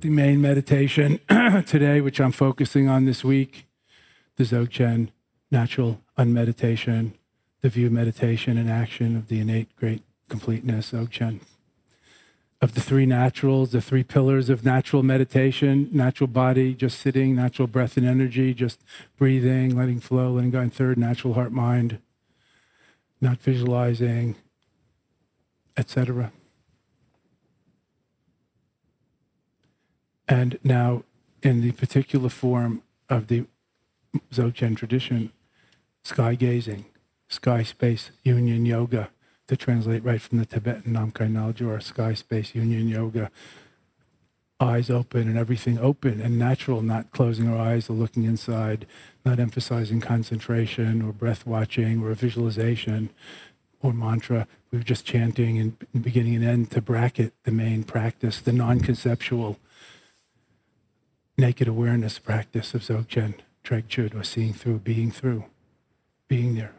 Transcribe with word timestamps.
The 0.00 0.10
main 0.10 0.40
meditation 0.40 1.18
today, 1.66 2.00
which 2.00 2.20
I'm 2.20 2.32
focusing 2.32 2.88
on 2.88 3.04
this 3.04 3.24
week, 3.24 3.66
the 4.36 4.44
Dzogchen 4.44 5.08
natural 5.50 6.00
unmeditation, 6.16 7.12
the 7.62 7.68
view 7.68 7.90
meditation 7.90 8.56
and 8.56 8.70
action 8.70 9.16
of 9.16 9.28
the 9.28 9.40
innate 9.40 9.74
great 9.76 10.02
completeness, 10.28 10.92
Dzogchen. 10.92 11.40
Of 12.60 12.74
the 12.74 12.80
three 12.80 13.06
naturals, 13.06 13.70
the 13.70 13.80
three 13.80 14.04
pillars 14.04 14.48
of 14.48 14.64
natural 14.64 15.02
meditation, 15.02 15.88
natural 15.92 16.28
body, 16.28 16.74
just 16.74 17.00
sitting, 17.00 17.34
natural 17.34 17.68
breath 17.68 17.96
and 17.96 18.06
energy, 18.06 18.52
just 18.52 18.80
breathing, 19.16 19.76
letting 19.76 20.00
flow, 20.00 20.32
letting 20.32 20.50
go. 20.50 20.60
And 20.60 20.72
third, 20.72 20.98
natural 20.98 21.34
heart 21.34 21.52
mind, 21.52 21.98
not 23.20 23.40
visualizing, 23.40 24.36
etc. 25.76 26.32
And 30.28 30.58
now, 30.62 31.04
in 31.42 31.62
the 31.62 31.72
particular 31.72 32.28
form 32.28 32.82
of 33.08 33.28
the 33.28 33.46
Dzogchen 34.32 34.76
tradition, 34.76 35.32
sky 36.02 36.34
gazing, 36.34 36.84
sky 37.28 37.62
space 37.62 38.10
union 38.22 38.66
yoga, 38.66 39.10
to 39.46 39.56
translate 39.56 40.04
right 40.04 40.20
from 40.20 40.38
the 40.38 40.44
Tibetan 40.44 40.92
Namkhai 40.92 41.30
Naljor, 41.30 41.82
sky 41.82 42.12
space 42.12 42.54
union 42.54 42.88
yoga, 42.88 43.30
eyes 44.60 44.90
open 44.90 45.28
and 45.28 45.38
everything 45.38 45.78
open 45.78 46.20
and 46.20 46.38
natural, 46.38 46.82
not 46.82 47.10
closing 47.12 47.48
our 47.48 47.58
eyes 47.58 47.88
or 47.88 47.94
looking 47.94 48.24
inside, 48.24 48.86
not 49.24 49.38
emphasizing 49.38 50.00
concentration 50.00 51.00
or 51.00 51.12
breath 51.12 51.46
watching 51.46 52.02
or 52.02 52.12
visualization 52.12 53.08
or 53.80 53.92
mantra. 53.92 54.46
We 54.70 54.80
are 54.80 54.82
just 54.82 55.06
chanting 55.06 55.58
and 55.58 56.02
beginning 56.02 56.36
and 56.36 56.44
end 56.44 56.70
to 56.72 56.82
bracket 56.82 57.32
the 57.44 57.52
main 57.52 57.84
practice, 57.84 58.40
the 58.40 58.52
non 58.52 58.80
conceptual 58.80 59.58
naked 61.38 61.68
awareness 61.68 62.18
practice 62.18 62.74
of 62.74 62.82
Dzogchen, 62.82 63.34
Chud 63.64 64.14
or 64.14 64.24
seeing 64.24 64.52
through, 64.52 64.80
being 64.80 65.12
through, 65.12 65.44
being 66.26 66.56
there, 66.56 66.72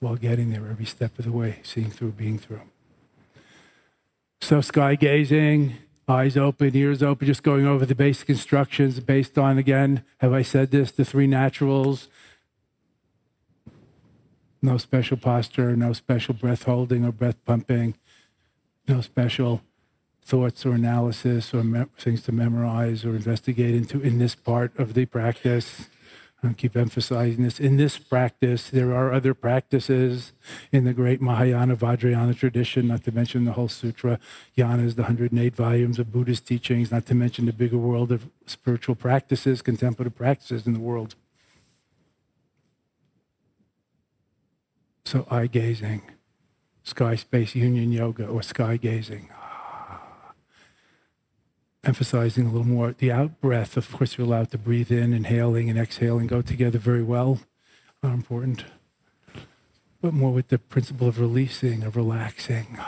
while 0.00 0.16
getting 0.16 0.50
there 0.50 0.66
every 0.68 0.84
step 0.84 1.18
of 1.18 1.24
the 1.24 1.32
way, 1.32 1.60
seeing 1.62 1.90
through, 1.90 2.12
being 2.12 2.38
through. 2.38 2.62
So 4.40 4.60
sky 4.60 4.96
gazing, 4.96 5.74
eyes 6.08 6.36
open, 6.36 6.74
ears 6.74 7.02
open, 7.02 7.26
just 7.26 7.42
going 7.42 7.66
over 7.66 7.86
the 7.86 7.94
basic 7.94 8.28
instructions 8.28 8.98
based 9.00 9.38
on, 9.38 9.56
again, 9.56 10.02
have 10.18 10.32
I 10.32 10.42
said 10.42 10.70
this, 10.70 10.90
the 10.90 11.04
three 11.04 11.26
naturals. 11.26 12.08
No 14.62 14.78
special 14.78 15.16
posture, 15.16 15.76
no 15.76 15.92
special 15.92 16.34
breath 16.34 16.64
holding 16.64 17.04
or 17.04 17.12
breath 17.12 17.42
pumping, 17.44 17.94
no 18.88 19.00
special 19.00 19.62
thoughts 20.26 20.66
or 20.66 20.74
analysis 20.74 21.54
or 21.54 21.62
me- 21.62 21.84
things 21.98 22.22
to 22.24 22.32
memorize 22.32 23.04
or 23.04 23.10
investigate 23.10 23.74
into 23.74 24.00
in 24.00 24.18
this 24.18 24.34
part 24.34 24.76
of 24.76 24.94
the 24.94 25.06
practice. 25.06 25.88
I 26.42 26.52
keep 26.52 26.76
emphasizing 26.76 27.44
this. 27.44 27.58
In 27.58 27.76
this 27.76 27.96
practice, 27.96 28.68
there 28.70 28.92
are 28.92 29.12
other 29.12 29.34
practices 29.34 30.32
in 30.70 30.84
the 30.84 30.92
great 30.92 31.20
Mahayana 31.20 31.76
Vajrayana 31.76 32.36
tradition, 32.36 32.88
not 32.88 33.04
to 33.04 33.12
mention 33.12 33.44
the 33.44 33.52
whole 33.52 33.68
sutra, 33.68 34.18
yanas, 34.56 34.96
the 34.96 35.02
108 35.02 35.54
volumes 35.54 35.98
of 35.98 36.12
Buddhist 36.12 36.46
teachings, 36.46 36.90
not 36.90 37.06
to 37.06 37.14
mention 37.14 37.46
the 37.46 37.52
bigger 37.52 37.78
world 37.78 38.12
of 38.12 38.28
spiritual 38.46 38.94
practices, 38.94 39.62
contemplative 39.62 40.14
practices 40.14 40.66
in 40.66 40.72
the 40.72 40.80
world. 40.80 41.14
So, 45.04 45.26
eye 45.30 45.46
gazing, 45.46 46.02
sky 46.82 47.14
space 47.14 47.54
union 47.54 47.92
yoga, 47.92 48.26
or 48.26 48.42
sky 48.42 48.76
gazing 48.76 49.30
emphasizing 51.86 52.46
a 52.46 52.50
little 52.50 52.66
more 52.66 52.92
the 52.92 53.12
out 53.12 53.40
breath. 53.40 53.76
Of 53.76 53.92
course, 53.92 54.18
you're 54.18 54.26
allowed 54.26 54.50
to 54.50 54.58
breathe 54.58 54.90
in, 54.90 55.12
inhaling 55.12 55.70
and 55.70 55.78
exhaling 55.78 56.26
go 56.26 56.42
together 56.42 56.78
very 56.78 57.02
well. 57.02 57.40
Are 58.02 58.12
important. 58.12 58.64
But 60.02 60.12
more 60.12 60.32
with 60.32 60.48
the 60.48 60.58
principle 60.58 61.08
of 61.08 61.18
releasing, 61.18 61.82
of 61.82 61.96
relaxing, 61.96 62.78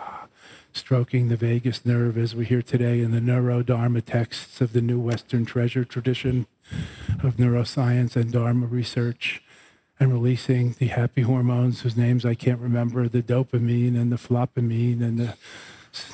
stroking 0.72 1.28
the 1.28 1.36
vagus 1.36 1.84
nerve 1.84 2.16
as 2.16 2.34
we 2.34 2.44
hear 2.44 2.62
today 2.62 3.00
in 3.00 3.10
the 3.10 3.20
neurodharma 3.20 4.04
texts 4.04 4.60
of 4.60 4.72
the 4.72 4.80
new 4.80 4.98
Western 5.00 5.44
treasure 5.44 5.84
tradition 5.84 6.46
of 7.22 7.36
neuroscience 7.36 8.16
and 8.16 8.32
Dharma 8.32 8.66
research 8.66 9.42
and 10.00 10.12
releasing 10.12 10.74
the 10.78 10.86
happy 10.86 11.22
hormones 11.22 11.80
whose 11.80 11.96
names 11.96 12.24
I 12.24 12.34
can't 12.34 12.60
remember, 12.60 13.08
the 13.08 13.22
dopamine 13.22 14.00
and 14.00 14.12
the 14.12 14.16
flopamine 14.16 15.02
and 15.02 15.18
the, 15.18 15.34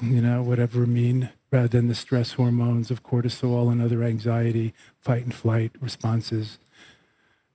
you 0.03 0.23
know, 0.23 0.43
whatever 0.43 0.87
mean 0.87 1.31
rather 1.55 1.69
than 1.69 1.87
the 1.87 1.95
stress 1.95 2.33
hormones 2.33 2.91
of 2.91 3.05
cortisol 3.05 3.71
and 3.71 3.81
other 3.81 4.03
anxiety, 4.03 4.75
fight 5.01 5.23
and 5.23 5.33
flight 5.33 5.71
responses. 5.81 6.59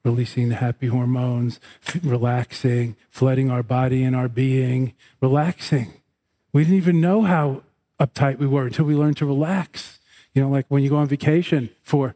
Releasing 0.05 0.47
the 0.47 0.55
happy 0.55 0.87
hormones, 0.87 1.59
relaxing, 2.01 2.95
flooding 3.09 3.51
our 3.51 3.61
body 3.61 4.05
and 4.05 4.15
our 4.15 4.29
being, 4.29 4.93
relaxing. 5.19 5.91
We 6.53 6.63
didn't 6.63 6.77
even 6.77 7.01
know 7.01 7.23
how 7.23 7.63
uptight 7.99 8.37
we 8.37 8.47
were 8.47 8.67
until 8.67 8.85
we 8.85 8.95
learned 8.95 9.17
to 9.17 9.25
relax. 9.25 9.99
You 10.33 10.43
know, 10.43 10.49
like 10.49 10.65
when 10.69 10.81
you 10.81 10.89
go 10.89 10.95
on 10.95 11.07
vacation 11.07 11.69
for 11.83 12.15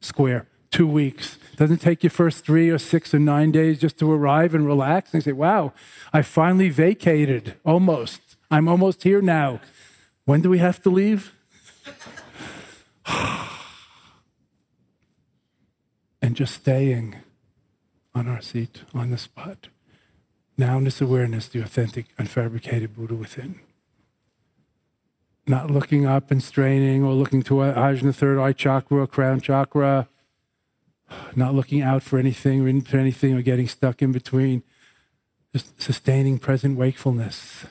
square, 0.00 0.48
two 0.72 0.88
weeks. 0.88 1.38
Doesn't 1.56 1.80
take 1.80 2.02
you 2.02 2.10
first 2.10 2.44
three 2.44 2.68
or 2.68 2.78
six 2.78 3.14
or 3.14 3.20
nine 3.20 3.52
days 3.52 3.78
just 3.78 3.96
to 4.00 4.10
arrive 4.10 4.56
and 4.56 4.66
relax 4.66 5.14
and 5.14 5.22
say, 5.22 5.32
wow, 5.32 5.72
I 6.12 6.22
finally 6.22 6.68
vacated 6.68 7.54
almost. 7.64 8.20
I'm 8.50 8.66
almost 8.66 9.04
here 9.04 9.22
now. 9.22 9.60
When 10.26 10.42
do 10.42 10.50
we 10.50 10.58
have 10.58 10.82
to 10.82 10.90
leave? 10.90 11.32
and 16.20 16.34
just 16.34 16.54
staying 16.54 17.16
on 18.12 18.26
our 18.26 18.40
seat, 18.42 18.82
on 18.92 19.10
the 19.10 19.18
spot. 19.18 19.68
Now, 20.58 20.78
in 20.78 20.84
this 20.84 21.00
awareness, 21.00 21.46
the 21.46 21.60
authentic, 21.60 22.06
unfabricated 22.16 22.96
Buddha 22.96 23.14
within. 23.14 23.60
Not 25.46 25.70
looking 25.70 26.06
up 26.06 26.32
and 26.32 26.42
straining 26.42 27.04
or 27.04 27.12
looking 27.12 27.42
to 27.44 27.54
Ajna 27.54 28.12
third 28.12 28.40
eye 28.40 28.52
chakra, 28.52 29.06
crown 29.06 29.40
chakra, 29.40 30.08
not 31.36 31.54
looking 31.54 31.82
out 31.82 32.02
for 32.02 32.18
anything 32.18 32.62
or 32.62 32.68
into 32.68 32.98
anything 32.98 33.32
or 33.32 33.42
getting 33.42 33.68
stuck 33.68 34.02
in 34.02 34.10
between. 34.10 34.64
Just 35.52 35.80
sustaining 35.80 36.40
present 36.40 36.76
wakefulness, 36.76 37.66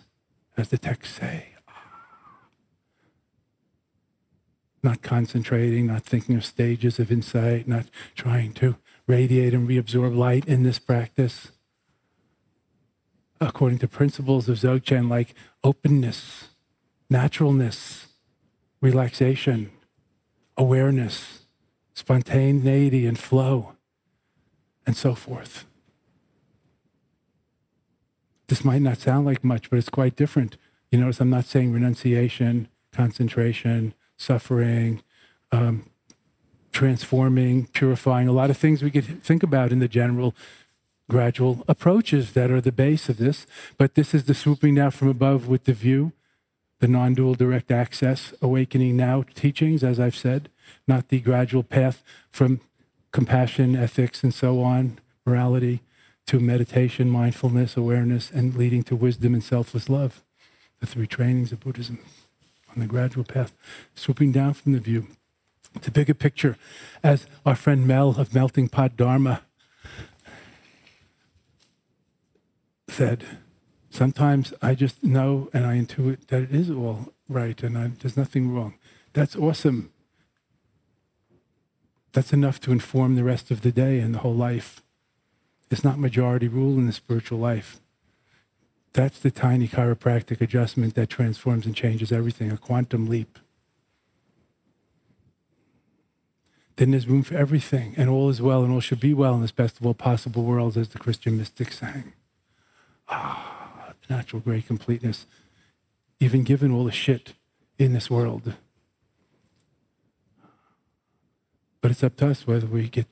as 0.56 0.70
the 0.70 0.78
texts 0.78 1.18
say. 1.18 1.55
Not 4.86 5.02
concentrating, 5.02 5.88
not 5.88 6.04
thinking 6.04 6.36
of 6.36 6.46
stages 6.46 7.00
of 7.00 7.12
insight, 7.12 7.68
not 7.68 7.88
trying 8.16 8.54
to 8.54 8.78
radiate 9.08 9.52
and 9.52 9.68
reabsorb 9.68 10.16
light 10.16 10.46
in 10.46 10.62
this 10.62 10.78
practice. 10.78 11.52
According 13.42 13.80
to 13.80 13.88
principles 13.88 14.48
of 14.48 14.60
Dzogchen 14.60 15.10
like 15.10 15.34
openness, 15.64 16.50
naturalness, 17.10 18.10
relaxation, 18.80 19.72
awareness, 20.56 21.46
spontaneity 21.96 23.08
and 23.08 23.18
flow, 23.18 23.74
and 24.86 24.96
so 24.96 25.16
forth. 25.16 25.66
This 28.50 28.64
might 28.64 28.84
not 28.84 29.00
sound 29.00 29.26
like 29.26 29.44
much, 29.44 29.72
but 29.72 29.80
it's 29.80 29.90
quite 29.90 30.16
different. 30.16 30.58
You 30.92 31.00
notice 31.00 31.20
I'm 31.20 31.32
not 31.32 31.46
saying 31.46 31.74
renunciation, 31.74 32.68
concentration, 32.92 33.96
suffering, 34.18 35.02
um, 35.52 35.90
transforming, 36.72 37.68
purifying, 37.68 38.28
a 38.28 38.34
lot 38.34 38.50
of 38.50 38.58
things 38.58 38.84
we 38.84 38.92
could 38.92 39.24
think 39.24 39.44
about 39.44 39.72
in 39.72 39.80
the 39.80 39.88
general 39.88 40.36
gradual 41.10 41.64
approaches 41.68 42.34
that 42.34 42.52
are 42.52 42.62
the 42.62 42.72
base 42.72 43.10
of 43.10 43.18
this. 43.18 43.46
But 43.78 43.96
this 43.96 44.14
is 44.14 44.26
the 44.26 44.34
swooping 44.34 44.76
down 44.76 44.92
from 44.92 45.08
above 45.08 45.48
with 45.48 45.66
the 45.66 45.74
view, 45.74 46.12
the 46.80 46.88
non 46.88 47.14
dual 47.14 47.36
direct 47.36 47.72
access, 47.72 48.34
awakening 48.42 48.98
now 48.98 49.24
teachings, 49.36 49.84
as 49.84 50.00
I've 50.00 50.16
said, 50.16 50.50
not 50.88 51.10
the 51.10 51.20
gradual 51.20 51.64
path 51.64 52.04
from 52.32 52.60
compassion, 53.12 53.76
ethics, 53.76 54.24
and 54.24 54.34
so 54.34 54.62
on, 54.62 55.00
morality, 55.26 55.82
to 56.28 56.40
meditation, 56.40 57.10
mindfulness, 57.10 57.78
awareness, 57.78 58.32
and 58.32 58.56
leading 58.56 58.84
to 58.84 58.96
wisdom 58.96 59.34
and 59.34 59.44
selfless 59.44 59.88
love. 59.88 60.24
The 60.82 60.88
three 60.88 61.08
trainings 61.08 61.52
of 61.52 61.62
Buddhism 61.62 62.00
on 62.76 62.82
the 62.82 62.88
gradual 62.88 63.24
path, 63.24 63.54
swooping 63.96 64.32
down 64.32 64.54
from 64.54 64.74
the 64.74 64.80
view. 64.80 65.08
The 65.82 65.92
bigger 65.92 66.14
picture, 66.14 66.58
as 67.04 67.28
our 67.46 67.56
friend 67.56 67.86
Mel 67.86 68.16
of 68.18 68.34
Melting 68.34 68.70
Pot 68.70 68.96
Dharma 68.96 69.42
said, 72.88 73.26
sometimes 73.90 74.54
I 74.62 74.74
just 74.74 75.04
know 75.04 75.50
and 75.54 75.66
I 75.66 75.78
intuit 75.78 76.28
that 76.28 76.44
it 76.44 76.52
is 76.52 76.70
all 76.70 77.14
right 77.28 77.62
and 77.62 77.78
I, 77.78 77.88
there's 78.00 78.16
nothing 78.16 78.54
wrong. 78.54 78.76
That's 79.14 79.36
awesome. 79.36 79.92
That's 82.14 82.32
enough 82.32 82.62
to 82.62 82.72
inform 82.72 83.16
the 83.16 83.26
rest 83.26 83.52
of 83.52 83.62
the 83.62 83.72
day 83.72 84.00
and 84.00 84.14
the 84.16 84.20
whole 84.20 84.36
life. 84.36 84.82
It's 85.70 85.84
not 85.84 86.00
majority 86.00 86.48
rule 86.48 86.78
in 86.78 86.86
the 86.86 86.94
spiritual 86.94 87.40
life. 87.40 87.82
That's 88.96 89.20
the 89.20 89.30
tiny 89.30 89.68
chiropractic 89.68 90.40
adjustment 90.40 90.96
that 90.96 91.10
transforms 91.10 91.66
and 91.66 91.76
changes 91.76 92.14
everything, 92.14 92.50
a 92.50 92.58
quantum 92.58 93.08
leap. 93.08 93.40
Then 96.78 96.92
there's 96.92 97.06
room 97.06 97.22
for 97.22 97.36
everything, 97.36 97.94
and 97.98 98.10
all 98.10 98.30
is 98.30 98.42
well, 98.42 98.64
and 98.64 98.72
all 98.72 98.80
should 98.80 99.02
be 99.02 99.14
well 99.14 99.36
in 99.36 99.42
this 99.42 99.52
best 99.52 99.82
of 99.82 99.86
all 99.86 99.94
possible 99.94 100.44
worlds, 100.46 100.78
as 100.78 100.88
the 100.88 100.98
Christian 100.98 101.38
mystic 101.38 101.74
sang. 101.74 102.14
Ah, 103.10 103.92
the 104.08 104.16
natural 104.16 104.42
great 104.42 104.66
completeness, 104.66 105.26
even 106.22 106.44
given 106.44 106.72
all 106.72 106.86
the 106.86 106.92
shit 106.94 107.34
in 107.78 107.92
this 107.92 108.10
world. 108.10 108.54
But 111.82 111.92
it's 111.92 112.04
up 112.04 112.16
to 112.18 112.30
us 112.30 112.48
whether 112.48 112.66
we 112.66 112.88
get 112.88 113.08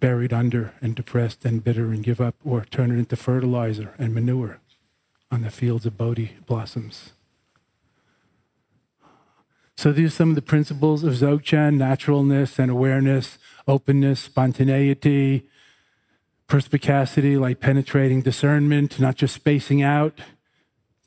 buried 0.00 0.32
under 0.32 0.74
and 0.80 0.94
depressed 0.94 1.44
and 1.44 1.62
bitter 1.64 1.86
and 1.86 2.02
give 2.02 2.20
up 2.20 2.34
or 2.44 2.64
turn 2.64 2.90
it 2.90 2.98
into 2.98 3.16
fertilizer 3.16 3.94
and 3.98 4.14
manure 4.14 4.60
on 5.30 5.42
the 5.42 5.50
fields 5.50 5.86
of 5.86 5.96
Bodhi 5.96 6.36
blossoms. 6.46 7.12
So 9.76 9.92
these 9.92 10.08
are 10.08 10.16
some 10.16 10.30
of 10.30 10.34
the 10.34 10.42
principles 10.42 11.04
of 11.04 11.14
Dzogchen 11.14 11.76
naturalness 11.76 12.58
and 12.58 12.70
awareness, 12.70 13.38
openness, 13.68 14.18
spontaneity, 14.20 15.46
perspicacity, 16.48 17.36
like 17.36 17.60
penetrating 17.60 18.22
discernment, 18.22 18.98
not 18.98 19.14
just 19.14 19.34
spacing 19.34 19.82
out. 19.82 20.18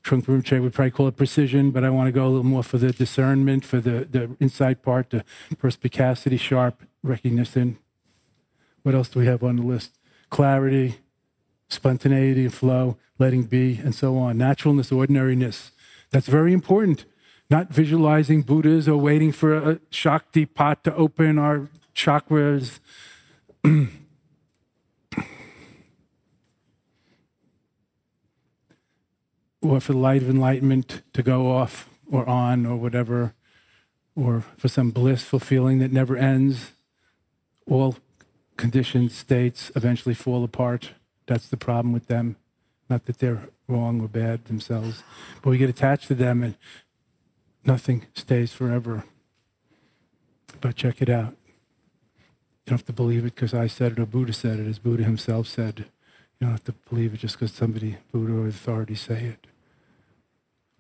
Trungpa 0.04 0.28
Rinpoche 0.28 0.62
would 0.62 0.74
probably 0.74 0.92
call 0.92 1.08
it 1.08 1.18
precision, 1.18 1.72
but 1.72 1.84
I 1.84 1.90
want 1.90 2.08
to 2.08 2.12
go 2.12 2.26
a 2.26 2.30
little 2.30 2.44
more 2.44 2.64
for 2.64 2.78
the 2.78 2.92
discernment, 2.92 3.66
for 3.66 3.82
the, 3.82 4.08
the 4.10 4.36
insight 4.40 4.82
part, 4.82 5.10
the 5.10 5.26
perspicacity, 5.58 6.38
sharp 6.38 6.82
recognition. 7.04 7.78
What 8.84 8.96
else 8.96 9.10
do 9.10 9.20
we 9.20 9.26
have 9.28 9.44
on 9.44 9.58
the 9.58 9.64
list? 9.64 9.98
Clarity, 10.30 10.96
spontaneity 11.70 12.44
and 12.44 12.54
flow, 12.54 12.98
letting 13.20 13.44
be, 13.44 13.80
and 13.84 13.94
so 13.94 14.18
on. 14.18 14.38
Naturalness, 14.38 14.92
ordinariness. 14.92 15.72
That's 16.12 16.28
very 16.28 16.54
important. 16.54 17.06
Not 17.50 17.74
visualizing 17.74 18.44
Buddhas 18.44 18.88
or 18.88 18.98
waiting 18.98 19.32
for 19.32 19.56
a 19.56 19.76
Shaktipat 19.92 20.84
to 20.84 20.96
open 20.96 21.38
our 21.38 21.70
chakras. 21.96 22.80
or 29.62 29.80
for 29.80 29.94
the 29.94 30.00
light 30.00 30.24
of 30.24 30.30
enlightenment 30.30 31.02
to 31.14 31.22
go 31.22 31.52
off 31.52 31.88
or 32.12 32.28
on 32.28 32.66
or 32.66 32.76
whatever, 32.76 33.34
or 34.16 34.44
for 34.58 34.68
some 34.68 34.92
blissful 34.92 35.40
feeling 35.40 35.80
that 35.80 35.92
never 35.92 36.18
ends. 36.18 36.72
All 37.70 37.96
conditioned 38.62 39.12
states 39.12 39.72
eventually 39.76 40.14
fall 40.14 40.44
apart. 40.44 40.92
That's 41.26 41.48
the 41.48 41.58
problem 41.58 41.94
with 41.94 42.06
them. 42.06 42.36
Not 42.92 43.06
that 43.06 43.18
they're 43.18 43.50
wrong 43.68 44.00
or 44.02 44.08
bad 44.08 44.46
themselves, 44.46 45.02
but 45.42 45.50
we 45.50 45.58
get 45.58 45.70
attached 45.70 46.08
to 46.10 46.14
them 46.14 46.44
and 46.44 46.56
nothing 47.66 48.06
stays 48.14 48.54
forever. 48.54 49.04
But 50.60 50.76
check 50.76 51.02
it 51.02 51.10
out. 51.10 51.34
You 51.34 52.68
don't 52.68 52.78
have 52.78 52.86
to 52.86 52.94
believe 52.94 53.26
it 53.26 53.34
because 53.34 53.56
I 53.56 53.66
said 53.66 53.94
it 53.94 54.00
or 54.00 54.06
Buddha 54.06 54.34
said 54.34 54.60
it, 54.60 54.68
as 54.68 54.78
Buddha 54.78 55.04
himself 55.04 55.48
said. 55.48 55.86
You 56.40 56.46
don't 56.46 56.52
have 56.52 56.64
to 56.66 56.76
believe 56.88 57.16
it 57.16 57.22
just 57.22 57.40
because 57.40 57.54
somebody, 57.54 57.98
Buddha 58.12 58.34
or 58.34 58.48
authority, 58.48 58.94
say 58.94 59.24
it. 59.24 59.48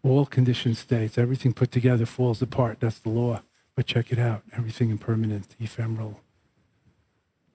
All 0.03 0.27
conditioned 0.27 0.77
states, 0.77 1.17
everything 1.17 1.53
put 1.53 1.71
together 1.71 2.05
falls 2.05 2.43
apart. 2.43 2.79
That's 2.79 2.99
the 2.99 3.09
law. 3.09 3.41
But 3.75 3.87
check 3.87 4.11
it 4.11 4.19
out 4.19 4.43
everything 4.55 4.91
impermanent, 4.91 5.55
ephemeral, 5.59 6.19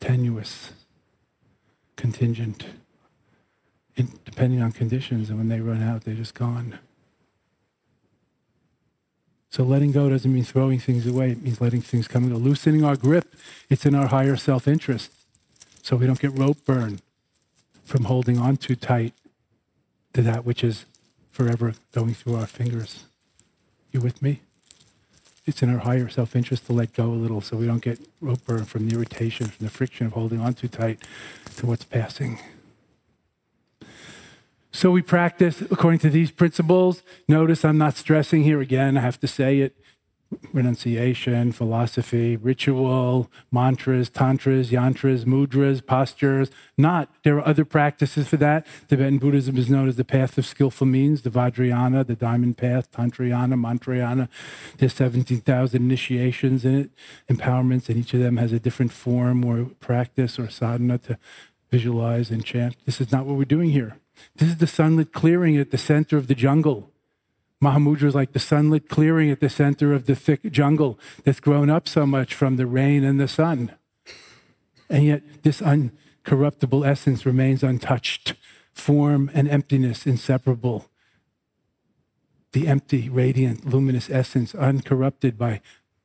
tenuous, 0.00 0.72
contingent, 1.96 2.66
in, 3.96 4.08
depending 4.24 4.62
on 4.62 4.72
conditions. 4.72 5.30
And 5.30 5.38
when 5.38 5.48
they 5.48 5.60
run 5.60 5.82
out, 5.82 6.04
they're 6.04 6.14
just 6.14 6.34
gone. 6.34 6.78
So 9.50 9.62
letting 9.62 9.92
go 9.92 10.10
doesn't 10.10 10.32
mean 10.32 10.44
throwing 10.44 10.78
things 10.78 11.06
away. 11.06 11.30
It 11.30 11.42
means 11.42 11.60
letting 11.60 11.80
things 11.80 12.08
come 12.08 12.24
and 12.24 12.32
go. 12.32 12.38
Loosening 12.38 12.84
our 12.84 12.96
grip, 12.96 13.34
it's 13.70 13.86
in 13.86 13.94
our 13.94 14.08
higher 14.08 14.36
self-interest. 14.36 15.10
So 15.82 15.96
we 15.96 16.06
don't 16.06 16.20
get 16.20 16.36
rope 16.36 16.64
burn 16.66 17.00
from 17.84 18.04
holding 18.04 18.38
on 18.38 18.56
too 18.56 18.76
tight 18.76 19.14
to 20.12 20.22
that 20.22 20.44
which 20.44 20.62
is 20.62 20.84
forever 21.30 21.74
going 21.92 22.12
through 22.12 22.36
our 22.36 22.46
fingers. 22.46 23.04
You 23.92 24.00
with 24.00 24.20
me? 24.20 24.40
It's 25.46 25.62
in 25.62 25.72
our 25.72 25.78
higher 25.78 26.08
self 26.08 26.34
interest 26.34 26.66
to 26.66 26.72
let 26.72 26.92
go 26.92 27.04
a 27.06 27.14
little 27.14 27.40
so 27.40 27.56
we 27.56 27.66
don't 27.66 27.82
get 27.82 28.00
rope 28.20 28.44
burn 28.44 28.64
from 28.64 28.88
the 28.88 28.96
irritation, 28.96 29.46
from 29.46 29.64
the 29.64 29.70
friction 29.70 30.06
of 30.06 30.12
holding 30.12 30.40
on 30.40 30.54
too 30.54 30.68
tight 30.68 30.98
to 31.56 31.66
what's 31.66 31.84
passing. 31.84 32.40
So 34.72 34.90
we 34.90 35.00
practice 35.00 35.62
according 35.62 36.00
to 36.00 36.10
these 36.10 36.30
principles. 36.30 37.02
Notice 37.28 37.64
I'm 37.64 37.78
not 37.78 37.96
stressing 37.96 38.42
here 38.42 38.60
again, 38.60 38.98
I 38.98 39.00
have 39.00 39.20
to 39.20 39.28
say 39.28 39.60
it 39.60 39.76
renunciation, 40.52 41.52
philosophy, 41.52 42.36
ritual, 42.36 43.30
mantras, 43.52 44.08
tantras, 44.08 44.70
yantras, 44.70 45.24
mudras, 45.24 45.84
postures. 45.84 46.50
Not. 46.76 47.08
There 47.22 47.36
are 47.36 47.46
other 47.46 47.64
practices 47.64 48.28
for 48.28 48.36
that. 48.38 48.66
Tibetan 48.88 49.18
Buddhism 49.18 49.56
is 49.56 49.70
known 49.70 49.88
as 49.88 49.96
the 49.96 50.04
path 50.04 50.36
of 50.38 50.46
skillful 50.46 50.86
means, 50.86 51.22
the 51.22 51.30
Vajrayana, 51.30 52.06
the 52.06 52.16
diamond 52.16 52.58
path, 52.58 52.90
Tantrayana, 52.90 53.54
Mantrayana. 53.54 54.28
There's 54.78 54.94
17,000 54.94 55.80
initiations 55.80 56.64
in 56.64 56.74
it, 56.80 56.90
empowerments, 57.30 57.88
and 57.88 57.98
each 57.98 58.14
of 58.14 58.20
them 58.20 58.36
has 58.36 58.52
a 58.52 58.60
different 58.60 58.92
form 58.92 59.44
or 59.44 59.66
practice 59.80 60.38
or 60.38 60.48
sadhana 60.48 60.98
to 60.98 61.18
visualize 61.70 62.30
and 62.30 62.44
chant. 62.44 62.76
This 62.84 63.00
is 63.00 63.12
not 63.12 63.26
what 63.26 63.36
we're 63.36 63.44
doing 63.44 63.70
here. 63.70 63.98
This 64.36 64.48
is 64.48 64.56
the 64.56 64.66
sunlit 64.66 65.12
clearing 65.12 65.56
at 65.56 65.70
the 65.70 65.78
center 65.78 66.16
of 66.16 66.26
the 66.26 66.34
jungle 66.34 66.90
Mahamudra 67.62 68.04
is 68.04 68.14
like 68.14 68.32
the 68.32 68.38
sunlit 68.38 68.88
clearing 68.88 69.30
at 69.30 69.40
the 69.40 69.48
center 69.48 69.94
of 69.94 70.06
the 70.06 70.14
thick 70.14 70.50
jungle 70.52 70.98
that's 71.24 71.40
grown 71.40 71.70
up 71.70 71.88
so 71.88 72.06
much 72.06 72.34
from 72.34 72.56
the 72.56 72.66
rain 72.66 73.02
and 73.02 73.18
the 73.18 73.28
sun. 73.28 73.72
And 74.90 75.04
yet, 75.04 75.42
this 75.42 75.60
uncorruptible 75.60 76.86
essence 76.86 77.24
remains 77.24 77.62
untouched, 77.62 78.34
form 78.72 79.30
and 79.32 79.48
emptiness 79.48 80.06
inseparable. 80.06 80.90
The 82.52 82.68
empty, 82.68 83.08
radiant, 83.08 83.66
luminous 83.66 84.10
essence, 84.10 84.54
uncorrupted 84.54 85.38
by 85.38 85.60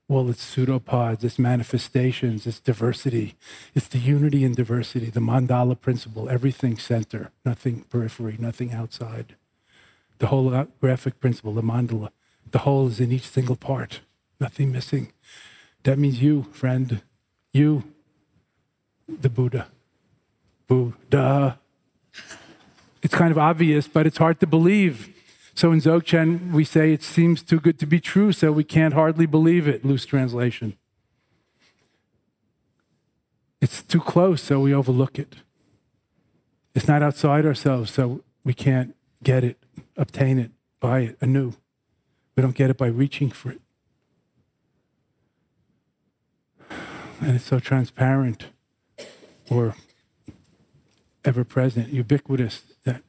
all 0.08 0.30
its 0.30 0.44
pseudopods, 0.44 1.24
its 1.24 1.40
manifestations, 1.40 2.48
its 2.48 2.60
diversity. 2.60 3.36
It's 3.74 3.88
the 3.88 4.00
unity 4.00 4.44
in 4.44 4.54
diversity, 4.54 5.10
the 5.10 5.20
mandala 5.20 5.80
principle, 5.80 6.30
everything 6.30 6.78
center, 6.78 7.32
nothing 7.46 7.86
periphery, 7.90 8.38
nothing 8.40 8.74
outside. 8.74 9.36
The 10.22 10.28
holographic 10.28 11.20
principle, 11.20 11.52
the 11.56 11.64
mandala, 11.64 12.10
the 12.52 12.60
whole 12.60 12.88
is 12.88 13.00
in 13.00 13.12
each 13.12 13.28
single 13.28 13.56
part, 13.56 14.02
nothing 14.40 14.72
missing. 14.72 15.14
That 15.82 15.98
means 15.98 16.22
you, 16.22 16.44
friend, 16.52 17.02
you, 17.52 17.86
the 19.08 19.30
Buddha. 19.30 19.70
Buddha. 20.68 21.60
It's 23.02 23.16
kind 23.16 23.32
of 23.32 23.40
obvious, 23.40 23.88
but 23.88 24.06
it's 24.06 24.20
hard 24.20 24.40
to 24.42 24.46
believe. 24.46 25.10
So 25.56 25.72
in 25.72 25.82
Dzogchen, 25.82 26.52
we 26.52 26.66
say 26.66 26.94
it 26.94 27.02
seems 27.02 27.42
too 27.42 27.60
good 27.60 27.80
to 27.80 27.88
be 27.88 28.00
true, 28.00 28.32
so 28.32 28.52
we 28.52 28.64
can't 28.64 28.94
hardly 28.94 29.26
believe 29.26 29.68
it. 29.68 29.84
Loose 29.84 30.06
translation. 30.06 30.78
It's 33.60 33.82
too 33.82 34.02
close, 34.02 34.44
so 34.44 34.60
we 34.60 34.72
overlook 34.72 35.18
it. 35.18 35.38
It's 36.76 36.88
not 36.88 37.02
outside 37.02 37.44
ourselves, 37.44 37.90
so 37.90 38.24
we 38.44 38.54
can't 38.54 38.96
get 39.24 39.44
it, 39.44 39.64
obtain 39.98 40.40
it, 40.40 40.52
buy 40.80 41.02
it 41.02 41.18
anew. 41.22 41.54
We 42.36 42.42
don't 42.42 42.56
get 42.56 42.70
it 42.70 42.78
by 42.78 42.88
reaching 42.88 43.30
for 43.30 43.52
it. 43.52 43.62
And 47.20 47.36
it's 47.36 47.46
so 47.46 47.60
transparent 47.60 48.48
or 49.50 49.76
ever 51.24 51.44
present, 51.44 51.90
ubiquitous, 51.90 52.64
that 52.84 53.04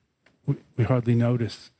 we 0.76 0.84
hardly 0.84 1.14
notice 1.14 1.70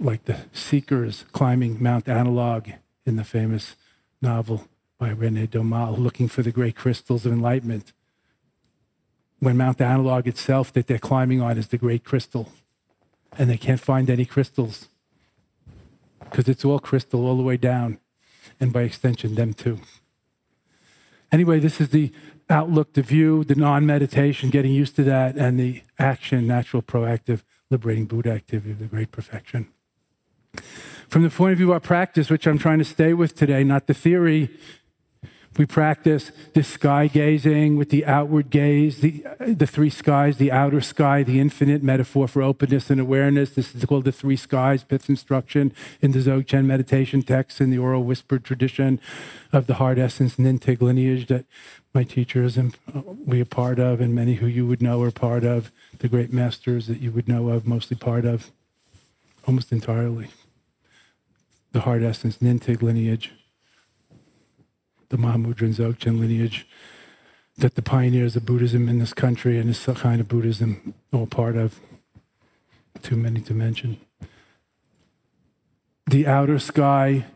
like 0.00 0.24
the 0.24 0.38
seekers 0.52 1.24
climbing 1.32 1.80
Mount 1.82 2.08
Analog 2.08 2.70
in 3.04 3.16
the 3.16 3.24
famous 3.24 3.76
novel 4.20 4.66
by 4.98 5.10
Rene 5.10 5.46
Daumal, 5.46 5.98
looking 5.98 6.26
for 6.26 6.42
the 6.42 6.50
great 6.50 6.74
crystals 6.74 7.24
of 7.26 7.32
enlightenment. 7.32 7.92
When 9.40 9.56
Mount 9.56 9.80
Analog 9.80 10.28
itself 10.28 10.72
that 10.74 10.86
they're 10.86 10.98
climbing 10.98 11.40
on 11.40 11.58
is 11.58 11.68
the 11.68 11.78
great 11.78 12.04
crystal, 12.04 12.52
and 13.38 13.50
they 13.50 13.56
can't 13.56 13.80
find 13.80 14.08
any 14.08 14.26
crystals 14.26 14.88
because 16.20 16.48
it's 16.48 16.64
all 16.64 16.78
crystal 16.78 17.26
all 17.26 17.36
the 17.36 17.42
way 17.42 17.56
down, 17.56 17.98
and 18.60 18.72
by 18.72 18.82
extension, 18.82 19.34
them 19.34 19.52
too. 19.52 19.80
Anyway, 21.32 21.58
this 21.58 21.80
is 21.80 21.88
the 21.88 22.12
outlook, 22.48 22.92
the 22.92 23.02
view, 23.02 23.44
the 23.44 23.54
non 23.54 23.86
meditation, 23.86 24.50
getting 24.50 24.72
used 24.72 24.96
to 24.96 25.04
that, 25.04 25.36
and 25.36 25.58
the 25.58 25.82
action, 25.98 26.46
natural, 26.46 26.82
proactive, 26.82 27.42
liberating 27.70 28.06
Buddha 28.06 28.32
activity 28.32 28.72
of 28.72 28.78
the 28.78 28.86
great 28.86 29.10
perfection. 29.10 29.68
From 31.08 31.22
the 31.22 31.30
point 31.30 31.52
of 31.52 31.58
view 31.58 31.68
of 31.68 31.74
our 31.74 31.80
practice, 31.80 32.30
which 32.30 32.46
I'm 32.46 32.58
trying 32.58 32.78
to 32.78 32.84
stay 32.84 33.14
with 33.14 33.34
today, 33.34 33.64
not 33.64 33.86
the 33.86 33.94
theory, 33.94 34.50
we 35.58 35.66
practice 35.66 36.30
this 36.54 36.68
sky 36.68 37.08
gazing 37.08 37.76
with 37.76 37.90
the 37.90 38.06
outward 38.06 38.50
gaze, 38.50 39.00
the, 39.00 39.24
the 39.40 39.66
three 39.66 39.90
skies, 39.90 40.36
the 40.36 40.52
outer 40.52 40.80
sky, 40.80 41.24
the 41.24 41.40
infinite 41.40 41.82
metaphor 41.82 42.28
for 42.28 42.40
openness 42.40 42.88
and 42.88 43.00
awareness. 43.00 43.50
This 43.50 43.74
is 43.74 43.84
called 43.84 44.04
the 44.04 44.12
three 44.12 44.36
skies, 44.36 44.84
Pith 44.84 45.08
instruction 45.08 45.72
in 46.00 46.12
the 46.12 46.20
Dzogchen 46.20 46.66
meditation 46.66 47.22
text 47.22 47.60
in 47.60 47.70
the 47.70 47.78
oral 47.78 48.04
whispered 48.04 48.44
tradition 48.44 49.00
of 49.52 49.66
the 49.66 49.74
heart 49.74 49.98
essence 49.98 50.36
Nyingtig 50.36 50.80
lineage 50.80 51.26
that 51.26 51.46
my 51.92 52.04
teachers 52.04 52.56
and 52.56 52.76
uh, 52.94 53.02
we 53.26 53.40
are 53.40 53.44
part 53.44 53.80
of, 53.80 54.00
and 54.00 54.14
many 54.14 54.34
who 54.34 54.46
you 54.46 54.64
would 54.66 54.80
know 54.80 55.02
are 55.02 55.10
part 55.10 55.44
of, 55.44 55.72
the 55.98 56.08
great 56.08 56.32
masters 56.32 56.86
that 56.86 57.00
you 57.00 57.10
would 57.10 57.28
know 57.28 57.48
of, 57.48 57.66
mostly 57.66 57.96
part 57.96 58.24
of, 58.24 58.52
almost 59.46 59.72
entirely 59.72 60.28
the 61.72 61.80
heart 61.80 62.02
essence 62.02 62.38
Nyingtig 62.38 62.82
lineage, 62.82 63.32
the 65.10 65.16
Mahamudra 65.16 65.68
Dzogchen 65.68 66.18
lineage, 66.18 66.66
that 67.58 67.74
the 67.74 67.82
pioneers 67.82 68.36
of 68.36 68.46
Buddhism 68.46 68.88
in 68.88 68.98
this 68.98 69.12
country 69.12 69.58
and 69.58 69.68
this 69.68 69.84
kind 69.84 70.20
of 70.20 70.28
Buddhism 70.28 70.94
all 71.12 71.26
part 71.26 71.56
of. 71.56 71.78
Too 73.02 73.16
many 73.16 73.40
to 73.42 73.54
mention. 73.54 74.00
The 76.06 76.26
outer 76.26 76.58
sky, 76.58 77.26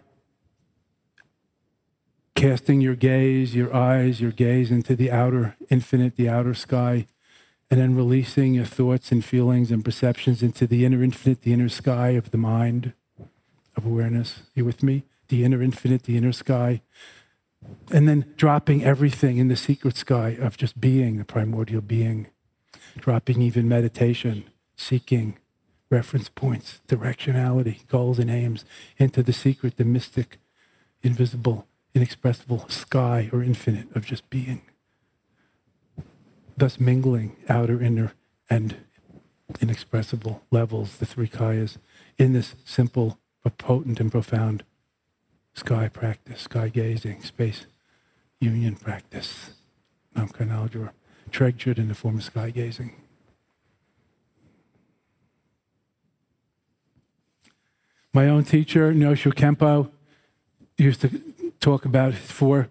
casting 2.35 2.81
your 2.81 2.97
gaze, 2.97 3.55
your 3.55 3.75
eyes, 3.75 4.21
your 4.21 4.33
gaze 4.33 4.71
into 4.71 4.97
the 4.97 5.11
outer 5.11 5.57
infinite, 5.71 6.17
the 6.17 6.29
outer 6.29 6.55
sky, 6.55 7.07
and 7.71 7.81
then 7.81 7.97
releasing 7.97 8.55
your 8.55 8.65
thoughts 8.65 9.13
and 9.13 9.25
feelings 9.25 9.71
and 9.71 9.85
perceptions 9.85 10.43
into 10.43 10.67
the 10.67 10.85
inner 10.85 11.03
infinite, 11.03 11.43
the 11.43 11.53
inner 11.53 11.69
sky 11.69 12.11
of 12.11 12.31
the 12.31 12.39
mind 12.39 12.93
of 13.77 13.87
awareness. 13.87 14.43
You 14.55 14.65
with 14.65 14.83
me? 14.83 15.05
The 15.29 15.45
inner 15.45 15.63
infinite, 15.63 16.03
the 16.05 16.17
inner 16.17 16.33
sky. 16.33 16.83
And 17.91 18.09
then 18.09 18.33
dropping 18.37 18.85
everything 18.85 19.39
in 19.39 19.49
the 19.49 19.57
secret 19.57 19.97
sky 19.97 20.37
of 20.41 20.57
just 20.57 20.81
being, 20.81 21.19
the 21.19 21.25
primordial 21.25 21.81
being. 21.81 22.29
Dropping 22.97 23.43
even 23.43 23.69
meditation, 23.69 24.45
seeking 24.77 25.39
reference 25.91 26.29
points, 26.29 26.81
directionality, 26.89 27.87
goals, 27.89 28.19
and 28.19 28.31
aims 28.31 28.65
into 28.99 29.23
the 29.23 29.33
secret, 29.33 29.77
the 29.77 29.85
mystic, 29.85 30.39
invisible, 31.03 31.67
inexpressible 31.95 32.69
sky 32.69 33.31
or 33.33 33.43
infinite 33.43 33.95
of 33.95 34.05
just 34.05 34.29
being. 34.31 34.63
Thus 36.57 36.81
mingling 36.81 37.37
outer, 37.49 37.83
inner, 37.83 38.13
and 38.49 38.77
inexpressible 39.61 40.43
levels, 40.51 40.97
the 40.97 41.07
three 41.07 41.29
kayas, 41.29 41.79
in 42.19 42.33
this 42.33 42.55
simple 42.65 43.19
but 43.43 43.59
potent 43.59 44.01
and 44.01 44.11
profound 44.11 44.65
sky 45.55 45.89
practice, 45.89 46.43
sky 46.43 46.69
gazing, 46.69 47.23
space 47.23 47.67
union 48.41 48.77
practice, 48.77 49.53
Namkhai 50.15 50.49
Naljor, 50.49 50.91
treasured 51.31 51.79
in 51.79 51.89
the 51.89 51.95
form 51.95 52.19
of 52.19 52.25
sky 52.25 52.51
gazing. 52.51 53.01
My 58.13 58.29
own 58.29 58.45
teacher, 58.45 58.93
Nyoshul 58.93 59.35
Khenpo, 59.35 59.91
used 60.77 61.01
to 61.01 61.21
talk 61.59 61.85
about 61.85 62.15
his 62.15 62.31
four 62.31 62.69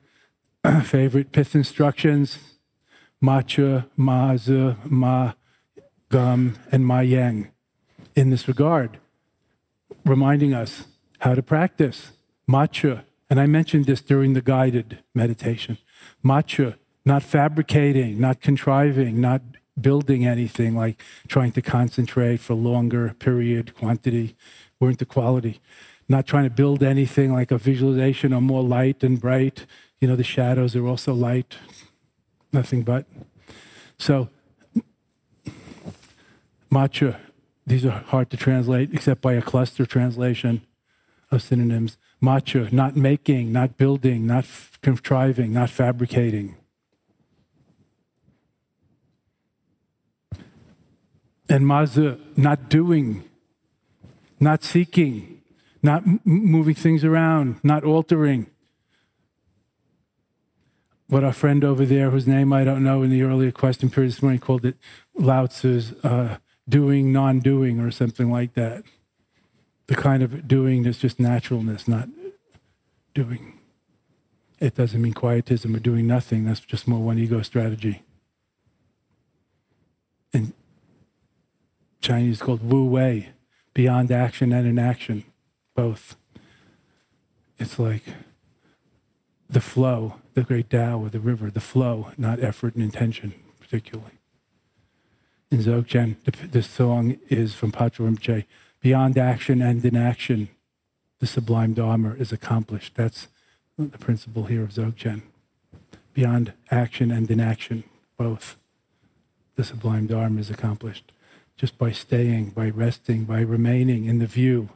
favorite 0.84 1.32
pith 1.32 1.56
instructions 1.56 2.38
Macha, 3.20 3.88
Maza, 3.96 4.78
Ma, 4.84 5.32
Gum, 6.10 6.56
and 6.72 6.86
Ma 6.86 7.00
Yang. 7.00 7.52
In 8.16 8.30
this 8.30 8.48
regard 8.48 9.00
reminding 10.06 10.54
us 10.54 10.88
how 11.20 11.34
to 11.34 11.42
practice 11.42 12.12
macha. 12.48 13.06
And 13.30 13.40
I 13.40 13.48
mentioned 13.48 13.86
this 13.86 14.02
during 14.02 14.34
the 14.34 14.42
guided 14.42 15.00
meditation. 15.16 15.78
Macha, 16.22 16.78
not 17.06 17.24
fabricating, 17.24 18.20
not 18.20 18.42
contriving, 18.42 19.20
not 19.20 19.42
building 19.80 20.26
anything 20.26 20.76
like 20.76 21.02
trying 21.28 21.52
to 21.54 21.62
concentrate 21.62 22.40
for 22.40 22.54
longer 22.54 23.16
period, 23.18 23.76
quantity, 23.76 24.36
or 24.80 24.90
into 24.90 25.06
quality. 25.06 25.60
Not 26.08 26.28
trying 26.28 26.44
to 26.44 26.50
build 26.50 26.84
anything 26.84 27.34
like 27.34 27.52
a 27.52 27.58
visualization 27.58 28.34
or 28.34 28.42
more 28.42 28.62
light 28.62 29.04
and 29.04 29.20
bright. 29.20 29.66
You 30.00 30.08
know, 30.08 30.16
the 30.16 30.24
shadows 30.24 30.76
are 30.76 30.86
also 30.86 31.14
light, 31.14 31.56
nothing 32.52 32.84
but. 32.84 33.08
So, 33.98 34.30
macha, 36.70 37.20
these 37.66 37.86
are 37.86 37.92
hard 37.92 38.30
to 38.32 38.38
translate 38.38 38.94
except 38.94 39.22
by 39.22 39.34
a 39.34 39.42
cluster 39.42 39.86
translation 39.86 40.62
of 41.32 41.42
synonyms. 41.42 41.98
Macha, 42.24 42.70
not 42.74 42.96
making, 42.96 43.52
not 43.52 43.76
building, 43.76 44.26
not 44.26 44.46
contriving, 44.82 45.52
not 45.52 45.70
fabricating. 45.70 46.56
And 51.50 51.68
maza, 51.68 52.18
not 52.38 52.70
doing, 52.70 53.26
not 54.40 54.64
seeking, 54.64 55.42
not 55.82 56.04
moving 56.26 56.76
things 56.76 57.04
around, 57.04 57.60
not 57.62 57.84
altering. 57.84 58.48
What 61.08 61.26
our 61.26 61.34
friend 61.34 61.62
over 61.66 61.86
there, 61.86 62.10
whose 62.10 62.26
name 62.26 62.54
I 62.54 62.64
don't 62.64 62.86
know 62.86 63.04
in 63.04 63.10
the 63.10 63.24
earlier 63.24 63.52
question 63.52 63.90
period 63.90 64.14
this 64.14 64.22
morning, 64.22 64.40
called 64.40 64.64
it 64.64 64.78
Lao 65.14 65.48
Tzu's 65.48 65.92
uh, 66.06 66.38
doing, 66.70 67.12
non 67.12 67.42
doing, 67.42 67.82
or 67.82 67.92
something 67.92 68.32
like 68.32 68.54
that. 68.54 68.84
The 69.94 70.02
kind 70.02 70.24
of 70.24 70.48
doing 70.48 70.82
that's 70.82 70.98
just 70.98 71.20
naturalness, 71.20 71.88
not 71.88 72.10
doing. 73.14 73.60
It 74.60 74.74
doesn't 74.74 75.00
mean 75.00 75.14
quietism 75.14 75.76
or 75.76 75.78
doing 75.78 76.08
nothing. 76.08 76.46
That's 76.46 76.62
just 76.62 76.88
more 76.88 77.00
one 77.00 77.20
ego 77.20 77.44
strategy. 77.44 78.02
In 80.34 80.52
Chinese, 82.02 82.42
called 82.42 82.68
Wu 82.68 82.86
Wei, 82.86 83.34
beyond 83.76 84.12
action 84.12 84.52
and 84.52 84.66
inaction, 84.66 85.26
both. 85.76 86.16
It's 87.60 87.78
like 87.78 88.02
the 89.48 89.62
flow, 89.62 90.16
the 90.34 90.42
great 90.42 90.72
Tao 90.72 91.06
of 91.06 91.12
the 91.12 91.20
river, 91.20 91.52
the 91.52 91.60
flow, 91.60 92.14
not 92.18 92.40
effort 92.40 92.74
and 92.74 92.84
intention, 92.84 93.36
particularly 93.60 94.18
in 95.52 95.60
Dzogchen. 95.60 96.16
The 96.52 96.64
song 96.64 97.20
is 97.30 97.54
from 97.54 97.72
Patrul 97.72 98.10
Rinpoche, 98.10 98.46
Beyond 98.84 99.18
Action 99.18 99.62
and 99.62 99.84
Inaction. 99.84 100.50
the 101.22 101.26
sublime 101.26 101.74
Dharma 101.74 102.16
is 102.16 102.34
accomplished. 102.34 102.96
That's 102.96 103.30
the 103.78 103.98
principle 103.98 104.44
here 104.44 104.62
of 104.62 104.72
Dzogchen. 104.72 105.22
Beyond 106.14 106.52
action 106.70 107.10
and 107.10 107.32
inaction, 107.32 107.86
both, 108.18 108.58
the 109.56 109.64
sublime 109.64 110.06
Dharma 110.08 110.42
is 110.42 110.50
accomplished. 110.50 111.14
Just 111.56 111.78
by 111.78 111.94
staying, 111.94 112.50
by 112.50 112.70
resting, 112.70 113.24
by 113.24 113.40
remaining 113.40 114.04
in 114.04 114.20
the 114.20 114.28
view 114.28 114.68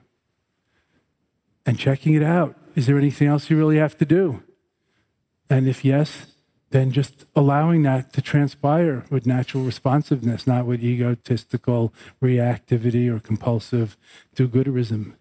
and 1.66 1.78
checking 1.78 2.14
it 2.14 2.24
out. 2.24 2.56
Is 2.76 2.88
there 2.88 2.98
anything 2.98 3.28
else 3.28 3.50
you 3.50 3.58
really 3.58 3.78
have 3.78 3.98
to 3.98 4.06
do? 4.06 4.42
And 5.50 5.68
if 5.68 5.84
yes, 5.84 6.28
then 6.70 6.92
just 6.92 7.26
allowing 7.36 7.84
that 7.84 8.12
to 8.14 8.22
transpire 8.22 9.06
with 9.10 9.26
natural 9.26 9.64
responsiveness, 9.64 10.46
not 10.46 10.66
with 10.66 10.84
egotistical 10.84 11.94
reactivity 12.22 13.10
or 13.10 13.20
compulsive 13.20 13.96
do 14.36 14.48
gooderism. 14.48 15.14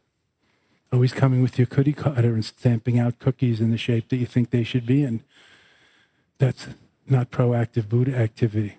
Always 0.93 1.13
coming 1.13 1.43
with 1.43 1.59
your 1.59 1.67
cookie 1.67 1.93
cutter 1.93 2.35
and 2.35 2.45
stamping 2.45 2.99
out 2.99 3.19
cookies 3.19 3.61
in 3.61 3.71
the 3.71 3.79
shape 3.79 4.09
that 4.09 4.17
you 4.17 4.27
think 4.27 4.51
they 4.51 4.65
should 4.65 4.87
be 4.87 5.03
in. 5.03 5.23
That's 6.39 6.69
not 7.09 7.31
proactive 7.31 7.89
Buddha 7.89 8.17
activity. 8.17 8.79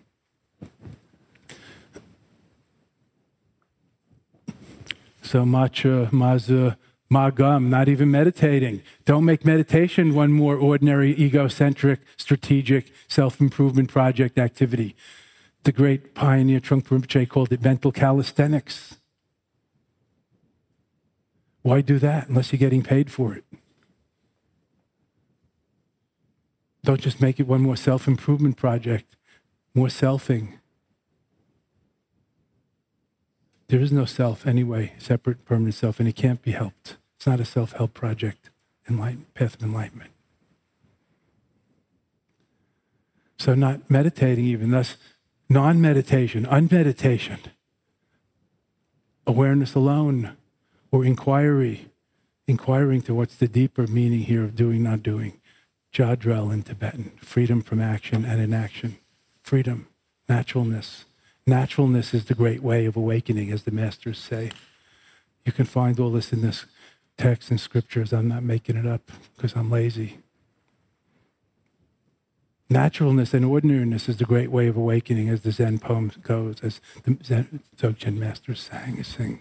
So 5.21 5.45
macha, 5.45 6.07
maza, 6.12 6.77
magam, 7.11 7.67
not 7.67 7.87
even 7.87 8.11
meditating. 8.11 8.81
Don't 9.05 9.25
make 9.25 9.45
meditation 9.45 10.13
one 10.13 10.31
more 10.31 10.55
ordinary, 10.55 11.11
egocentric, 11.19 12.01
strategic, 12.17 12.91
self 13.07 13.39
improvement 13.39 13.89
project 13.89 14.37
activity. 14.37 14.95
The 15.63 15.71
great 15.71 16.13
pioneer 16.13 16.59
Trungpa 16.59 16.99
Rinpoche 16.99 17.27
called 17.27 17.51
it 17.51 17.61
mental 17.61 17.91
calisthenics. 17.91 18.97
Why 21.61 21.81
do 21.81 21.99
that 21.99 22.29
unless 22.29 22.51
you're 22.51 22.59
getting 22.59 22.83
paid 22.83 23.11
for 23.11 23.33
it? 23.33 23.43
Don't 26.83 27.01
just 27.01 27.19
make 27.19 27.39
it 27.39 27.47
one 27.47 27.61
more 27.61 27.75
self 27.75 28.07
improvement 28.07 28.55
project, 28.55 29.17
more 29.73 29.87
selfing. 29.87 30.59
There 33.69 33.81
is 33.81 33.91
no 33.91 34.05
self 34.05 34.47
anyway, 34.47 34.93
separate, 34.97 35.43
permanent 35.45 35.75
self, 35.75 36.00
and 36.00 36.07
it 36.07 36.15
can't 36.15 36.41
be 36.41 36.51
helped. 36.51 36.97
It's 37.17 37.27
not 37.27 37.39
a 37.39 37.45
self 37.45 37.74
help 37.74 37.93
project, 37.93 38.50
enlightenment, 38.89 39.33
path 39.33 39.55
of 39.55 39.63
enlightenment. 39.63 40.12
So, 43.38 43.53
not 43.53 43.89
meditating, 43.89 44.45
even 44.45 44.71
thus, 44.71 44.95
non 45.50 45.81
meditation, 45.81 46.45
unmeditation, 46.45 47.39
awareness 49.25 49.75
alone, 49.75 50.38
or 50.91 51.03
inquiry, 51.03 51.89
inquiring 52.47 53.01
to 53.03 53.13
what's 53.13 53.36
the 53.36 53.47
deeper 53.47 53.86
meaning 53.86 54.21
here 54.21 54.43
of 54.43 54.55
doing, 54.55 54.83
not 54.83 55.03
doing. 55.03 55.39
Jadrel 55.93 56.53
in 56.53 56.63
Tibetan, 56.63 57.12
freedom 57.21 57.62
from 57.62 57.81
action 57.81 58.24
and 58.24 58.41
inaction, 58.41 58.97
freedom, 59.41 59.88
naturalness. 60.29 61.05
Naturalness 61.47 62.13
is 62.13 62.25
the 62.25 62.35
great 62.35 62.61
way 62.61 62.85
of 62.85 62.97
awakening, 62.97 63.51
as 63.53 63.63
the 63.63 63.71
masters 63.71 64.19
say. 64.19 64.51
You 65.45 65.53
can 65.53 65.63
find 65.63 65.97
all 65.97 66.11
this 66.11 66.33
in 66.33 66.41
this 66.41 66.65
text 67.17 67.49
and 67.49 67.59
scriptures. 67.59 68.11
I'm 68.11 68.27
not 68.27 68.43
making 68.43 68.75
it 68.75 68.85
up 68.85 69.09
because 69.33 69.55
I'm 69.55 69.71
lazy. 69.71 70.17
Naturalness 72.69 73.33
and 73.33 73.45
ordinariness 73.45 74.09
is 74.09 74.17
the 74.17 74.25
great 74.25 74.51
way 74.51 74.67
of 74.67 74.75
awakening, 74.75 75.29
as 75.29 75.41
the 75.41 75.53
Zen 75.53 75.79
poem 75.79 76.11
goes, 76.21 76.57
as 76.61 76.81
the 77.03 77.17
Zen 77.23 77.61
Dzogchen 77.77 78.17
masters 78.17 78.59
sang, 78.59 79.01
sing. 79.05 79.39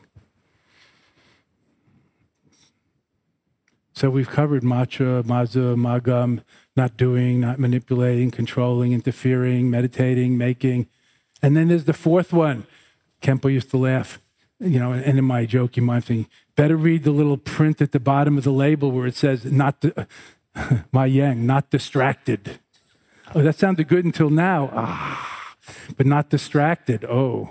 So 3.94 4.10
we've 4.10 4.28
covered 4.28 4.62
macha, 4.62 5.25
maza, 5.26 5.75
magam, 5.75 6.44
not 6.76 6.96
doing, 6.96 7.40
not 7.40 7.58
manipulating, 7.58 8.30
controlling, 8.30 8.92
interfering, 8.92 9.70
meditating, 9.70 10.38
making. 10.38 10.86
And 11.42 11.56
then 11.56 11.68
there's 11.68 11.84
the 11.84 11.92
fourth 11.92 12.32
one. 12.32 12.66
Khenpo 13.22 13.52
used 13.52 13.70
to 13.70 13.76
laugh, 13.76 14.20
you 14.60 14.78
know, 14.78 14.92
and 14.92 15.18
in 15.18 15.25
my 15.25 15.46
joke, 15.46 15.76
you 15.76 15.82
might 15.82 16.04
think, 16.04 16.28
better 16.54 16.76
read 16.76 17.04
the 17.04 17.10
little 17.10 17.36
print 17.36 17.80
at 17.80 17.92
the 17.92 18.00
bottom 18.00 18.38
of 18.38 18.44
the 18.44 18.52
label 18.52 18.90
where 18.90 19.06
it 19.06 19.16
says, 19.16 19.44
not 19.44 19.80
the, 19.80 20.06
my 20.92 21.06
yang, 21.06 21.46
not 21.46 21.70
distracted. 21.70 22.60
Oh, 23.34 23.42
that 23.42 23.56
sounded 23.56 23.88
good 23.88 24.04
until 24.04 24.30
now. 24.30 24.70
Ah, 24.72 25.54
but 25.96 26.06
not 26.06 26.30
distracted. 26.30 27.04
Oh. 27.04 27.50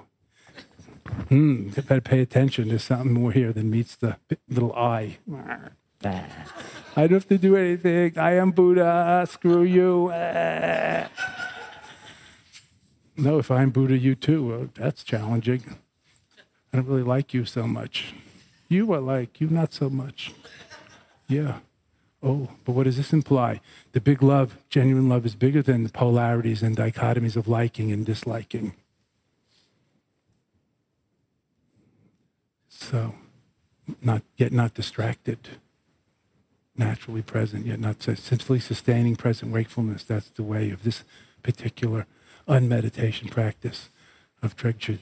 Hmm, 1.30 1.70
better 1.70 2.02
pay 2.02 2.22
attention. 2.22 2.70
There's 2.70 2.84
something 2.84 3.14
more 3.14 3.32
here 3.32 3.54
than 3.54 3.70
meets 3.70 3.96
the 3.96 4.18
little 4.50 4.74
eye. 4.74 5.18
I 6.04 7.08
don't 7.08 7.14
have 7.14 7.28
to 7.28 7.38
do 7.38 7.56
anything. 7.56 8.18
I 8.18 8.36
am 8.36 8.52
Buddha. 8.52 9.28
Screw 9.30 9.64
you. 9.64 10.12
No, 13.18 13.40
if 13.40 13.50
I'm 13.50 13.70
Buddha, 13.70 13.98
you 13.98 14.16
too. 14.16 14.48
Well, 14.48 14.70
that's 14.76 15.04
challenging. 15.04 15.78
I 16.72 16.78
don't 16.78 16.88
really 16.88 17.04
like 17.04 17.34
you 17.34 17.46
so 17.46 17.68
much. 17.68 18.14
You 18.68 18.94
I 18.94 18.98
like, 18.98 19.40
you 19.40 19.48
not 19.48 19.74
so 19.74 19.90
much. 19.90 20.34
Yeah. 21.28 21.60
Oh, 22.22 22.50
but 22.66 22.74
what 22.74 22.84
does 22.84 22.98
this 22.98 23.14
imply? 23.14 23.62
The 23.94 24.02
big 24.02 24.22
love, 24.24 24.58
genuine 24.70 25.08
love, 25.08 25.26
is 25.26 25.36
bigger 25.36 25.62
than 25.62 25.84
the 25.84 25.90
polarities 25.90 26.64
and 26.64 26.76
dichotomies 26.76 27.36
of 27.36 27.48
liking 27.48 27.92
and 27.92 28.06
disliking. 28.06 28.74
So, 32.68 33.16
not 34.02 34.24
yet 34.36 34.52
not 34.52 34.74
distracted 34.74 35.40
naturally 36.78 37.22
present, 37.22 37.66
yet 37.66 37.80
not 37.80 38.02
simply 38.02 38.60
sustaining 38.60 39.16
present 39.16 39.52
wakefulness. 39.52 40.04
That's 40.04 40.30
the 40.30 40.44
way 40.44 40.72
of 40.72 40.84
this 40.84 41.04
particular 41.44 42.06
unmeditation 42.48 43.30
practice 43.32 43.90
of 44.42 44.56
Trekchö 44.56 45.00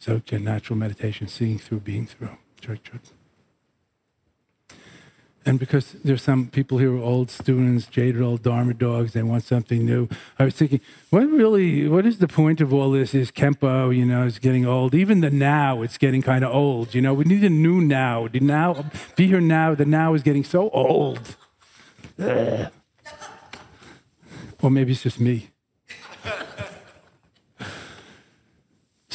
Dzogchen, 0.00 0.42
natural 0.42 0.78
meditation, 0.78 1.28
seeing 1.28 1.58
through, 1.58 1.80
being 1.80 2.06
through. 2.06 2.36
Trekchö. 2.60 3.00
And 5.46 5.58
because 5.58 5.92
there's 6.04 6.22
some 6.22 6.46
people 6.46 6.78
here, 6.78 6.88
who 6.88 7.00
are 7.00 7.04
old 7.04 7.30
students, 7.30 7.86
jaded 7.86 8.22
old 8.22 8.42
Dharma 8.42 8.72
dogs, 8.72 9.12
they 9.12 9.22
want 9.22 9.44
something 9.44 9.84
new. 9.84 10.08
I 10.38 10.44
was 10.44 10.54
thinking, 10.54 10.80
what 11.10 11.28
really, 11.28 11.86
what 11.86 12.06
is 12.06 12.18
the 12.18 12.28
point 12.28 12.62
of 12.62 12.72
all 12.72 12.90
this? 12.90 13.14
Is 13.14 13.30
Khenpo, 13.30 13.94
you 13.94 14.06
know, 14.06 14.24
is 14.24 14.38
getting 14.38 14.64
old. 14.64 14.94
Even 14.94 15.20
the 15.20 15.30
now, 15.30 15.82
it's 15.82 15.98
getting 15.98 16.22
kind 16.22 16.44
of 16.44 16.54
old. 16.54 16.94
You 16.94 17.02
know, 17.02 17.12
we 17.12 17.24
need 17.24 17.44
a 17.44 17.50
new 17.50 17.82
now. 17.82 18.26
The 18.26 18.40
now, 18.40 18.86
be 19.16 19.26
here 19.26 19.40
now. 19.40 19.74
The 19.74 19.84
now 19.84 20.14
is 20.14 20.22
getting 20.22 20.44
so 20.44 20.70
old. 20.70 21.36
Ugh. 22.18 22.72
Or 24.62 24.70
maybe 24.70 24.92
it's 24.92 25.02
just 25.02 25.20
me. 25.20 25.50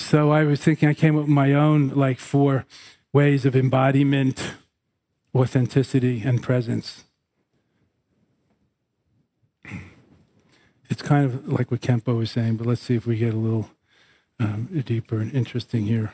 So 0.09 0.31
I 0.31 0.43
was 0.43 0.59
thinking, 0.59 0.89
I 0.89 0.95
came 0.95 1.15
up 1.17 1.25
with 1.25 1.29
my 1.29 1.53
own 1.53 1.89
like 1.89 2.17
four 2.17 2.65
ways 3.13 3.45
of 3.45 3.55
embodiment 3.55 4.55
authenticity 5.35 6.23
and 6.25 6.41
presence. 6.41 7.03
It's 10.89 11.03
kind 11.03 11.25
of 11.25 11.47
like 11.47 11.69
what 11.69 11.81
Khenpo 11.81 12.17
was 12.17 12.31
saying, 12.31 12.55
but 12.55 12.65
let's 12.65 12.81
see 12.81 12.95
if 12.95 13.05
we 13.05 13.17
get 13.17 13.35
a 13.35 13.37
little 13.37 13.69
um, 14.39 14.81
deeper 14.83 15.19
and 15.19 15.31
interesting 15.31 15.85
here. 15.85 16.11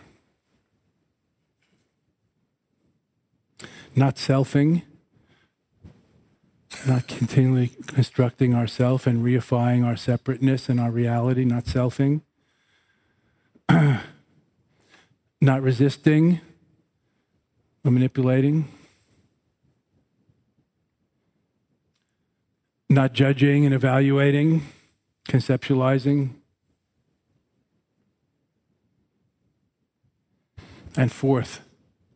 Not 3.96 4.18
selfing, 4.18 4.82
not 6.86 7.08
continually 7.08 7.72
constructing 7.88 8.54
ourself 8.54 9.08
and 9.08 9.24
reifying 9.24 9.86
our 9.86 9.96
separateness 9.96 10.68
and 10.68 10.82
our 10.82 10.92
reality, 10.92 11.46
not 11.46 11.64
selfing. 11.64 12.24
not 15.42 15.62
resisting 15.62 16.42
or 17.84 17.92
manipulating. 17.92 18.68
not 22.96 23.14
judging 23.14 23.66
and 23.66 23.74
evaluating, 23.74 24.64
conceptualizing. 25.28 26.32
And 30.98 31.12
fourth, 31.12 31.60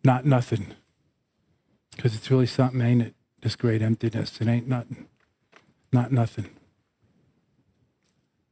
not 0.03 0.25
nothing. 0.25 0.67
Because 1.95 2.15
it's 2.15 2.31
really 2.31 2.45
something, 2.45 2.81
ain't 2.81 3.01
it? 3.01 3.15
This 3.41 3.55
great 3.55 3.81
emptiness. 3.81 4.39
It 4.39 4.47
ain't 4.47 4.67
nothing. 4.67 5.07
Not 5.91 6.11
nothing. 6.11 6.49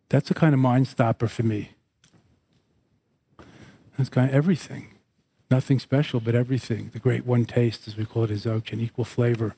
That's 0.09 0.29
a 0.29 0.33
kind 0.33 0.53
of 0.53 0.59
mind 0.59 0.87
stopper 0.87 1.27
for 1.27 1.43
me. 1.43 1.71
That's 3.97 4.09
kind 4.09 4.29
of 4.29 4.35
everything. 4.35 4.93
Nothing 5.49 5.79
special, 5.79 6.19
but 6.19 6.35
everything. 6.35 6.91
The 6.93 6.99
great 6.99 7.25
one 7.25 7.45
taste, 7.45 7.87
as 7.87 7.97
we 7.97 8.05
call 8.05 8.25
it, 8.25 8.31
is 8.31 8.45
Dzogchen, 8.45 8.79
equal 8.79 9.05
flavor 9.05 9.55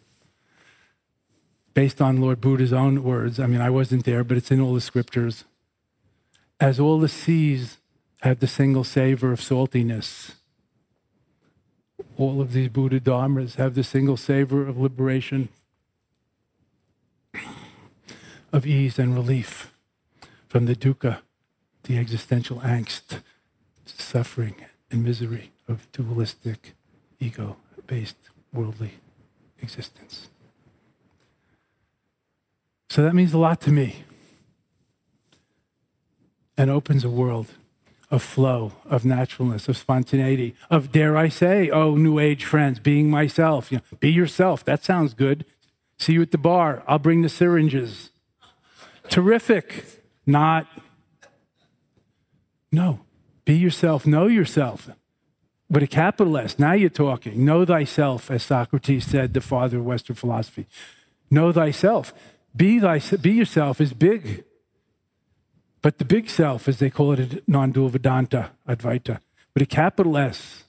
based 1.74 2.02
on 2.02 2.20
Lord 2.20 2.42
Buddha's 2.42 2.74
own 2.74 3.04
words. 3.04 3.40
I 3.40 3.46
mean, 3.46 3.62
I 3.62 3.70
wasn't 3.70 4.06
there, 4.06 4.24
but 4.24 4.38
it's 4.38 4.52
in 4.52 4.60
all 4.60 4.74
the 4.74 4.82
scriptures. 4.82 5.46
As 6.60 6.80
all 6.80 7.00
the 7.00 7.08
seas 7.08 7.78
have 8.22 8.40
the 8.40 8.48
single 8.48 8.84
savor 8.84 9.32
of 9.32 9.40
saltiness, 9.40 10.34
all 12.18 12.42
of 12.42 12.52
these 12.52 12.70
Buddha 12.70 13.00
Dharmas 13.00 13.56
have 13.56 13.76
the 13.76 13.84
single 13.84 14.18
savor 14.18 14.68
of 14.68 14.78
liberation, 14.78 15.50
of 18.52 18.66
ease 18.66 19.00
and 19.00 19.16
relief 19.16 19.72
from 20.50 20.66
the 20.66 20.76
dukkha, 20.76 21.20
the 21.84 21.98
existential 21.98 22.60
angst, 22.60 23.22
suffering, 23.98 24.56
and 24.92 25.04
misery 25.04 25.52
of 25.68 25.92
dualistic, 25.92 26.74
ego 27.20 27.58
based 27.88 28.18
worldly 28.54 28.94
existence. 29.62 30.30
So 32.90 33.04
that 33.04 33.14
means 33.14 33.34
a 33.34 33.38
lot 33.38 33.62
to 33.62 33.72
me 33.72 34.04
and 36.58 36.70
opens 36.70 37.04
a 37.06 37.10
world 37.10 37.48
of 38.12 38.24
flow, 38.24 38.74
of 38.86 39.06
naturalness, 39.06 39.68
of 39.68 39.78
spontaneity, 39.78 40.56
of 40.72 40.92
dare 40.92 41.16
I 41.16 41.30
say, 41.30 41.70
oh, 41.70 41.96
new 41.96 42.18
age 42.18 42.44
friends, 42.44 42.80
being 42.80 43.10
myself. 43.10 43.72
You 43.72 43.78
know, 43.78 43.98
be 44.00 44.12
yourself. 44.12 44.66
That 44.66 44.84
sounds 44.84 45.14
good. 45.14 45.46
See 46.00 46.14
you 46.14 46.22
at 46.24 46.32
the 46.32 46.38
bar. 46.40 46.84
I'll 46.88 47.00
bring 47.00 47.22
the 47.22 47.30
syringes. 47.30 48.10
Terrific. 49.10 49.86
Not. 50.26 50.68
No. 52.72 53.02
Be 53.50 53.56
yourself. 53.56 54.06
Know 54.06 54.28
yourself. 54.28 54.92
But 55.72 55.82
a 55.82 55.88
capital 55.88 56.38
S. 56.38 56.60
Now 56.60 56.74
you're 56.74 56.88
talking. 56.88 57.44
Know 57.44 57.66
thyself, 57.66 58.30
as 58.30 58.44
Socrates 58.44 59.08
said, 59.08 59.34
the 59.34 59.42
father 59.42 59.80
of 59.80 59.86
Western 59.86 60.16
philosophy. 60.16 60.68
Know 61.32 61.52
thyself. 61.52 62.14
Be, 62.56 62.78
thy, 62.78 63.00
be 63.00 63.32
yourself 63.32 63.82
is 63.82 63.92
big. 63.92 64.44
But 65.82 65.98
the 65.98 66.06
big 66.06 66.30
self, 66.30 66.68
as 66.68 66.78
they 66.78 66.92
call 66.92 67.14
it 67.14 67.48
non-dual 67.48 67.90
Vedanta, 67.90 68.52
Advaita, 68.68 69.20
with 69.56 69.64
a 69.64 69.66
capital 69.66 70.16
S, 70.16 70.66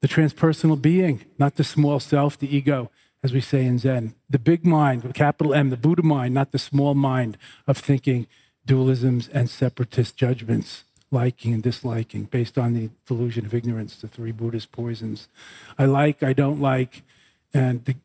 the 0.00 0.08
transpersonal 0.08 0.80
being, 0.80 1.26
not 1.38 1.56
the 1.56 1.64
small 1.64 2.00
self, 2.00 2.38
the 2.38 2.56
ego, 2.56 2.90
as 3.22 3.34
we 3.34 3.42
say 3.42 3.66
in 3.66 3.78
Zen. 3.78 4.14
The 4.30 4.38
big 4.38 4.64
mind, 4.64 5.02
with 5.02 5.12
capital 5.12 5.52
M, 5.52 5.68
the 5.68 5.76
Buddha 5.76 6.02
mind, 6.02 6.32
not 6.32 6.52
the 6.52 6.58
small 6.58 6.94
mind 6.94 7.36
of 7.66 7.76
thinking 7.76 8.26
dualisms 8.66 9.28
and 9.34 9.50
separatist 9.50 10.16
judgments, 10.16 10.84
liking 11.10 11.54
and 11.54 11.62
disliking, 11.62 12.24
based 12.24 12.58
on 12.58 12.74
the 12.74 12.90
delusion 13.06 13.46
of 13.46 13.54
ignorance, 13.54 13.96
the 13.96 14.08
three 14.08 14.32
Buddhist 14.32 14.72
poisons. 14.72 15.28
I 15.78 15.86
like, 15.86 16.22
I 16.22 16.32
don't 16.32 16.60
like, 16.60 17.02
and 17.54 17.84
the, 17.84 17.96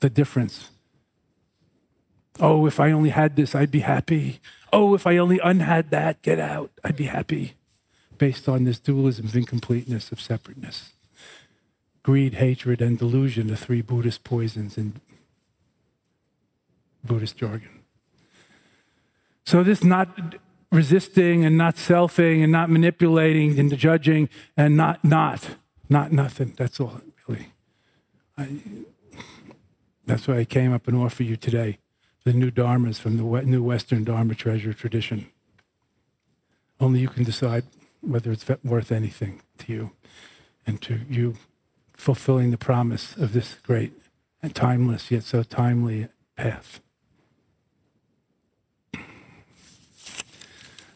the 0.00 0.10
difference. 0.10 0.70
Oh, 2.40 2.66
if 2.66 2.80
I 2.80 2.90
only 2.92 3.10
had 3.10 3.36
this, 3.36 3.54
I'd 3.54 3.70
be 3.70 3.80
happy. 3.80 4.40
Oh, 4.72 4.94
if 4.94 5.06
I 5.06 5.16
only 5.16 5.38
unhad 5.38 5.90
that, 5.90 6.22
get 6.22 6.38
out, 6.38 6.70
I'd 6.84 6.96
be 6.96 7.04
happy. 7.04 7.54
Based 8.16 8.48
on 8.48 8.64
this 8.64 8.78
dualism 8.78 9.26
of 9.26 9.36
incompleteness, 9.36 10.10
of 10.12 10.20
separateness. 10.20 10.92
Greed, 12.02 12.34
hatred, 12.34 12.80
and 12.80 12.98
delusion, 12.98 13.48
the 13.48 13.56
three 13.56 13.82
Buddhist 13.82 14.24
poisons 14.24 14.78
in 14.78 15.00
Buddhist 17.04 17.36
jargon. 17.36 17.82
So, 19.44 19.62
this 19.62 19.84
not 19.84 20.36
resisting 20.70 21.44
and 21.44 21.56
not 21.56 21.76
selfing 21.76 22.42
and 22.42 22.52
not 22.52 22.70
manipulating 22.70 23.58
and 23.58 23.76
judging 23.76 24.28
and 24.56 24.76
not, 24.76 25.02
not, 25.04 25.56
not 25.88 26.12
nothing. 26.12 26.54
That's 26.56 26.78
all, 26.80 27.00
really. 27.26 27.48
I, 28.36 28.48
that's 30.06 30.28
why 30.28 30.38
I 30.38 30.44
came 30.44 30.72
up 30.72 30.88
and 30.88 30.96
offer 30.96 31.22
you 31.22 31.36
today 31.36 31.78
the 32.24 32.32
new 32.32 32.50
dharmas 32.50 32.98
from 33.00 33.16
the 33.16 33.42
new 33.42 33.62
Western 33.62 34.04
Dharma 34.04 34.34
treasure 34.34 34.72
tradition. 34.72 35.28
Only 36.80 37.00
you 37.00 37.08
can 37.08 37.24
decide 37.24 37.64
whether 38.00 38.30
it's 38.30 38.46
worth 38.62 38.92
anything 38.92 39.42
to 39.58 39.72
you 39.72 39.90
and 40.66 40.80
to 40.82 41.00
you 41.08 41.36
fulfilling 41.94 42.50
the 42.50 42.58
promise 42.58 43.16
of 43.16 43.32
this 43.32 43.56
great 43.62 43.92
and 44.42 44.54
timeless 44.54 45.10
yet 45.10 45.24
so 45.24 45.42
timely 45.42 46.08
path. 46.36 46.80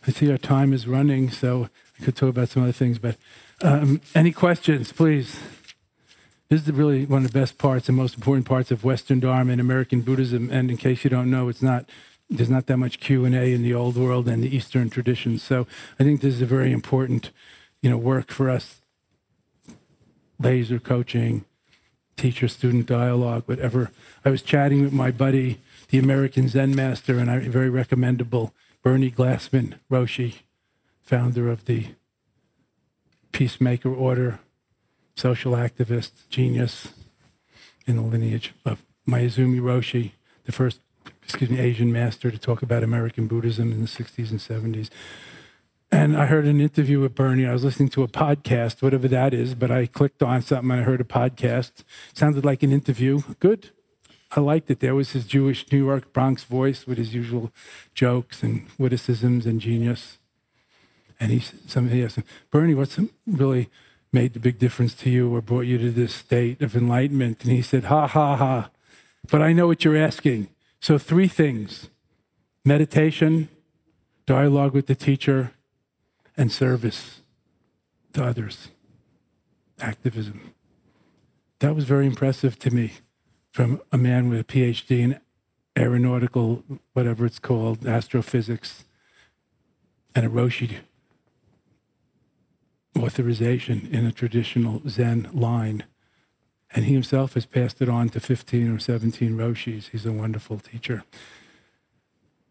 I 0.06 0.10
see 0.10 0.30
our 0.30 0.38
time 0.38 0.72
is 0.72 0.88
running, 0.88 1.30
so 1.30 1.68
I 2.00 2.04
could 2.04 2.16
talk 2.16 2.30
about 2.30 2.48
some 2.48 2.64
other 2.64 2.72
things, 2.72 2.98
but 2.98 3.16
um, 3.62 4.00
any 4.14 4.32
questions, 4.32 4.92
please? 4.92 5.38
This 6.48 6.66
is 6.66 6.72
really 6.72 7.06
one 7.06 7.24
of 7.24 7.32
the 7.32 7.38
best 7.38 7.56
parts 7.56 7.88
and 7.88 7.96
most 7.96 8.16
important 8.16 8.46
parts 8.46 8.70
of 8.70 8.84
Western 8.84 9.20
Dharma 9.20 9.52
and 9.52 9.60
American 9.60 10.02
Buddhism. 10.02 10.50
And 10.50 10.70
in 10.70 10.76
case 10.76 11.04
you 11.04 11.10
don't 11.10 11.30
know, 11.30 11.48
it's 11.48 11.62
not 11.62 11.86
there's 12.28 12.50
not 12.50 12.66
that 12.66 12.78
much 12.78 12.98
Q 12.98 13.24
and 13.24 13.34
A 13.34 13.52
in 13.52 13.62
the 13.62 13.74
old 13.74 13.96
world 13.96 14.28
and 14.28 14.42
the 14.42 14.54
Eastern 14.54 14.90
traditions. 14.90 15.42
So 15.42 15.66
I 15.98 16.04
think 16.04 16.20
this 16.20 16.34
is 16.34 16.42
a 16.42 16.46
very 16.46 16.72
important, 16.72 17.30
you 17.80 17.88
know, 17.88 17.96
work 17.96 18.30
for 18.30 18.50
us. 18.50 18.80
Laser 20.38 20.78
coaching, 20.78 21.44
teacher-student 22.16 22.86
dialogue, 22.86 23.44
whatever. 23.46 23.90
I 24.24 24.30
was 24.30 24.42
chatting 24.42 24.82
with 24.82 24.92
my 24.92 25.10
buddy, 25.10 25.60
the 25.88 25.98
American 25.98 26.48
Zen 26.48 26.74
master, 26.74 27.18
and 27.18 27.30
I 27.30 27.38
very 27.38 27.70
recommendable 27.70 28.52
Bernie 28.82 29.10
Glassman 29.10 29.74
Roshi, 29.90 30.40
founder 31.02 31.48
of 31.50 31.66
the 31.66 31.88
Peacemaker 33.32 33.92
Order 33.92 34.40
social 35.14 35.52
activist, 35.52 36.28
genius 36.30 36.88
in 37.86 37.96
the 37.96 38.02
lineage 38.02 38.54
of 38.64 38.82
Maezumi 39.06 39.60
Roshi, 39.60 40.12
the 40.44 40.52
first, 40.52 40.80
excuse 41.22 41.50
me, 41.50 41.58
Asian 41.58 41.92
master 41.92 42.30
to 42.30 42.38
talk 42.38 42.62
about 42.62 42.82
American 42.82 43.26
Buddhism 43.26 43.72
in 43.72 43.80
the 43.80 43.86
60s 43.86 44.30
and 44.30 44.40
70s. 44.40 44.90
And 45.90 46.16
I 46.16 46.26
heard 46.26 46.46
an 46.46 46.60
interview 46.60 47.00
with 47.00 47.14
Bernie. 47.14 47.46
I 47.46 47.52
was 47.52 47.64
listening 47.64 47.90
to 47.90 48.02
a 48.02 48.08
podcast, 48.08 48.80
whatever 48.80 49.08
that 49.08 49.34
is, 49.34 49.54
but 49.54 49.70
I 49.70 49.86
clicked 49.86 50.22
on 50.22 50.40
something 50.40 50.70
and 50.70 50.80
I 50.80 50.84
heard 50.84 51.02
a 51.02 51.04
podcast. 51.04 51.84
Sounded 52.14 52.44
like 52.44 52.62
an 52.62 52.72
interview. 52.72 53.20
Good. 53.40 53.70
I 54.34 54.40
liked 54.40 54.70
it. 54.70 54.80
There 54.80 54.94
was 54.94 55.12
his 55.12 55.26
Jewish 55.26 55.70
New 55.70 55.84
York 55.84 56.12
Bronx 56.12 56.44
voice 56.44 56.86
with 56.86 56.96
his 56.96 57.14
usual 57.14 57.52
jokes 57.94 58.42
and 58.42 58.66
witticisms 58.78 59.44
and 59.44 59.60
genius. 59.60 60.18
And 61.20 61.30
he, 61.30 61.40
somebody 61.40 62.02
asked 62.02 62.16
him, 62.16 62.24
Bernie, 62.50 62.74
what's 62.74 62.98
really 63.26 63.68
made 64.10 64.32
the 64.32 64.40
big 64.40 64.58
difference 64.58 64.94
to 64.94 65.10
you 65.10 65.34
or 65.34 65.42
brought 65.42 65.66
you 65.66 65.76
to 65.78 65.90
this 65.90 66.14
state 66.14 66.62
of 66.62 66.74
enlightenment? 66.74 67.42
And 67.42 67.52
he 67.52 67.60
said, 67.60 67.84
Ha, 67.84 68.06
ha, 68.06 68.36
ha. 68.36 68.70
But 69.30 69.42
I 69.42 69.52
know 69.52 69.66
what 69.66 69.84
you're 69.84 69.96
asking. 69.96 70.48
So, 70.80 70.98
three 70.98 71.28
things 71.28 71.88
meditation, 72.64 73.50
dialogue 74.24 74.72
with 74.72 74.86
the 74.86 74.94
teacher, 74.94 75.52
and 76.36 76.50
service 76.50 77.20
to 78.14 78.24
others, 78.24 78.68
activism. 79.78 80.54
That 81.58 81.76
was 81.76 81.84
very 81.84 82.06
impressive 82.06 82.58
to 82.60 82.70
me 82.70 82.92
from 83.52 83.82
a 83.92 83.98
man 83.98 84.30
with 84.30 84.40
a 84.40 84.44
PhD 84.44 85.00
in 85.00 85.20
aeronautical, 85.78 86.64
whatever 86.94 87.26
it's 87.26 87.38
called, 87.38 87.86
astrophysics, 87.86 88.84
and 90.14 90.26
a 90.26 90.28
Roshi 90.28 90.78
authorization 92.98 93.88
in 93.90 94.06
a 94.06 94.12
traditional 94.12 94.82
Zen 94.88 95.28
line. 95.32 95.84
And 96.74 96.86
he 96.86 96.94
himself 96.94 97.34
has 97.34 97.44
passed 97.44 97.82
it 97.82 97.88
on 97.88 98.08
to 98.10 98.20
15 98.20 98.74
or 98.74 98.78
17 98.78 99.36
Roshis. 99.36 99.90
He's 99.90 100.06
a 100.06 100.12
wonderful 100.12 100.58
teacher. 100.58 101.04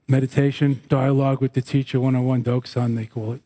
Meditation, 0.08 0.82
dialogue 0.88 1.42
with 1.42 1.54
the 1.54 1.62
teacher, 1.62 2.00
one 2.00 2.16
on 2.16 2.26
one 2.26 2.44
Dokusan, 2.44 2.96
they 2.96 3.06
call 3.06 3.34
it, 3.34 3.42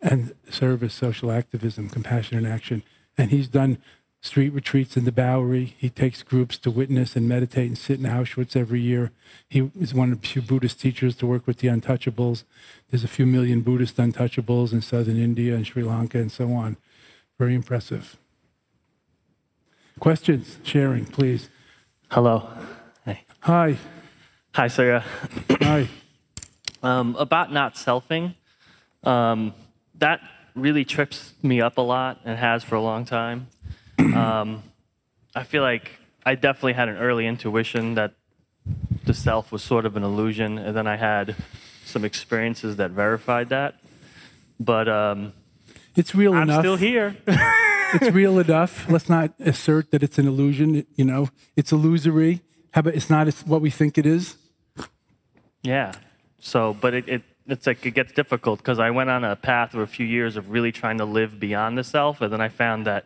and 0.00 0.34
service, 0.48 0.94
social 0.94 1.30
activism, 1.30 1.90
compassion 1.90 2.38
and 2.38 2.46
action. 2.46 2.82
And 3.18 3.30
he's 3.30 3.48
done 3.48 3.78
street 4.22 4.50
retreats 4.50 4.96
in 4.96 5.04
the 5.04 5.12
Bowery. 5.12 5.74
He 5.76 5.90
takes 5.90 6.22
groups 6.22 6.56
to 6.58 6.70
witness 6.70 7.16
and 7.16 7.28
meditate 7.28 7.66
and 7.66 7.76
sit 7.76 7.98
in 7.98 8.06
Auschwitz 8.06 8.56
every 8.56 8.80
year. 8.80 9.10
He 9.48 9.70
is 9.78 9.92
one 9.92 10.12
of 10.12 10.22
the 10.22 10.28
few 10.28 10.40
Buddhist 10.40 10.80
teachers 10.80 11.16
to 11.16 11.26
work 11.26 11.46
with 11.46 11.58
the 11.58 11.68
untouchables. 11.68 12.44
There's 12.90 13.02
a 13.02 13.08
few 13.08 13.26
million 13.26 13.60
Buddhist 13.62 13.96
untouchables 13.96 14.72
in 14.72 14.80
southern 14.80 15.18
India 15.18 15.54
and 15.54 15.66
Sri 15.66 15.82
Lanka 15.82 16.18
and 16.18 16.30
so 16.30 16.52
on. 16.52 16.76
Very 17.36 17.54
impressive. 17.54 18.16
Questions, 19.98 20.58
sharing, 20.62 21.04
please. 21.04 21.48
Hello. 22.10 22.48
Hi. 23.04 23.24
Hi. 23.40 23.76
Hi, 24.54 24.68
Sarah. 24.68 25.04
Hi. 25.50 25.88
Um, 26.84 27.14
about 27.14 27.52
not 27.52 27.76
selfing, 27.76 28.34
um, 29.04 29.54
that 29.98 30.18
really 30.56 30.84
trips 30.84 31.32
me 31.40 31.60
up 31.60 31.78
a 31.78 31.80
lot 31.80 32.18
and 32.24 32.36
has 32.36 32.64
for 32.64 32.74
a 32.74 32.80
long 32.80 33.04
time. 33.04 33.46
Um, 34.22 34.62
I 35.34 35.44
feel 35.44 35.62
like 35.62 35.90
I 36.24 36.34
definitely 36.34 36.74
had 36.74 36.88
an 36.88 36.96
early 36.96 37.26
intuition 37.26 37.94
that 37.94 38.14
the 39.04 39.14
self 39.14 39.50
was 39.50 39.62
sort 39.62 39.86
of 39.86 39.96
an 39.96 40.02
illusion, 40.02 40.58
and 40.58 40.76
then 40.76 40.86
I 40.86 40.96
had 40.96 41.36
some 41.84 42.04
experiences 42.04 42.76
that 42.76 42.90
verified 42.90 43.48
that. 43.48 43.76
But 44.60 44.88
um, 44.88 45.32
it's 45.96 46.14
real 46.14 46.32
enough. 46.32 46.42
I'm 46.42 46.48
enough. 46.50 46.60
still 46.62 46.76
here. 46.76 47.16
it's 47.26 48.14
real 48.14 48.38
enough. 48.38 48.88
Let's 48.88 49.08
not 49.08 49.32
assert 49.40 49.90
that 49.90 50.02
it's 50.02 50.18
an 50.18 50.28
illusion. 50.28 50.86
You 50.94 51.04
know, 51.04 51.28
it's 51.56 51.72
illusory. 51.72 52.42
How 52.72 52.80
about 52.80 52.94
it's 52.94 53.10
not 53.10 53.28
what 53.46 53.60
we 53.60 53.70
think 53.70 53.98
it 53.98 54.06
is? 54.06 54.36
Yeah. 55.62 55.92
So, 56.40 56.76
but 56.80 56.94
it, 56.94 57.08
it 57.08 57.22
it's 57.46 57.66
like 57.66 57.84
it 57.84 57.92
gets 57.92 58.12
difficult 58.12 58.58
because 58.58 58.78
I 58.78 58.90
went 58.90 59.10
on 59.10 59.24
a 59.24 59.36
path 59.36 59.74
of 59.74 59.80
a 59.80 59.86
few 59.86 60.06
years 60.06 60.36
of 60.36 60.50
really 60.50 60.72
trying 60.72 60.98
to 60.98 61.04
live 61.04 61.38
beyond 61.38 61.76
the 61.76 61.84
self, 61.84 62.20
and 62.20 62.32
then 62.32 62.40
I 62.40 62.48
found 62.48 62.86
that 62.86 63.04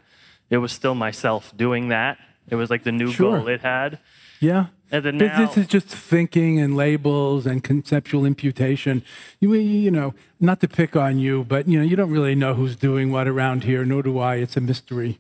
it 0.51 0.59
was 0.59 0.73
still 0.73 0.95
myself 0.95 1.53
doing 1.57 1.89
that. 1.89 2.19
It 2.49 2.55
was 2.57 2.71
like 2.71 2.85
the 2.85 2.93
new 2.93 3.13
Sure. 3.13 3.39
goal 3.39 3.49
it 3.49 3.63
had. 3.63 3.99
Yeah. 4.41 4.67
And 4.93 5.05
then 5.05 5.19
This- 5.19 5.33
now, 5.33 5.47
This 5.47 5.57
is 5.59 5.67
just 5.67 5.89
thinking 5.89 6.61
and 6.61 6.77
labels 6.77 7.45
and 7.47 7.65
conceptual 7.65 8.25
imputation. 8.25 9.03
You, 9.41 9.53
you 9.55 9.91
know, 9.91 10.15
not 10.39 10.61
to 10.61 10.69
pick 10.69 10.95
on 10.95 11.19
you, 11.19 11.45
but 11.49 11.67
you 11.67 11.79
know, 11.79 11.85
you 11.85 11.97
don't 11.97 12.11
really 12.11 12.37
know 12.37 12.55
who's 12.55 12.77
doing 12.77 13.11
what 13.11 13.27
around 13.27 13.65
here, 13.65 13.85
nor 13.85 14.03
do 14.03 14.19
I. 14.21 14.37
It's 14.37 14.57
a 14.57 14.61
mystery. 14.61 15.19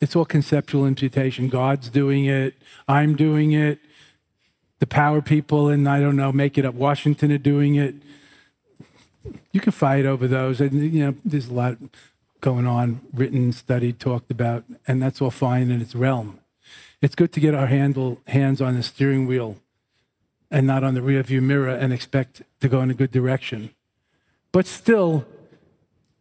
It's 0.00 0.16
all 0.16 0.24
conceptual 0.24 0.86
imputation. 0.86 1.48
God's 1.48 1.90
doing 1.90 2.24
it. 2.24 2.54
I'm 2.86 3.14
doing 3.16 3.52
it. 3.52 3.78
The 4.78 4.86
power 4.86 5.20
people 5.20 5.68
and 5.68 5.88
I 5.88 6.00
don't 6.00 6.16
know, 6.16 6.32
make 6.32 6.56
it 6.56 6.64
up. 6.64 6.74
Washington 6.74 7.32
are 7.32 7.36
doing 7.38 7.74
it. 7.74 7.96
You 9.52 9.60
can 9.60 9.72
fight 9.72 10.06
over 10.06 10.26
those, 10.28 10.60
and 10.60 10.72
you 10.92 11.04
know, 11.04 11.14
there's 11.24 11.48
a 11.48 11.52
lot 11.52 11.76
going 12.40 12.66
on, 12.66 13.00
written, 13.12 13.52
studied, 13.52 13.98
talked 13.98 14.30
about, 14.30 14.64
and 14.86 15.02
that's 15.02 15.20
all 15.20 15.30
fine 15.30 15.70
in 15.70 15.80
its 15.80 15.94
realm. 15.94 16.38
It's 17.00 17.14
good 17.14 17.32
to 17.32 17.40
get 17.40 17.54
our 17.54 17.66
handle, 17.66 18.20
hands 18.26 18.60
on 18.60 18.74
the 18.74 18.82
steering 18.82 19.26
wheel 19.26 19.56
and 20.50 20.66
not 20.66 20.82
on 20.82 20.94
the 20.94 21.00
rearview 21.00 21.42
mirror 21.42 21.68
and 21.68 21.92
expect 21.92 22.42
to 22.60 22.68
go 22.68 22.80
in 22.80 22.90
a 22.90 22.94
good 22.94 23.10
direction. 23.10 23.70
But 24.52 24.66
still, 24.66 25.26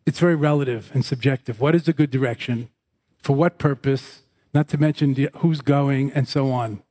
it's 0.05 0.19
very 0.19 0.35
relative 0.35 0.91
and 0.93 1.03
subjective. 1.05 1.59
What 1.59 1.75
is 1.75 1.87
a 1.87 1.93
good 1.93 2.11
direction? 2.11 2.69
For 3.21 3.35
what 3.35 3.57
purpose? 3.57 4.21
Not 4.53 4.67
to 4.69 4.77
mention 4.77 5.15
who's 5.37 5.61
going 5.61 6.11
and 6.13 6.27
so 6.27 6.51
on. 6.51 6.81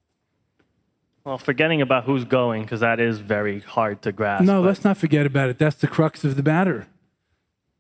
well, 1.25 1.39
forgetting 1.39 1.83
about 1.83 2.05
who's 2.05 2.25
going 2.25 2.63
because 2.63 2.81
that 2.81 3.01
is 3.01 3.19
very 3.19 3.61
hard 3.61 4.03
to 4.03 4.13
grasp. 4.13 4.45
No, 4.45 4.61
but- 4.61 4.69
let's 4.69 4.85
not 4.85 4.97
forget 4.97 5.27
about 5.27 5.49
it. 5.51 5.59
That's 5.59 5.77
the 5.77 5.89
crux 5.89 6.25
of 6.25 6.37
the 6.37 6.43
matter. 6.43 6.87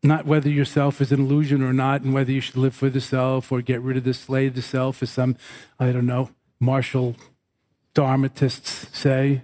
Not 0.03 0.27
whether 0.27 0.49
yourself 0.49 1.01
is 1.01 1.11
an 1.11 1.21
illusion 1.21 1.63
or 1.63 1.73
not, 1.73 2.03
and 2.03 2.15
whether 2.15 2.31
you 2.31 2.41
should 2.41 2.57
live 2.57 2.75
for 2.75 2.91
the 2.91 3.01
self 3.01 3.51
or 3.51 3.61
get 3.63 3.81
rid 3.81 3.97
of 3.97 4.05
the 4.05 4.15
slave 4.15 4.55
the 4.55 4.63
self, 4.63 5.03
as 5.03 5.11
some, 5.11 5.37
I 5.81 5.91
don't 5.91 6.07
know, 6.07 6.31
martial 6.61 7.17
dharmatists 7.95 8.97
say. 8.97 9.43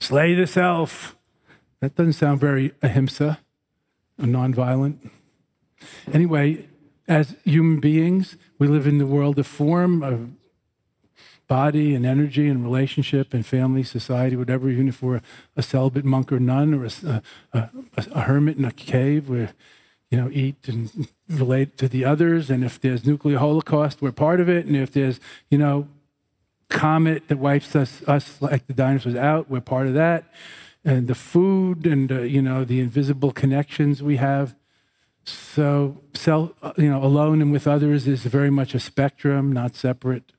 Slay 0.00 0.34
the 0.34 0.46
self. 0.46 1.16
That 1.80 1.94
doesn't 1.96 2.14
sound 2.14 2.40
very 2.40 2.72
ahimsa, 2.82 3.40
nonviolent. 4.18 5.10
Anyway, 6.12 6.68
as 7.08 7.36
human 7.44 7.80
beings, 7.80 8.36
we 8.58 8.68
live 8.68 8.86
in 8.86 8.98
the 8.98 9.06
world 9.06 9.38
of 9.38 9.46
form, 9.46 10.02
of 10.02 10.30
body 11.48 11.96
and 11.96 12.06
energy 12.06 12.48
and 12.48 12.62
relationship 12.62 13.34
and 13.34 13.44
family, 13.44 13.82
society, 13.82 14.36
whatever, 14.36 14.70
even 14.70 14.86
if 14.86 15.02
we're 15.02 15.20
a 15.56 15.62
celibate 15.62 16.04
monk 16.04 16.30
or 16.30 16.38
nun 16.38 16.72
or 16.72 16.84
a, 16.84 17.22
a, 17.52 17.70
a, 18.14 18.20
hermit 18.20 18.56
in 18.56 18.64
a 18.64 18.70
cave 18.70 19.28
where, 19.28 19.52
you 20.10 20.18
know, 20.18 20.28
eat 20.32 20.56
and 20.66 21.08
relate 21.28 21.76
to 21.78 21.88
the 21.88 22.04
others. 22.04 22.50
And 22.50 22.64
if 22.64 22.80
there's 22.80 23.06
nuclear 23.06 23.38
holocaust, 23.38 24.02
we're 24.02 24.12
part 24.12 24.40
of 24.40 24.48
it. 24.48 24.66
And 24.66 24.76
if 24.76 24.92
there's, 24.92 25.20
you 25.50 25.58
know, 25.58 25.88
comet 26.68 27.28
that 27.28 27.38
wipes 27.38 27.76
us, 27.76 28.02
us 28.06 28.42
like 28.42 28.66
the 28.66 28.72
dinosaurs 28.72 29.14
out, 29.14 29.48
we're 29.48 29.60
part 29.60 29.86
of 29.86 29.94
that. 29.94 30.24
And 30.84 31.06
the 31.06 31.14
food 31.14 31.86
and, 31.86 32.10
uh, 32.10 32.20
you 32.22 32.42
know, 32.42 32.64
the 32.64 32.80
invisible 32.80 33.32
connections 33.32 34.02
we 34.02 34.16
have. 34.16 34.56
So, 35.24 36.00
self, 36.14 36.52
you 36.76 36.90
know, 36.90 37.04
alone 37.04 37.42
and 37.42 37.52
with 37.52 37.68
others 37.68 38.08
is 38.08 38.22
very 38.24 38.50
much 38.50 38.74
a 38.74 38.80
spectrum, 38.80 39.52
not 39.52 39.76
separate. 39.76 40.32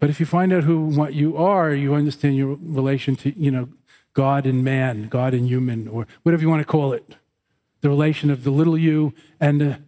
But 0.00 0.08
if 0.08 0.18
you 0.18 0.26
find 0.26 0.52
out 0.52 0.64
who 0.64 0.86
what 0.86 1.12
you 1.12 1.36
are, 1.36 1.72
you 1.72 1.94
understand 1.94 2.36
your 2.36 2.56
relation 2.60 3.14
to, 3.16 3.38
you 3.38 3.50
know, 3.50 3.68
God 4.14 4.46
and 4.46 4.64
man, 4.64 5.08
God 5.08 5.34
and 5.34 5.46
human, 5.46 5.86
or 5.86 6.06
whatever 6.22 6.42
you 6.42 6.48
want 6.48 6.62
to 6.62 6.66
call 6.66 6.92
it. 6.92 7.16
The 7.80 7.88
relation 7.88 8.30
of 8.30 8.44
the 8.44 8.50
little 8.50 8.76
you 8.76 9.14
and 9.40 9.60
the 9.60 9.78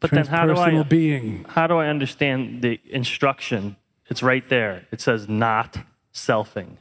But 0.00 0.10
then 0.10 0.26
how 0.26 0.46
do 0.46 0.52
transpersonal 0.54 0.80
I 0.84 0.88
being. 0.88 1.44
how 1.48 1.66
do 1.66 1.76
I 1.76 1.88
understand 1.88 2.62
the 2.62 2.80
instruction? 2.90 3.76
It's 4.08 4.22
right 4.22 4.46
there. 4.48 4.86
It 4.92 5.00
says 5.00 5.28
not 5.28 5.78
selfing. 6.12 6.76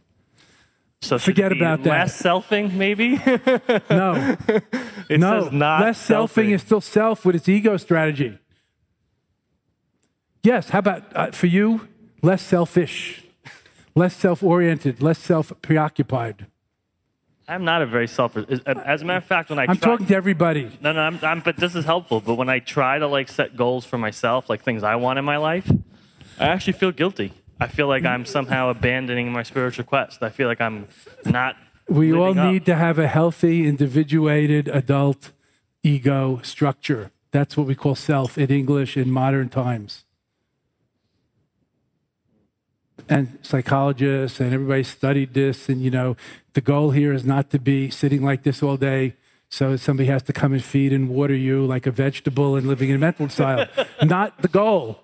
So 1.02 1.18
Forget 1.20 1.52
about 1.52 1.84
that. 1.84 1.89
Less 1.89 2.22
selfing, 2.22 2.74
maybe. 2.74 3.15
No, 3.89 4.38
it 5.10 5.20
no. 5.20 5.41
says 5.44 5.52
not 5.52 5.82
Less 5.82 6.08
selfing 6.10 6.50
is 6.50 6.62
still 6.62 6.82
self 6.82 7.26
with 7.26 7.36
its 7.36 7.48
ego 7.48 7.78
strategy. 7.78 8.38
Yes, 10.44 10.70
how 10.70 10.80
about 10.80 11.04
uh, 11.15 11.32
for 11.32 11.48
you? 11.48 11.88
Less 12.22 12.41
selfish, 12.41 13.24
less 13.96 14.15
self 14.15 14.41
oriented, 14.44 15.02
less 15.02 15.20
self 15.20 15.52
preoccupied. 15.62 16.48
I'm 17.47 17.63
not 17.63 17.81
a 17.81 17.86
very 17.86 18.08
selfish. 18.08 18.60
As 18.65 19.01
a 19.01 19.05
matter 19.05 19.17
of 19.17 19.25
fact, 19.25 19.49
when 19.49 19.60
I 19.60 19.63
I'm 19.63 19.77
try, 19.77 19.91
talking 19.91 20.08
to 20.08 20.15
everybody. 20.15 20.71
no, 20.81 20.93
no, 20.93 20.99
I'm, 20.99 21.19
I'm, 21.21 21.39
but 21.41 21.58
this 21.58 21.75
is 21.75 21.86
helpful. 21.86 22.19
But 22.19 22.36
when 22.36 22.49
I 22.49 22.60
try 22.60 22.97
to 22.97 23.08
like 23.08 23.29
set 23.29 23.55
goals 23.55 23.86
for 23.86 23.97
myself, 23.97 24.49
like 24.49 24.63
things 24.63 24.84
I 24.84 24.95
want 24.95 25.19
in 25.19 25.25
my 25.25 25.38
life, 25.38 25.69
I 26.39 26.47
actually 26.47 26.73
feel 26.73 26.91
guilty. 26.91 27.34
I 27.60 27.67
feel 27.67 27.88
like 27.88 28.03
I'm 28.03 28.25
somehow 28.25 28.69
abandoning 28.69 29.31
my 29.31 29.43
spiritual 29.43 29.86
quest. 29.86 30.23
I 30.23 30.29
feel 30.29 30.47
like 30.47 30.60
I'm 30.60 30.88
not. 31.25 31.55
We 31.88 32.12
all 32.13 32.29
living 32.29 32.39
up. 32.39 32.51
need 32.51 32.65
to 32.65 32.75
have 32.75 32.97
a 32.97 33.08
healthy, 33.08 33.67
individuated 33.67 34.67
adult 34.67 35.31
ego 35.84 36.39
structure. 36.43 37.12
That's 37.31 37.55
what 37.55 37.67
we 37.67 37.75
call 37.75 37.95
self 37.95 38.38
in 38.38 38.49
English 38.49 38.97
in 38.97 39.12
modern 39.12 39.49
times. 39.49 40.03
And 43.08 43.38
psychologists 43.43 44.39
and 44.39 44.51
everybody 44.51 44.84
studied 44.84 45.36
this. 45.36 45.69
And, 45.69 45.81
you 45.81 45.91
know, 45.91 46.17
the 46.56 46.62
goal 46.62 46.91
here 46.91 47.13
is 47.13 47.26
not 47.26 47.52
to 47.52 47.60
be 47.60 47.89
sitting 47.89 48.24
like 48.24 48.44
this 48.44 48.63
all 48.63 48.78
day. 48.78 49.13
So 49.50 49.76
somebody 49.76 50.08
has 50.08 50.24
to 50.24 50.34
come 50.34 50.54
and 50.54 50.63
feed 50.63 50.91
and 50.91 51.10
water 51.10 51.36
you 51.36 51.65
like 51.65 51.86
a 51.86 51.91
vegetable 51.91 52.56
and 52.56 52.65
living 52.65 52.89
in 52.89 52.96
a 52.96 53.00
mental 53.00 53.30
style. 53.30 53.68
not 54.04 54.41
the 54.41 54.48
goal. 54.48 55.02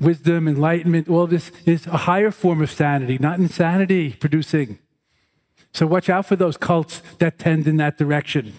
Wisdom, 0.00 0.48
enlightenment, 0.48 1.08
all 1.08 1.26
this 1.26 1.50
is 1.66 1.86
a 1.88 1.98
higher 1.98 2.30
form 2.30 2.62
of 2.62 2.70
sanity, 2.70 3.18
not 3.18 3.38
insanity 3.38 4.12
producing. 4.12 4.78
So 5.74 5.86
watch 5.86 6.08
out 6.08 6.26
for 6.26 6.36
those 6.36 6.56
cults 6.56 7.02
that 7.18 7.38
tend 7.38 7.66
in 7.66 7.76
that 7.76 7.98
direction. 7.98 8.54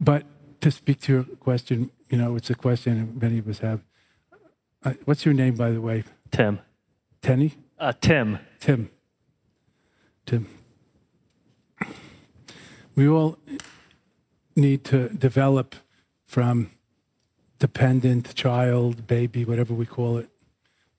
But 0.00 0.24
to 0.60 0.70
speak 0.70 1.00
to 1.02 1.12
your 1.12 1.24
question, 1.40 1.90
you 2.08 2.16
know, 2.16 2.36
it's 2.36 2.50
a 2.50 2.54
question 2.54 3.18
many 3.20 3.38
of 3.38 3.48
us 3.48 3.58
have. 3.58 3.80
Uh, 4.84 4.94
what's 5.04 5.24
your 5.24 5.34
name, 5.34 5.56
by 5.56 5.72
the 5.72 5.80
way? 5.80 6.04
Tim. 6.30 6.60
Tenny? 7.20 7.54
Uh, 7.78 7.92
Tim. 8.00 8.38
Tim. 8.60 8.90
Tim. 10.26 10.48
We 12.96 13.08
all 13.08 13.38
need 14.56 14.84
to 14.84 15.08
develop 15.10 15.76
from 16.26 16.70
dependent 17.58 18.34
child, 18.34 19.06
baby, 19.06 19.44
whatever 19.44 19.72
we 19.72 19.86
call 19.86 20.18
it, 20.18 20.28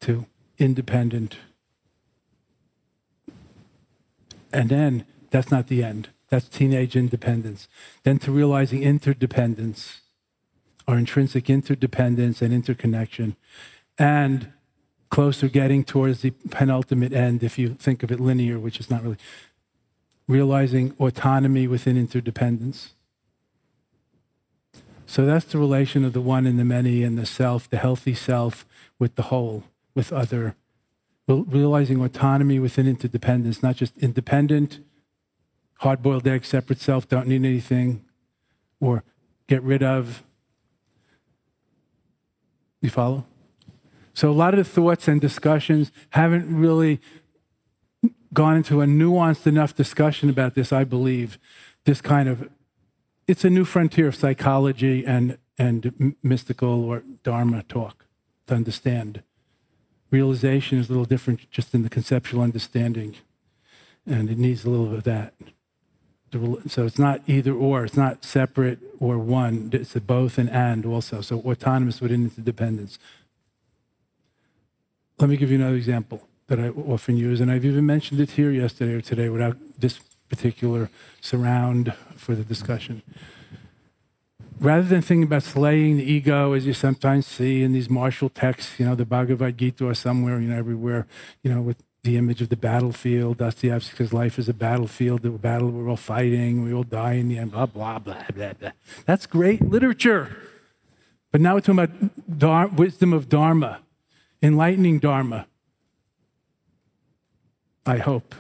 to 0.02 0.26
independent. 0.58 1.38
And 4.54 4.70
then 4.70 5.06
that's 5.30 5.52
not 5.52 5.68
the 5.68 5.84
end. 5.84 6.10
That's 6.30 6.48
teenage 6.48 6.96
independence. 6.96 7.68
Then 8.04 8.20
to 8.20 8.32
realizing 8.32 8.84
interdependence, 8.84 10.02
our 10.88 10.98
intrinsic 10.98 11.50
interdependence 11.50 12.42
and 12.42 12.54
interconnection, 12.54 13.36
and 13.98 14.54
closer 15.10 15.48
getting 15.48 15.84
towards 15.84 16.22
the 16.22 16.32
penultimate 16.50 17.14
end, 17.14 17.44
if 17.44 17.58
you 17.58 17.74
think 17.76 18.04
of 18.04 18.12
it 18.12 18.20
linear, 18.20 18.60
which 18.60 18.80
is 18.80 18.90
not 18.90 19.04
really, 19.04 19.18
realizing 20.28 20.94
autonomy 21.00 21.68
within 21.68 21.98
interdependence. 21.98 22.94
So 25.06 25.26
that's 25.26 25.46
the 25.46 25.58
relation 25.58 26.04
of 26.04 26.12
the 26.12 26.22
one 26.22 26.46
and 26.46 26.60
the 26.60 26.66
many 26.66 27.04
and 27.04 27.18
the 27.18 27.26
self, 27.26 27.70
the 27.70 27.78
healthy 27.78 28.14
self 28.14 28.66
with 29.00 29.16
the 29.16 29.24
whole, 29.24 29.64
with 29.96 30.12
other. 30.12 30.56
Realizing 31.28 32.02
autonomy 32.02 32.60
within 32.60 32.88
interdependence, 32.88 33.64
not 33.64 33.78
just 33.78 33.98
independent, 34.00 34.80
hard 35.80 36.02
boiled 36.02 36.28
egg, 36.28 36.44
separate 36.44 36.80
self, 36.80 37.08
don't 37.08 37.28
need 37.28 37.46
anything, 37.46 38.04
or 38.82 39.04
get 39.48 39.64
rid 39.64 39.84
of. 39.84 40.24
You 42.82 42.90
follow? 42.90 43.26
So 44.18 44.32
a 44.32 44.34
lot 44.34 44.56
of 44.56 44.58
the 44.58 44.64
thoughts 44.64 45.08
and 45.08 45.22
discussions 45.22 45.92
haven't 46.10 46.52
really 46.52 47.00
gone 48.34 48.58
into 48.58 48.82
a 48.82 48.88
nuanced 48.88 49.46
enough 49.46 49.76
discussion 49.76 50.28
about 50.28 50.56
this, 50.56 50.74
I 50.74 50.86
believe. 50.86 51.38
This 51.86 52.02
kind 52.02 52.28
of 52.28 52.50
it's 53.28 53.46
a 53.46 53.50
new 53.52 53.64
frontier 53.64 54.08
of 54.08 54.16
psychology 54.16 55.06
and, 55.06 55.38
and 55.60 56.16
mystical 56.24 56.84
or 56.84 57.04
Dharma 57.22 57.62
talk 57.70 58.08
to 58.48 58.56
understand. 58.56 59.22
Realization 60.10 60.80
is 60.80 60.90
a 60.90 60.94
little 60.94 61.06
different 61.06 61.52
just 61.52 61.76
in 61.76 61.84
the 61.84 61.90
conceptual 61.90 62.42
understanding, 62.42 63.18
and 64.08 64.32
it 64.32 64.40
needs 64.40 64.66
a 64.66 64.72
little 64.72 64.96
of 64.96 65.04
that. 65.04 65.36
So 66.68 66.88
it's 66.88 66.98
not 66.98 67.22
either 67.28 67.54
or, 67.54 67.86
it's 67.86 67.96
not 67.96 68.26
separate 68.26 68.80
or 69.00 69.20
one, 69.20 69.70
it's 69.74 69.94
both 69.94 70.40
and 70.40 70.50
and 70.50 70.88
also. 70.88 71.22
So 71.22 71.40
autonomous 71.42 72.02
within 72.02 72.24
interdependence. 72.24 72.98
Let 75.20 75.30
me 75.30 75.38
give 75.38 75.50
you 75.50 75.58
another 75.58 75.76
example. 75.76 76.22
that 76.48 76.60
I 76.60 76.70
often 76.70 77.18
use, 77.18 77.42
and 77.42 77.52
I've 77.52 77.66
even 77.66 77.86
mentioned 77.86 78.22
it 78.22 78.32
here 78.32 78.52
yesterday 78.52 78.94
or 78.94 79.02
today 79.02 79.30
without 79.30 79.58
this 79.78 80.00
particular 80.30 80.90
surround 81.20 81.94
for 82.16 82.36
the 82.36 82.44
discussion. 82.44 83.02
Rather 84.60 84.88
than 84.88 85.02
thinking 85.02 85.24
about 85.24 85.44
slaying 85.44 85.98
the 85.98 86.04
ego, 86.04 86.54
as 86.54 86.66
you 86.66 86.74
sometimes 86.74 87.28
see 87.28 87.64
in 87.64 87.74
these 87.74 87.90
martial 87.90 88.30
texts, 88.30 88.80
you 88.80 88.86
know, 88.86 88.96
the 88.96 89.06
Bhagavad 89.06 89.58
Gita 89.58 89.86
or 89.86 89.94
somewhere, 89.94 90.40
you 90.40 90.48
know, 90.48 90.58
everywhere, 90.58 91.06
you 91.44 91.54
know, 91.54 91.62
with 91.62 91.84
the 92.04 92.18
image 92.18 92.42
of 92.42 92.50
the 92.50 92.56
battlefield. 92.56 93.38
Dostoevsky's 93.38 94.14
life 94.14 94.40
is 94.40 94.48
a 94.48 94.54
battlefield, 94.54 95.22
the 95.22 95.32
battle 95.32 95.70
we're 95.70 95.90
all 95.90 95.98
fighting, 95.98 96.64
we 96.64 96.74
all 96.74 96.84
die 96.84 97.14
in 97.14 97.28
the 97.28 97.38
end, 97.38 97.52
blah, 97.52 97.66
blah, 97.66 98.00
blah, 98.00 98.24
blah, 98.34 98.54
blah. 98.54 98.72
That's 99.06 99.26
great 99.26 99.62
literature. 99.62 100.38
But 101.32 101.42
now 101.42 101.56
we're 101.56 101.62
talking 101.62 102.00
about 102.30 102.74
wisdom 102.74 103.12
of 103.12 103.28
Dharma, 103.28 103.82
enlightening 104.42 105.00
Dharma. 105.00 105.48
I 107.86 107.98
hope. 107.98 108.36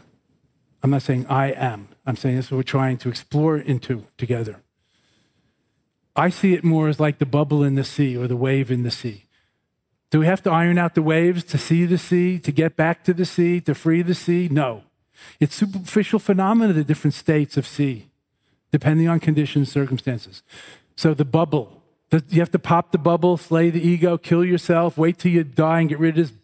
I'm 0.83 0.91
not 0.91 1.01
saying 1.01 1.25
I 1.27 1.51
am. 1.51 1.89
I'm 2.05 2.15
saying 2.15 2.35
this 2.35 2.45
is 2.45 2.51
what 2.51 2.57
we're 2.57 2.63
trying 2.63 2.97
to 2.97 3.09
explore 3.09 3.57
into 3.57 4.05
together. 4.17 4.61
I 6.15 6.29
see 6.29 6.53
it 6.53 6.63
more 6.63 6.87
as 6.87 6.99
like 6.99 7.19
the 7.19 7.25
bubble 7.25 7.63
in 7.63 7.75
the 7.75 7.83
sea 7.83 8.17
or 8.17 8.27
the 8.27 8.35
wave 8.35 8.71
in 8.71 8.83
the 8.83 8.91
sea. 8.91 9.25
Do 10.09 10.19
we 10.19 10.25
have 10.25 10.41
to 10.43 10.51
iron 10.51 10.77
out 10.77 10.95
the 10.95 11.01
waves 11.01 11.43
to 11.45 11.57
see 11.57 11.85
the 11.85 11.97
sea, 11.97 12.39
to 12.39 12.51
get 12.51 12.75
back 12.75 13.03
to 13.03 13.13
the 13.13 13.25
sea, 13.25 13.59
to 13.61 13.75
free 13.75 14.01
the 14.01 14.15
sea? 14.15 14.47
No. 14.49 14.83
It's 15.39 15.55
superficial 15.55 16.19
phenomena, 16.19 16.73
the 16.73 16.83
different 16.83 17.13
states 17.13 17.57
of 17.57 17.67
sea, 17.67 18.07
depending 18.71 19.07
on 19.07 19.19
conditions, 19.19 19.71
circumstances. 19.71 20.43
So 20.95 21.13
the 21.13 21.25
bubble, 21.25 21.76
you 22.11 22.39
have 22.39 22.51
to 22.51 22.59
pop 22.59 22.91
the 22.91 22.97
bubble, 22.97 23.37
slay 23.37 23.69
the 23.69 23.81
ego, 23.81 24.17
kill 24.17 24.45
yourself, 24.45 24.97
wait 24.97 25.17
till 25.19 25.31
you 25.31 25.43
die 25.43 25.81
and 25.81 25.89
get 25.89 25.99
rid 25.99 26.17
of 26.17 26.29
this 26.29 26.37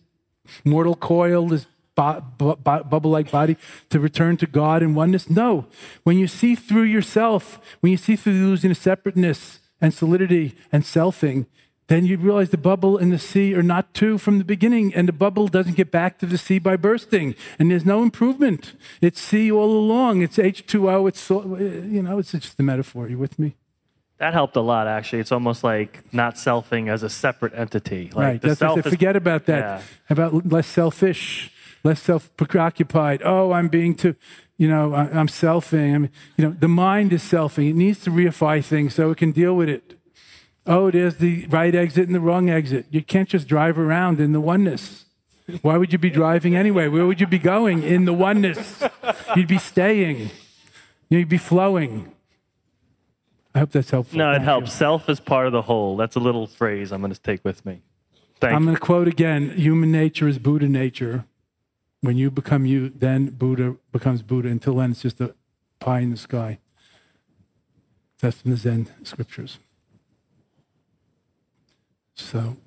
mortal 0.66 0.96
coil, 0.96 1.48
this 1.48 1.66
bubble 1.96 3.12
like 3.12 3.32
body 3.32 3.56
to 3.90 4.00
return 4.00 4.36
to 4.38 4.48
God 4.48 4.82
and 4.82 4.96
oneness? 4.96 5.30
No. 5.30 5.68
When 6.04 6.18
you 6.18 6.28
see 6.28 6.56
through 6.56 6.84
yourself, 6.84 7.60
when 7.80 7.92
you 7.92 7.98
see 7.98 8.16
through 8.16 8.38
the 8.38 8.46
illusion 8.46 8.72
of 8.72 8.78
separateness 8.78 9.60
and 9.80 9.94
solidity 9.94 10.56
and 10.72 10.84
selfing, 10.84 11.46
then 11.88 12.06
you 12.06 12.18
realize 12.18 12.50
the 12.50 12.58
bubble 12.58 12.98
and 12.98 13.12
the 13.12 13.20
sea 13.20 13.54
are 13.54 13.62
not 13.62 13.94
two 13.94 14.18
from 14.18 14.38
the 14.38 14.46
beginning, 14.46 14.94
and 14.96 15.08
the 15.08 15.14
bubble 15.14 15.50
doesn't 15.50 15.76
get 15.76 15.92
back 15.92 16.18
to 16.20 16.26
the 16.26 16.38
sea 16.38 16.58
by 16.58 16.78
bursting, 16.78 17.36
and 17.60 17.70
there's 17.70 17.86
no 17.86 18.02
improvement. 18.02 18.74
It's 19.02 19.20
sea 19.20 19.52
all 19.52 19.70
along. 19.70 20.22
It's 20.22 20.38
H2O. 20.38 21.08
It's 21.10 21.30
you 21.30 22.02
know, 22.02 22.20
it's 22.20 22.32
just 22.32 22.60
a 22.60 22.64
metaphor. 22.64 23.06
Are 23.06 23.10
you 23.10 23.18
with 23.18 23.38
me? 23.38 23.56
That 24.24 24.34
helped 24.34 24.56
a 24.56 24.62
lot, 24.62 24.88
actually. 24.88 25.20
It's 25.20 25.34
almost 25.34 25.66
like 25.66 26.02
not 26.14 26.36
selfing 26.36 26.90
as 26.90 27.04
a 27.04 27.10
separate 27.10 27.54
entity. 27.54 28.10
Like 28.16 28.16
right. 28.16 28.42
That's 28.42 28.60
self 28.60 28.80
is, 28.80 28.86
forget 28.86 29.18
about 29.18 29.48
that. 29.48 29.60
Yeah. 29.60 29.82
About 30.10 30.48
less 30.48 30.66
selfish 30.66 31.52
less 31.84 32.02
self-preoccupied. 32.02 33.22
Oh, 33.24 33.52
I'm 33.52 33.68
being 33.68 33.96
too, 33.96 34.16
you 34.58 34.68
know, 34.68 34.96
I'm 34.96 35.28
selfing. 35.28 35.96
I'm, 35.96 36.10
you 36.38 36.46
know, 36.46 36.56
the 36.58 36.68
mind 36.68 37.12
is 37.12 37.22
selfing. 37.22 37.70
It 37.70 37.76
needs 37.76 38.00
to 38.06 38.10
reify 38.10 38.64
things 38.64 38.96
so 38.96 39.12
it 39.12 39.18
can 39.18 39.32
deal 39.32 39.56
with 39.56 39.70
it. 39.70 40.00
Oh, 40.66 40.90
there's 40.90 41.18
the 41.18 41.46
right 41.48 41.76
exit 41.76 42.06
and 42.06 42.16
the 42.16 42.22
wrong 42.22 42.50
exit. 42.50 42.86
You 42.90 43.04
can't 43.04 43.28
just 43.28 43.48
drive 43.48 43.78
around 43.78 44.22
in 44.22 44.32
the 44.32 44.40
oneness. 44.40 45.06
Why 45.62 45.76
would 45.76 45.92
you 45.92 46.00
be 46.00 46.10
driving 46.10 46.56
anyway? 46.56 46.88
Where 46.88 47.06
would 47.06 47.20
you 47.20 47.28
be 47.28 47.40
going? 47.40 47.84
In 47.84 48.06
the 48.06 48.14
oneness. 48.14 48.82
You'd 49.36 49.50
be 49.50 49.58
staying. 49.58 50.30
You'd 51.10 51.28
be 51.28 51.38
flowing. 51.38 52.14
I 53.56 53.60
hope 53.60 53.72
that's 53.72 53.92
helpful. 53.92 54.18
No, 54.18 54.32
it 54.32 54.36
Thank 54.36 54.44
helps. 54.46 54.68
You. 54.68 54.78
Self 54.78 55.10
is 55.10 55.20
part 55.20 55.46
of 55.46 55.54
the 55.54 55.62
whole. 55.62 55.96
That's 55.96 56.16
a 56.16 56.20
little 56.20 56.48
phrase 56.48 56.92
I'm 56.92 57.02
going 57.02 57.14
to 57.14 57.22
take 57.22 57.44
with 57.46 57.66
me. 57.66 57.82
Thank 58.40 58.56
I'm 58.56 58.64
going 58.64 58.76
to 58.76 58.82
quote 58.82 59.08
again 59.08 59.52
human 59.52 59.92
nature 59.92 60.28
is 60.28 60.40
Buddha 60.40 60.68
nature. 60.68 61.26
When 62.02 62.18
you 62.18 62.30
become 62.30 62.66
you, 62.66 62.90
then 62.90 63.30
Buddha 63.30 63.78
becomes 63.92 64.22
Buddha. 64.22 64.50
Until 64.50 64.76
then, 64.76 64.92
it's 64.92 65.02
just 65.02 65.22
a 65.22 65.34
pie 65.80 66.00
in 66.00 66.10
the 66.10 66.18
sky. 66.18 66.60
That's 68.20 68.42
from 68.42 68.52
the 68.52 68.58
Zen 68.58 68.90
scriptures. 69.04 69.60
So, 72.16 72.58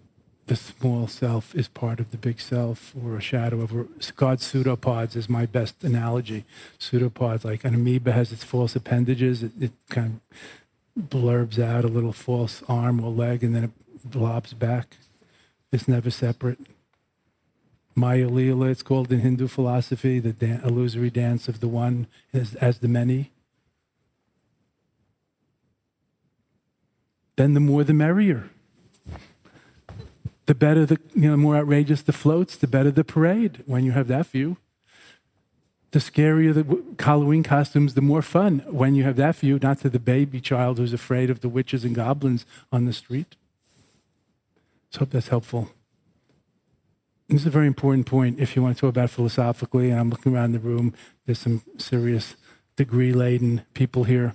the 0.46 0.57
small 0.57 1.07
self 1.07 1.55
is 1.55 1.68
part 1.68 2.01
of 2.01 2.12
the 2.12 2.16
big 2.16 2.40
self, 2.40 2.94
or 3.03 3.16
a 3.16 3.20
shadow 3.20 3.61
of 3.61 4.16
God's 4.16 4.44
pseudopods 4.44 5.16
is 5.16 5.29
my 5.29 5.44
best 5.44 5.83
analogy. 5.85 6.44
Pseudopods, 6.79 7.44
like 7.44 7.64
an 7.64 7.75
amoeba 7.75 8.12
has 8.12 8.33
its 8.33 8.44
false 8.44 8.75
appendages, 8.77 9.42
it, 9.42 9.53
it 9.61 9.72
kind 9.90 10.20
of 10.33 10.38
blurbs 10.99 11.59
out 11.59 11.85
a 11.85 11.89
little 11.89 12.13
false 12.13 12.63
arm 12.69 13.03
or 13.03 13.11
leg, 13.11 13.45
and 13.45 13.55
then 13.55 13.65
it 13.65 13.71
blobs 14.05 14.55
back. 14.55 14.97
It's 15.73 15.89
never 15.89 16.11
separate. 16.11 16.59
Maya 17.95 18.29
Lila, 18.29 18.67
it's 18.67 18.83
called 18.83 19.11
in 19.11 19.21
Hindu 19.21 19.49
philosophy, 19.49 20.19
the 20.19 20.33
dan- 20.33 20.61
illusory 20.63 21.11
dance 21.11 21.49
of 21.49 21.61
the 21.61 21.69
one 21.69 22.07
as, 22.33 22.55
as 22.57 22.81
the 22.81 22.89
many. 22.89 23.33
Then 27.37 27.55
the 27.55 27.61
more 27.61 27.85
the 27.85 27.95
merrier. 27.95 28.51
The 30.47 30.55
better 30.55 30.87
the, 30.87 31.01
you 31.15 31.31
know, 31.31 31.37
more 31.37 31.57
outrageous 31.57 32.03
the 32.03 32.13
floats, 32.13 32.57
the 32.57 32.67
better 32.67 32.91
the 32.91 33.05
parade 33.05 33.63
when 33.67 33.85
you 33.85 33.93
have 33.93 34.09
that 34.09 34.27
view. 34.27 34.59
The 35.97 36.03
scarier 36.03 36.53
the 36.53 37.03
Halloween 37.03 37.43
costumes, 37.43 37.95
the 37.95 38.03
more 38.03 38.21
fun 38.21 38.63
when 38.69 38.95
you 38.95 39.05
have 39.05 39.17
that 39.17 39.37
view, 39.37 39.59
not 39.63 39.79
to 39.79 39.89
the 39.89 39.99
baby 39.99 40.43
child 40.43 40.77
who's 40.77 40.93
afraid 40.93 41.31
of 41.31 41.41
the 41.41 41.49
witches 41.49 41.87
and 41.87 41.95
goblins 41.95 42.45
on 42.71 42.85
the 42.85 42.93
street. 42.93 43.35
So 44.91 44.99
hope 44.99 45.09
that's 45.09 45.29
helpful. 45.29 45.71
This 47.31 47.41
is 47.41 47.47
a 47.47 47.51
very 47.51 47.67
important 47.67 48.05
point 48.05 48.39
if 48.39 48.55
you 48.55 48.61
want 48.61 48.77
to 48.77 48.81
talk 48.83 48.91
about 48.91 49.09
philosophically. 49.09 49.89
And 49.89 49.99
I'm 49.99 50.11
looking 50.11 50.35
around 50.35 50.53
the 50.53 50.59
room, 50.59 50.93
there's 51.25 51.39
some 51.39 51.63
serious 51.79 52.37
degree 52.77 53.15
laden 53.15 53.63
people 53.73 54.05
here. 54.05 54.35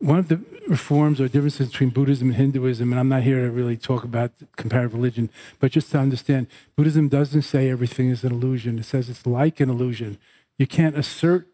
One 0.00 0.18
of 0.18 0.26
the 0.26 0.40
reforms 0.66 1.20
or 1.20 1.28
differences 1.28 1.68
between 1.68 1.90
Buddhism 1.90 2.30
and 2.30 2.36
Hinduism, 2.36 2.90
and 2.90 2.98
I'm 2.98 3.08
not 3.08 3.22
here 3.22 3.40
to 3.44 3.52
really 3.52 3.76
talk 3.76 4.02
about 4.02 4.32
comparative 4.56 4.94
religion, 4.94 5.30
but 5.60 5.70
just 5.70 5.92
to 5.92 5.98
understand, 5.98 6.48
Buddhism 6.74 7.08
doesn't 7.08 7.42
say 7.42 7.70
everything 7.70 8.10
is 8.10 8.24
an 8.24 8.32
illusion. 8.32 8.80
It 8.80 8.86
says 8.86 9.08
it's 9.08 9.28
like 9.28 9.60
an 9.60 9.70
illusion. 9.70 10.18
You 10.60 10.66
can't 10.66 10.94
assert 10.94 11.46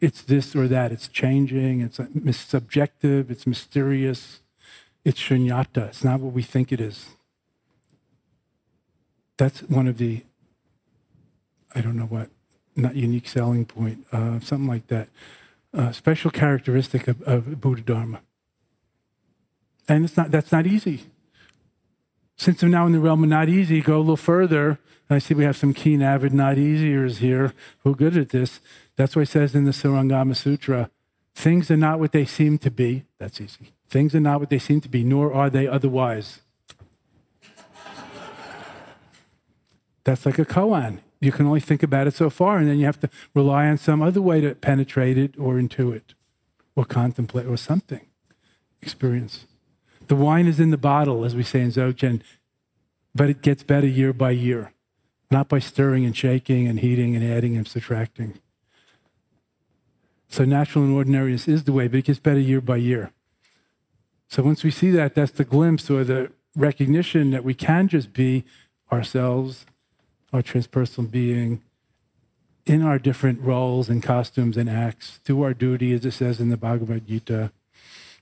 it's 0.00 0.22
this 0.22 0.56
or 0.56 0.66
that. 0.66 0.90
It's 0.90 1.08
changing, 1.08 1.82
it's 1.82 2.00
subjective, 2.38 3.30
it's 3.30 3.46
mysterious, 3.46 4.40
it's 5.04 5.20
shunyata. 5.20 5.88
It's 5.88 6.02
not 6.02 6.20
what 6.20 6.32
we 6.32 6.40
think 6.40 6.72
it 6.72 6.80
is. 6.80 7.10
That's 9.36 9.60
one 9.60 9.86
of 9.86 9.98
the, 9.98 10.24
I 11.74 11.82
don't 11.82 11.96
know 11.96 12.06
what, 12.06 12.30
not 12.74 12.96
unique 12.96 13.28
selling 13.28 13.66
point, 13.66 14.06
uh, 14.10 14.40
something 14.40 14.66
like 14.66 14.86
that. 14.86 15.10
Uh, 15.74 15.92
special 15.92 16.30
characteristic 16.30 17.08
of, 17.08 17.20
of 17.24 17.60
Buddha 17.60 17.82
Dharma. 17.82 18.20
And 19.86 20.06
it's 20.06 20.16
not, 20.16 20.30
that's 20.30 20.50
not 20.50 20.66
easy. 20.66 21.10
Since 22.36 22.62
I'm 22.62 22.70
now 22.70 22.86
in 22.86 22.92
the 22.92 23.00
realm 23.00 23.22
of 23.22 23.30
not 23.30 23.48
easy, 23.48 23.80
go 23.80 23.96
a 23.96 23.98
little 23.98 24.16
further. 24.16 24.78
I 25.08 25.18
see 25.18 25.34
we 25.34 25.44
have 25.44 25.56
some 25.56 25.72
keen, 25.72 26.02
avid 26.02 26.34
not 26.34 26.56
easiers 26.56 27.18
here 27.18 27.54
who 27.78 27.92
are 27.92 27.96
good 27.96 28.16
at 28.16 28.30
this. 28.30 28.60
That's 28.96 29.16
what 29.16 29.22
it 29.22 29.28
says 29.28 29.54
in 29.54 29.64
the 29.64 29.70
Surangama 29.70 30.36
Sutra. 30.36 30.90
Things 31.34 31.70
are 31.70 31.76
not 31.76 31.98
what 31.98 32.12
they 32.12 32.24
seem 32.24 32.58
to 32.58 32.70
be. 32.70 33.04
That's 33.18 33.40
easy. 33.40 33.72
Things 33.88 34.14
are 34.14 34.20
not 34.20 34.40
what 34.40 34.50
they 34.50 34.58
seem 34.58 34.80
to 34.82 34.88
be, 34.88 35.04
nor 35.04 35.32
are 35.32 35.48
they 35.48 35.66
otherwise. 35.66 36.40
That's 40.04 40.24
like 40.24 40.38
a 40.38 40.44
koan. 40.44 41.00
You 41.20 41.32
can 41.32 41.46
only 41.46 41.60
think 41.60 41.82
about 41.82 42.06
it 42.06 42.14
so 42.14 42.30
far, 42.30 42.58
and 42.58 42.68
then 42.68 42.78
you 42.78 42.86
have 42.86 43.00
to 43.00 43.10
rely 43.34 43.66
on 43.66 43.78
some 43.78 44.02
other 44.02 44.20
way 44.20 44.40
to 44.40 44.54
penetrate 44.54 45.18
it 45.18 45.34
or 45.38 45.54
intuit 45.54 46.14
or 46.74 46.84
contemplate 46.84 47.46
or 47.46 47.56
something. 47.56 48.06
Experience. 48.82 49.46
The 50.08 50.16
wine 50.16 50.46
is 50.46 50.60
in 50.60 50.70
the 50.70 50.76
bottle, 50.76 51.24
as 51.24 51.34
we 51.34 51.42
say 51.42 51.60
in 51.60 51.70
Dzogchen, 51.70 52.22
but 53.14 53.30
it 53.30 53.42
gets 53.42 53.62
better 53.62 53.86
year 53.86 54.12
by 54.12 54.30
year, 54.30 54.72
not 55.30 55.48
by 55.48 55.58
stirring 55.58 56.04
and 56.04 56.16
shaking 56.16 56.68
and 56.68 56.80
heating 56.80 57.16
and 57.16 57.24
adding 57.24 57.56
and 57.56 57.66
subtracting. 57.66 58.38
So 60.28 60.44
natural 60.44 60.84
and 60.84 60.94
ordinariness 60.94 61.48
is 61.48 61.64
the 61.64 61.72
way, 61.72 61.88
but 61.88 61.98
it 61.98 62.04
gets 62.04 62.18
better 62.18 62.40
year 62.40 62.60
by 62.60 62.76
year. 62.76 63.12
So 64.28 64.42
once 64.42 64.64
we 64.64 64.70
see 64.70 64.90
that, 64.90 65.14
that's 65.14 65.32
the 65.32 65.44
glimpse 65.44 65.88
or 65.88 66.04
the 66.04 66.32
recognition 66.54 67.30
that 67.30 67.44
we 67.44 67.54
can 67.54 67.88
just 67.88 68.12
be 68.12 68.44
ourselves 68.92 69.66
our 70.32 70.42
transpersonal 70.42 71.10
being 71.10 71.62
in 72.66 72.82
our 72.82 72.98
different 72.98 73.40
roles 73.40 73.88
and 73.88 74.02
costumes 74.02 74.56
and 74.56 74.68
acts, 74.68 75.20
do 75.24 75.42
our 75.42 75.54
duty, 75.54 75.92
as 75.92 76.04
it 76.04 76.12
says 76.12 76.40
in 76.40 76.48
the 76.48 76.56
Bhagavad 76.56 77.06
Gita, 77.06 77.52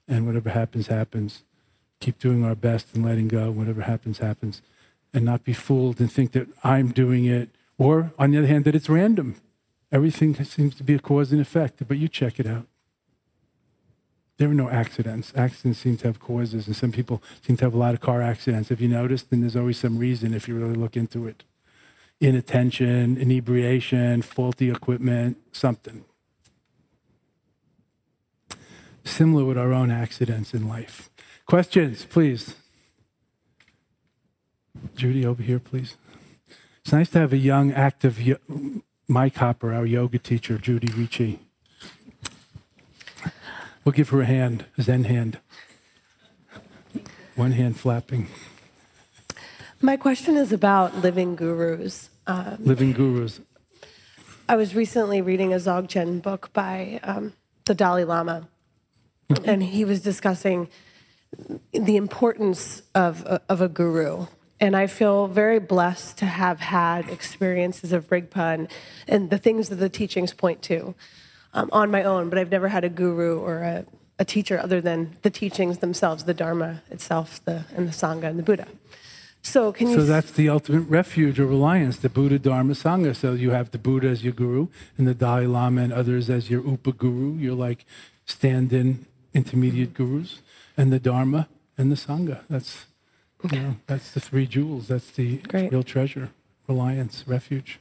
and 0.07 0.27
whatever 0.27 0.51
happens, 0.51 0.89
happens. 0.89 1.43
Keep 2.05 2.19
doing 2.19 2.45
our 2.45 2.55
best 2.55 2.89
and 2.95 3.03
letting 3.03 3.29
go. 3.29 3.51
Whatever 3.51 3.81
happens, 3.81 4.19
happens. 4.19 4.61
And 5.15 5.25
not 5.25 5.43
be 5.43 5.55
fooled 5.55 6.01
and 6.01 6.13
think 6.13 6.33
that 6.33 6.49
I'm 6.63 6.93
doing 6.93 7.25
it. 7.25 7.49
Or, 7.79 8.13
on 8.19 8.31
the 8.31 8.37
other 8.37 8.47
hand, 8.47 8.67
that 8.67 8.75
it's 8.75 8.91
random. 8.91 9.37
Everything 9.91 10.35
seems 10.45 10.75
to 10.75 10.85
be 10.85 10.93
a 10.93 10.99
cause 10.99 11.33
and 11.33 11.41
effect, 11.41 11.83
but 11.89 11.97
you 11.97 12.09
check 12.09 12.39
it 12.39 12.47
out. 12.47 12.67
There 14.37 14.51
are 14.51 14.55
no 14.55 14.69
accidents. 14.69 15.33
Accidents 15.35 15.79
seem 15.79 15.97
to 15.97 16.09
have 16.09 16.21
causes, 16.21 16.67
and 16.67 16.77
some 16.77 16.93
people 16.93 17.23
seem 17.41 17.57
to 17.57 17.65
have 17.65 17.73
a 17.73 17.79
lot 17.79 17.95
of 17.95 18.03
car 18.03 18.21
accidents. 18.21 18.71
If 18.71 18.83
you 18.83 18.89
notice, 18.89 19.23
then 19.23 19.41
there's 19.41 19.57
always 19.57 19.79
some 19.79 19.97
reason 19.97 20.35
if 20.35 20.47
you 20.47 20.57
really 20.57 20.75
look 20.75 20.99
into 20.99 21.27
it 21.27 21.43
inattention, 22.21 23.17
inebriation, 23.17 24.21
faulty 24.21 24.71
equipment, 24.71 25.39
something. 25.53 26.05
Similar 29.05 29.47
with 29.47 29.57
our 29.57 29.73
own 29.73 29.91
accidents 29.91 30.53
in 30.53 30.69
life. 30.69 31.09
Questions, 31.47 32.07
please. 32.07 32.57
Judy, 34.97 35.27
over 35.27 35.43
here, 35.43 35.59
please. 35.59 35.97
It's 36.81 36.93
nice 36.93 37.11
to 37.11 37.19
have 37.19 37.33
a 37.33 37.39
young, 37.39 37.73
active 37.73 38.21
Mike 39.07 39.37
Hopper, 39.37 39.73
our 39.73 39.85
yoga 39.85 40.19
teacher, 40.19 40.57
Judy 40.57 40.89
Ricci. 40.89 41.41
We'll 43.85 43.93
give 43.93 44.09
her 44.11 44.23
a 44.23 44.27
hand, 44.27 44.65
a 44.79 44.83
Zen 44.83 45.05
hand. 45.05 45.39
One 47.37 47.53
hand 47.53 47.79
flapping. 47.79 48.29
My 49.83 49.99
question 49.99 50.37
is 50.37 50.53
about 50.53 50.97
living 50.97 51.37
gurus. 51.37 52.09
Um, 52.27 52.57
living 52.61 52.93
gurus. 52.93 53.41
I 54.49 54.57
was 54.57 54.75
recently 54.75 55.21
reading 55.21 55.53
a 55.53 55.57
Dzogchen 55.57 56.23
book 56.23 56.51
by 56.55 57.01
um, 57.03 57.35
the 57.67 57.75
Dalai 57.75 58.05
Lama, 58.05 58.49
and 59.45 59.63
he 59.63 59.85
was 59.85 60.01
discussing 60.01 60.69
the 61.73 61.97
importance 61.97 62.83
of, 62.95 63.23
of 63.25 63.61
a 63.61 63.69
guru 63.69 64.27
and 64.61 64.77
I 64.77 64.87
feel 64.87 65.27
very 65.27 65.59
blessed 65.59 66.19
to 66.19 66.27
have 66.27 66.61
had 66.61 67.09
experiences 67.11 67.93
of 67.93 68.09
Rigpa 68.09 68.55
and, 68.55 68.69
and 69.07 69.31
the 69.31 69.39
things 69.39 69.69
that 69.69 69.77
the 69.77 69.89
teachings 69.89 70.33
point 70.33 70.63
to 70.63 70.95
um, 71.53 71.69
on 71.73 71.91
my 71.91 72.03
own, 72.03 72.29
but 72.31 72.39
I've 72.39 72.51
never 72.51 72.69
had 72.69 72.85
a 72.85 72.89
guru 72.89 73.39
or 73.39 73.59
a, 73.59 73.85
a 74.19 74.25
teacher 74.25 74.59
other 74.59 74.81
than 74.81 75.17
the 75.23 75.31
teachings 75.31 75.79
themselves, 75.79 76.25
the 76.25 76.35
Dharma 76.35 76.83
itself, 76.91 77.45
the, 77.45 77.65
and 77.77 77.89
the 77.89 77.93
Sangha 77.93 78.25
and 78.25 78.39
the 78.39 78.43
Buddha. 78.43 78.67
So 79.43 79.73
can 79.73 79.89
you? 79.89 79.97
So 79.97 80.05
that's 80.05 80.31
the 80.33 80.49
ultimate 80.49 80.89
refuge 80.89 81.39
or 81.39 81.47
reliance, 81.47 81.99
the 81.99 82.09
Buddha, 82.09 82.39
Dharma, 82.39 82.73
Sangha. 82.73 83.15
So 83.15 83.35
you 83.35 83.51
have 83.51 83.71
the 83.71 83.79
Buddha 83.79 84.09
as 84.09 84.25
your 84.25 84.33
guru, 84.33 84.69
and 84.97 85.07
the 85.07 85.15
Dalai 85.15 85.47
Lama 85.47 85.83
and 85.83 85.93
others 85.93 86.31
as 86.31 86.49
your 86.49 86.67
upa 86.67 86.93
guru. 86.93 87.35
You're 87.35 87.55
like 87.55 87.85
stand-in 88.25 89.05
intermediate 89.35 89.93
gurus, 89.93 90.41
and 90.77 90.93
the 90.93 90.99
Dharma 90.99 91.49
and 91.77 91.91
the 91.91 91.97
Sangha. 91.97 92.41
That's. 92.49 92.87
You 93.53 93.61
know, 93.61 93.77
that's 93.87 94.11
the 94.13 94.21
three 94.21 94.47
jewels. 94.47 94.89
That's 94.89 95.11
the 95.11 95.37
Great. 95.37 95.71
real 95.71 95.83
treasure, 95.83 96.31
reliance, 96.67 97.25
refuge, 97.27 97.79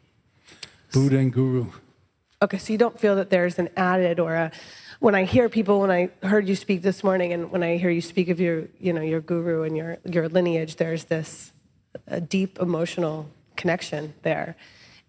Buddha 0.92 1.18
and 1.18 1.32
Guru. 1.32 1.68
Okay, 2.42 2.58
so 2.58 2.74
you 2.74 2.78
don't 2.78 3.00
feel 3.00 3.16
that 3.16 3.30
there's 3.30 3.58
an 3.58 3.70
added 3.78 4.20
or 4.20 4.34
a. 4.36 4.52
When 5.00 5.16
I 5.16 5.24
hear 5.24 5.48
people, 5.48 5.80
when 5.80 5.90
I 5.90 6.10
heard 6.22 6.50
you 6.50 6.58
speak 6.58 6.82
this 6.82 7.02
morning, 7.02 7.32
and 7.32 7.50
when 7.50 7.64
I 7.64 7.78
hear 7.78 7.90
you 7.90 8.02
speak 8.02 8.28
of 8.28 8.42
your, 8.42 8.68
you 8.78 8.92
know, 8.92 9.02
your 9.02 9.22
guru 9.22 9.64
and 9.64 9.78
your 9.78 10.00
your 10.04 10.28
lineage, 10.28 10.76
there's 10.76 11.06
this 11.06 11.54
a 12.08 12.20
deep 12.20 12.60
emotional 12.60 13.30
connection 13.56 14.14
there. 14.24 14.58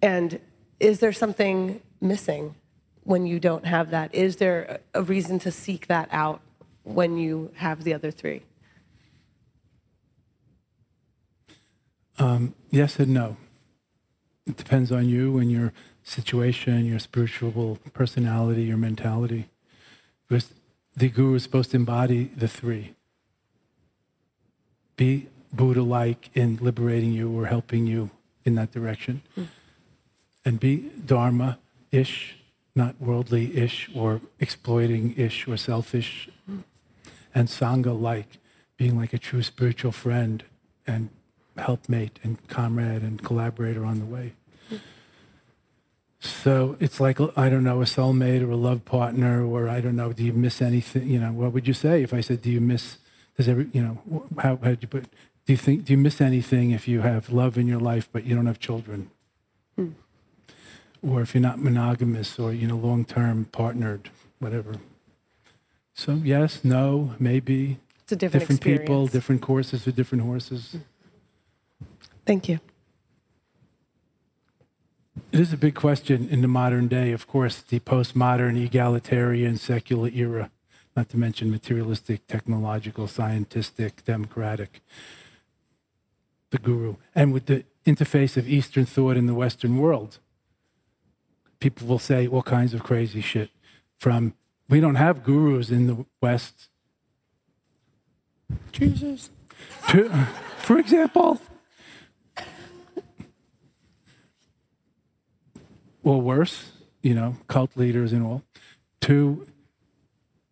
And 0.03 0.39
is 0.79 1.01
there 1.01 1.13
something 1.13 1.81
missing 2.01 2.55
when 3.03 3.27
you 3.27 3.41
don't 3.41 3.67
have 3.67 3.91
that? 3.91 4.15
Is 4.15 4.37
there 4.37 4.79
a 4.95 5.03
reason 5.03 5.41
to 5.41 5.51
seek 5.51 5.89
that 5.89 6.09
out 6.13 6.43
when 6.85 7.17
you 7.17 7.51
have 7.57 7.85
the 7.85 7.95
other 7.95 8.11
three? 8.11 8.43
Um, 12.19 12.55
yes 12.71 12.99
and 12.99 13.13
no. 13.13 13.37
It 14.47 14.57
depends 14.57 14.93
on 14.93 15.09
you 15.09 15.39
and 15.39 15.51
your 15.51 15.73
situation, 16.03 16.85
your 16.85 16.99
spiritual 16.99 17.79
personality, 17.93 18.65
your 18.65 18.77
mentality. 18.77 19.49
Because 20.29 20.53
the 20.95 21.09
guru 21.09 21.35
is 21.35 21.43
supposed 21.43 21.71
to 21.73 21.77
embody 21.77 22.25
the 22.37 22.47
three. 22.47 22.95
Be 24.97 25.29
Buddha 25.53 25.83
like 25.83 26.31
in 26.35 26.59
liberating 26.61 27.13
you 27.13 27.37
or 27.37 27.47
helping 27.47 27.87
you 27.87 28.11
in 28.45 28.55
that 28.57 28.71
direction. 28.71 29.23
Mm. 29.37 29.47
And 30.45 30.61
be 30.61 30.91
Dharma 31.05 31.59
ish, 31.91 32.37
not 32.75 33.01
worldly 33.01 33.57
ish 33.57 33.91
or 33.95 34.21
exploiting 34.39 35.15
ish 35.17 35.49
or 35.49 35.57
selfish. 35.57 36.29
Mm. 36.49 36.65
And 37.35 37.49
Sangha 37.49 37.99
like, 37.99 38.39
being 38.77 38.97
like 38.97 39.13
a 39.13 39.19
true 39.19 39.43
spiritual 39.43 39.93
friend 39.93 40.45
and 40.87 41.11
helpmate 41.57 42.19
and 42.23 42.47
comrade 42.49 43.03
and 43.03 43.23
collaborator 43.23 43.85
on 43.85 43.99
the 43.99 44.05
way. 44.05 44.33
So 46.21 46.77
it's 46.81 47.01
like, 47.01 47.21
I 47.37 47.51
don't 47.51 47.65
know, 47.65 47.83
a 47.83 47.85
soulmate 47.85 48.43
or 48.43 48.51
a 48.51 48.57
love 48.57 48.85
partner, 48.85 49.45
or 49.45 49.69
I 49.69 49.81
don't 49.81 49.97
know, 49.97 50.13
do 50.13 50.25
you 50.25 50.33
miss 50.33 50.63
anything? 50.63 51.09
You 51.09 51.21
know, 51.21 51.33
what 51.33 51.53
would 51.53 51.69
you 51.69 51.75
say 51.75 52.03
if 52.03 52.15
I 52.15 52.23
said, 52.23 52.41
do 52.41 52.51
you 52.51 52.63
miss, 52.63 52.97
does 53.37 53.47
every, 53.47 53.69
you 53.73 53.83
know, 53.83 54.27
how, 54.39 54.57
how 54.57 54.71
did 54.71 54.83
you 54.83 54.89
put, 54.89 55.05
do 55.05 55.53
you 55.53 55.57
think, 55.59 55.85
do 55.85 55.93
you 55.93 55.99
miss 55.99 56.23
anything 56.23 56.71
if 56.71 56.89
you 56.89 57.03
have 57.03 57.31
love 57.31 57.59
in 57.59 57.67
your 57.67 57.79
life, 57.79 58.09
but 58.11 58.25
you 58.25 58.35
don't 58.35 58.47
have 58.47 58.59
children? 58.59 59.11
Hmm. 59.77 59.91
Or 61.07 61.21
if 61.21 61.35
you're 61.35 61.43
not 61.43 61.59
monogamous 61.59 62.39
or, 62.39 62.55
you 62.55 62.67
know, 62.67 62.77
long 62.77 63.05
term 63.05 63.45
partnered, 63.45 64.09
whatever. 64.39 64.77
So, 65.95 66.21
yes, 66.25 66.65
no, 66.65 67.15
maybe. 67.19 67.79
It's 68.03 68.13
a 68.13 68.17
different, 68.17 68.41
different 68.41 68.61
people, 68.61 69.07
different 69.07 69.41
courses 69.41 69.85
for 69.85 69.93
different 69.93 70.25
horses. 70.25 70.77
Thank 72.27 72.49
you. 72.49 72.59
It 75.31 75.41
is 75.41 75.53
a 75.53 75.57
big 75.57 75.75
question 75.75 76.29
in 76.29 76.43
the 76.43 76.49
modern 76.49 76.89
day, 76.89 77.13
of 77.13 77.27
course, 77.27 77.61
the 77.61 77.79
postmodern, 77.81 78.63
egalitarian, 78.63 79.57
secular 79.57 80.09
era, 80.09 80.51
not 80.97 81.09
to 81.11 81.17
mention 81.17 81.51
materialistic, 81.51 82.27
technological, 82.27 83.07
scientific, 83.07 84.05
democratic, 84.05 84.83
the 86.51 86.59
guru. 86.59 86.97
And 87.15 87.33
with 87.33 87.47
the 87.47 87.65
interface 87.87 88.37
of 88.37 88.49
Eastern 88.49 88.85
thought 88.85 89.17
in 89.17 89.27
the 89.27 89.35
Western 89.35 89.79
world, 89.79 90.19
people 91.61 91.87
will 91.87 92.01
say 92.01 92.27
all 92.27 92.43
kinds 92.43 92.75
of 92.75 92.83
crazy 92.83 93.21
shit 93.21 93.51
from 93.97 94.35
we 94.69 94.81
don't 94.81 94.95
have 94.95 95.23
gurus 95.23 95.71
in 95.71 95.87
the 95.87 96.07
West. 96.21 96.69
Jesus. 98.73 99.31
To, 99.89 100.09
for 100.59 100.79
example, 100.79 101.41
or 106.03 106.21
worse, 106.21 106.73
you 107.03 107.15
know, 107.15 107.37
cult 107.49 107.77
leaders 107.77 108.13
and 108.13 108.25
all. 108.25 108.43
Two, 109.01 109.47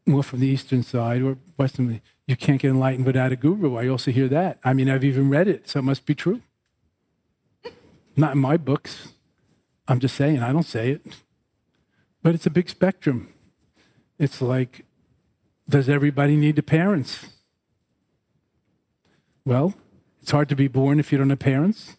more 0.06 0.22
from 0.22 0.40
the 0.40 0.46
eastern 0.46 0.82
side 0.82 1.22
or 1.22 1.38
western, 1.56 2.00
you 2.26 2.36
can't 2.36 2.60
get 2.60 2.70
enlightened 2.70 3.06
without 3.06 3.32
a 3.32 3.36
guru. 3.36 3.76
I 3.76 3.88
also 3.88 4.10
hear 4.10 4.28
that. 4.28 4.58
I 4.64 4.72
mean, 4.72 4.88
I've 4.88 5.04
even 5.04 5.28
read 5.28 5.48
it, 5.48 5.68
so 5.68 5.80
it 5.80 5.82
must 5.82 6.06
be 6.06 6.14
true. 6.14 6.40
Not 8.16 8.32
in 8.32 8.38
my 8.38 8.56
books. 8.56 9.12
I'm 9.88 10.00
just 10.00 10.16
saying, 10.16 10.40
I 10.40 10.52
don't 10.52 10.62
say 10.64 10.90
it. 10.90 11.02
But 12.22 12.34
it's 12.34 12.46
a 12.46 12.50
big 12.50 12.68
spectrum. 12.68 13.31
It's 14.18 14.40
like, 14.40 14.84
does 15.68 15.88
everybody 15.88 16.36
need 16.36 16.64
parents? 16.66 17.26
Well, 19.44 19.74
it's 20.20 20.30
hard 20.30 20.48
to 20.50 20.56
be 20.56 20.68
born 20.68 21.00
if 21.00 21.10
you 21.10 21.18
don't 21.18 21.30
have 21.30 21.38
parents, 21.38 21.96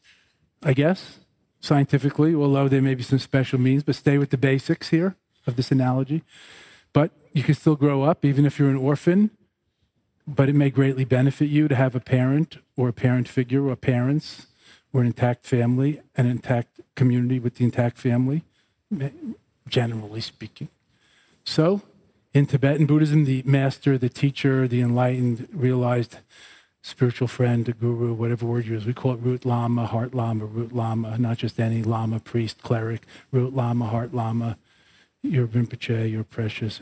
I 0.61 0.74
guess 0.74 1.20
scientifically, 1.64 2.36
although 2.36 2.68
there 2.68 2.82
may 2.82 2.93
be 2.93 3.03
some 3.03 3.20
special 3.20 3.57
means, 3.57 3.84
but 3.84 3.95
stay 3.95 4.18
with 4.18 4.32
the 4.32 4.38
basics 4.38 4.89
here 4.89 5.16
of 5.47 5.55
this 5.55 5.72
analogy. 5.72 6.22
But 6.91 7.11
you 7.32 7.41
can 7.41 7.55
still 7.55 7.78
grow 7.78 8.03
up 8.03 8.26
even 8.26 8.45
if 8.45 8.59
you're 8.59 8.70
an 8.70 8.76
orphan, 8.76 9.32
but 10.28 10.49
it 10.49 10.55
may 10.55 10.70
greatly 10.70 11.05
benefit 11.05 11.45
you 11.45 11.70
to 11.70 11.76
have 11.76 11.95
a 11.95 12.01
parent 12.01 12.57
or 12.76 12.89
a 12.89 12.93
parent 12.93 13.30
figure 13.30 13.66
or 13.66 13.76
parents 13.78 14.47
or 14.91 15.01
an 15.01 15.07
intact 15.07 15.45
family, 15.45 16.01
an 16.16 16.26
intact 16.26 16.82
community 16.95 17.39
with 17.39 17.55
the 17.55 17.64
intact 17.64 17.97
family, 17.97 18.43
generally 19.68 20.22
speaking. 20.22 20.68
So, 21.45 21.82
in 22.34 22.45
Tibetan 22.47 22.86
Buddhism, 22.86 23.25
the 23.25 23.43
master, 23.45 23.97
the 23.97 24.09
teacher, 24.09 24.67
the 24.67 24.81
enlightened 24.81 25.47
realized 25.53 26.17
spiritual 26.81 27.27
friend, 27.27 27.73
guru, 27.79 28.13
whatever 28.13 28.45
word 28.45 28.65
you 28.65 28.73
use. 28.73 28.86
We 28.86 28.93
call 28.93 29.13
it 29.13 29.19
root 29.19 29.45
lama, 29.45 29.86
heart 29.86 30.13
lama, 30.13 30.45
root 30.45 30.73
lama, 30.73 31.17
not 31.17 31.38
just 31.38 31.59
any 31.59 31.84
lama, 31.84 32.19
priest, 32.19 32.61
cleric, 32.61 33.03
root 33.31 33.55
lama, 33.55 33.86
heart 33.86 34.13
lama, 34.13 34.57
your 35.21 35.47
Rinpoche, 35.47 36.11
your 36.11 36.23
precious 36.23 36.81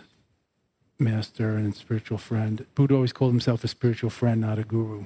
master 0.97 1.51
and 1.51 1.75
spiritual 1.75 2.17
friend. 2.17 2.65
Buddha 2.73 2.95
always 2.95 3.13
called 3.13 3.31
himself 3.31 3.63
a 3.63 3.67
spiritual 3.67 4.09
friend, 4.09 4.41
not 4.41 4.57
a 4.57 4.63
guru. 4.63 5.05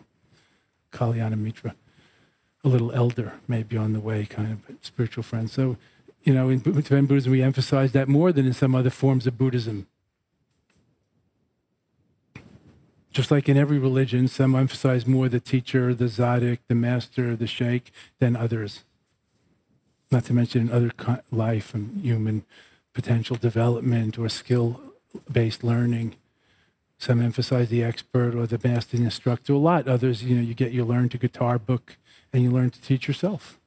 Kalyana 0.92 1.38
Mitra, 1.38 1.76
a 2.64 2.70
little 2.70 2.92
elder, 2.94 3.34
maybe 3.48 3.76
on 3.76 3.94
the 3.94 4.00
way, 4.00 4.26
kind 4.26 4.52
of 4.52 4.76
spiritual 4.82 5.24
friend. 5.24 5.50
So, 5.50 5.76
you 6.24 6.34
know, 6.34 6.50
in 6.50 6.62
Tibetan 6.62 7.06
Buddhism, 7.06 7.32
we 7.32 7.42
emphasize 7.42 7.92
that 7.92 8.08
more 8.08 8.32
than 8.32 8.46
in 8.46 8.54
some 8.54 8.76
other 8.76 8.90
forms 8.90 9.28
of 9.28 9.38
Buddhism. 9.38 9.88
Just 13.16 13.32
like 13.32 13.48
in 13.48 13.56
every 13.56 13.80
religion, 13.80 14.28
some 14.28 14.54
emphasize 14.56 15.08
more 15.08 15.30
the 15.30 15.40
teacher, 15.40 15.94
the 15.94 16.04
tzaddik, 16.04 16.60
the 16.68 16.76
master, 16.76 17.34
the 17.34 17.48
sheikh 17.48 17.94
than 18.20 18.36
others. 18.36 18.84
Not 20.12 20.26
to 20.26 20.34
mention 20.34 20.64
in 20.64 20.70
other 20.70 20.92
life 21.32 21.74
and 21.74 22.04
human 22.04 22.44
potential 22.94 23.38
development 23.38 24.20
or 24.20 24.28
skill 24.28 24.82
based 25.32 25.64
learning. 25.64 26.16
Some 26.98 27.22
emphasize 27.22 27.70
the 27.70 27.86
expert 27.86 28.36
or 28.36 28.48
the 28.48 28.60
master 28.62 28.98
instructor 28.98 29.54
a 29.54 29.60
lot. 29.60 29.88
Others, 29.88 30.26
you 30.26 30.36
know, 30.36 30.42
you 30.42 30.54
get 30.54 30.74
you 30.74 30.84
learn 30.84 31.08
to 31.08 31.18
guitar 31.18 31.58
book 31.58 31.96
and 32.34 32.44
you 32.44 32.52
learn 32.52 32.70
to 32.72 32.82
teach 32.82 33.08
yourself. 33.08 33.58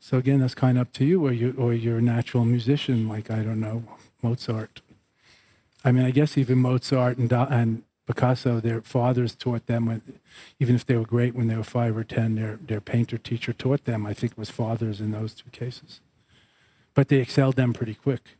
So 0.00 0.18
again, 0.18 0.40
that's 0.40 0.54
kind 0.54 0.76
of 0.76 0.82
up 0.82 0.92
to 0.92 1.06
you, 1.06 1.26
or 1.26 1.32
you 1.32 1.54
or 1.56 1.72
you're 1.72 1.96
a 1.96 2.02
natural 2.02 2.44
musician, 2.44 3.08
like 3.08 3.30
I 3.30 3.42
don't 3.42 3.58
know 3.58 3.84
Mozart. 4.22 4.82
I 5.82 5.92
mean, 5.92 6.04
I 6.04 6.10
guess 6.10 6.36
even 6.36 6.58
Mozart 6.58 7.16
and 7.16 7.32
and 7.32 7.84
Picasso, 8.08 8.58
their 8.58 8.80
fathers 8.80 9.34
taught 9.34 9.66
them 9.66 9.84
when, 9.84 10.00
even 10.58 10.74
if 10.74 10.84
they 10.86 10.96
were 10.96 11.04
great 11.04 11.34
when 11.34 11.46
they 11.46 11.56
were 11.56 11.62
five 11.62 11.94
or 11.94 12.04
ten, 12.04 12.36
their 12.36 12.56
their 12.56 12.80
painter 12.80 13.18
teacher 13.18 13.52
taught 13.52 13.84
them. 13.84 14.06
I 14.06 14.14
think 14.14 14.32
it 14.32 14.38
was 14.38 14.50
fathers 14.50 14.98
in 15.00 15.12
those 15.12 15.34
two 15.34 15.50
cases, 15.50 16.00
but 16.94 17.08
they 17.08 17.18
excelled 17.18 17.56
them 17.56 17.74
pretty 17.74 17.94
quick. 17.94 18.38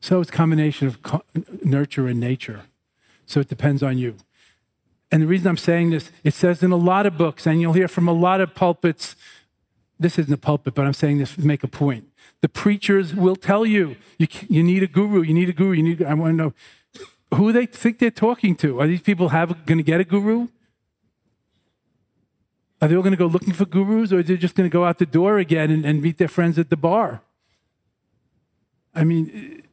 So 0.00 0.20
it's 0.20 0.28
a 0.28 0.34
combination 0.34 0.86
of 0.86 1.02
co- 1.02 1.24
nurture 1.64 2.06
and 2.06 2.20
nature. 2.20 2.60
So 3.24 3.40
it 3.40 3.48
depends 3.48 3.82
on 3.82 3.96
you. 3.96 4.16
And 5.10 5.22
the 5.22 5.26
reason 5.26 5.48
I'm 5.48 5.56
saying 5.56 5.90
this, 5.90 6.12
it 6.22 6.34
says 6.34 6.62
in 6.62 6.70
a 6.70 6.76
lot 6.76 7.06
of 7.06 7.16
books, 7.16 7.46
and 7.46 7.60
you'll 7.60 7.72
hear 7.72 7.88
from 7.88 8.08
a 8.08 8.12
lot 8.12 8.42
of 8.42 8.54
pulpits. 8.54 9.16
This 9.98 10.18
isn't 10.18 10.32
a 10.32 10.36
pulpit, 10.36 10.74
but 10.74 10.84
I'm 10.84 10.92
saying 10.92 11.18
this 11.18 11.36
to 11.36 11.46
make 11.46 11.64
a 11.64 11.68
point. 11.68 12.04
The 12.42 12.50
preachers 12.50 13.14
will 13.14 13.36
tell 13.36 13.64
you, 13.64 13.96
you, 14.18 14.26
you 14.48 14.62
need 14.62 14.82
a 14.82 14.86
guru, 14.86 15.22
you 15.22 15.32
need 15.32 15.48
a 15.48 15.54
guru, 15.54 15.72
you 15.72 15.82
need, 15.82 16.02
I 16.02 16.12
want 16.12 16.32
to 16.32 16.36
know 16.36 16.52
who 17.34 17.52
they 17.52 17.66
think 17.66 17.98
they're 17.98 18.10
talking 18.10 18.54
to. 18.56 18.80
Are 18.80 18.86
these 18.86 19.00
people 19.00 19.28
going 19.28 19.78
to 19.78 19.82
get 19.82 20.00
a 20.00 20.04
guru? 20.04 20.48
Are 22.80 22.88
they 22.88 22.94
all 22.94 23.02
going 23.02 23.12
to 23.12 23.18
go 23.18 23.26
looking 23.26 23.54
for 23.54 23.64
gurus, 23.64 24.12
or 24.12 24.18
are 24.18 24.22
they 24.22 24.36
just 24.36 24.54
going 24.54 24.68
to 24.68 24.72
go 24.72 24.84
out 24.84 24.98
the 24.98 25.06
door 25.06 25.38
again 25.38 25.70
and, 25.70 25.84
and 25.84 26.02
meet 26.02 26.18
their 26.18 26.28
friends 26.28 26.58
at 26.58 26.68
the 26.68 26.76
bar? 26.76 27.22
I 28.94 29.04
mean, 29.04 29.30
eh, 29.34 29.66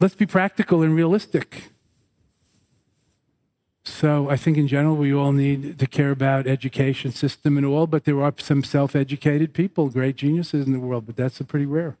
let's 0.00 0.14
be 0.14 0.26
practical 0.26 0.82
and 0.82 0.94
realistic. 0.94 1.70
So 3.84 4.28
I 4.28 4.36
think 4.36 4.56
in 4.56 4.66
general 4.66 4.96
we 4.96 5.14
all 5.14 5.30
need 5.32 5.78
to 5.78 5.86
care 5.86 6.10
about 6.10 6.48
education 6.48 7.12
system 7.12 7.56
and 7.56 7.64
all, 7.64 7.86
but 7.86 8.04
there 8.04 8.20
are 8.20 8.34
some 8.38 8.64
self-educated 8.64 9.54
people, 9.54 9.88
great 9.88 10.16
geniuses 10.16 10.66
in 10.66 10.72
the 10.72 10.80
world, 10.80 11.06
but 11.06 11.16
that's 11.16 11.40
pretty 11.42 11.66
rare. 11.66 11.96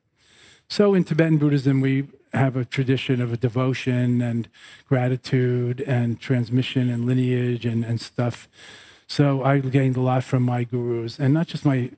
So 0.68 0.94
in 0.94 1.04
Tibetan 1.04 1.38
Buddhism 1.38 1.80
we 1.80 2.08
have 2.36 2.56
a 2.56 2.64
tradition 2.64 3.20
of 3.20 3.32
a 3.32 3.36
devotion 3.36 4.20
and 4.22 4.48
gratitude 4.88 5.80
and 5.80 6.20
transmission 6.20 6.90
and 6.90 7.04
lineage 7.06 7.64
and, 7.66 7.84
and 7.84 8.00
stuff. 8.00 8.48
So 9.06 9.42
I 9.42 9.60
gained 9.60 9.96
a 9.96 10.00
lot 10.00 10.24
from 10.24 10.42
my 10.42 10.64
gurus, 10.64 11.18
and 11.18 11.32
not 11.32 11.46
just 11.46 11.64
my 11.64 11.92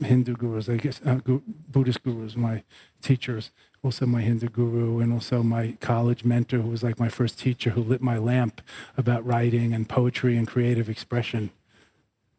Hindu 0.00 0.34
gurus, 0.34 0.68
I 0.68 0.76
guess, 0.76 1.00
uh, 1.06 1.14
gu- 1.14 1.42
Buddhist 1.46 2.02
gurus, 2.02 2.36
my 2.36 2.64
teachers, 3.00 3.52
also 3.82 4.06
my 4.06 4.22
Hindu 4.22 4.48
guru, 4.48 5.00
and 5.00 5.12
also 5.12 5.42
my 5.42 5.76
college 5.80 6.24
mentor, 6.24 6.58
who 6.58 6.70
was 6.70 6.82
like 6.82 6.98
my 6.98 7.08
first 7.08 7.38
teacher, 7.38 7.70
who 7.70 7.82
lit 7.82 8.02
my 8.02 8.18
lamp 8.18 8.60
about 8.96 9.24
writing 9.24 9.72
and 9.72 9.88
poetry 9.88 10.36
and 10.36 10.48
creative 10.48 10.88
expression 10.88 11.50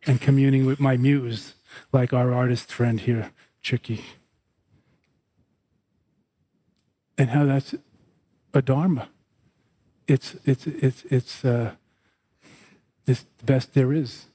and 0.05 0.19
communing 0.19 0.65
with 0.65 0.79
my 0.79 0.97
muse, 0.97 1.55
like 1.91 2.13
our 2.13 2.33
artist 2.33 2.71
friend 2.71 2.99
here, 3.01 3.31
Chicky. 3.61 4.03
And 7.23 7.31
how 7.31 7.45
that's 7.45 7.73
a 8.53 8.61
dharma. 8.61 9.07
It's, 10.09 10.35
it's, 10.43 10.67
it's, 10.67 11.05
it's, 11.05 11.45
uh, 11.45 11.71
it's 13.07 13.25
the 13.37 13.45
best 13.45 13.73
there 13.73 13.93
is. 13.93 14.25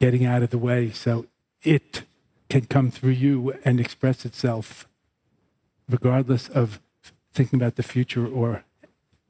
Getting 0.00 0.24
out 0.24 0.42
of 0.42 0.48
the 0.48 0.56
way 0.56 0.90
so 0.90 1.26
it 1.62 2.04
can 2.48 2.64
come 2.64 2.90
through 2.90 3.10
you 3.10 3.52
and 3.62 3.78
express 3.78 4.24
itself, 4.24 4.88
regardless 5.86 6.48
of 6.48 6.80
thinking 7.34 7.58
about 7.58 7.76
the 7.76 7.82
future 7.82 8.26
or 8.26 8.64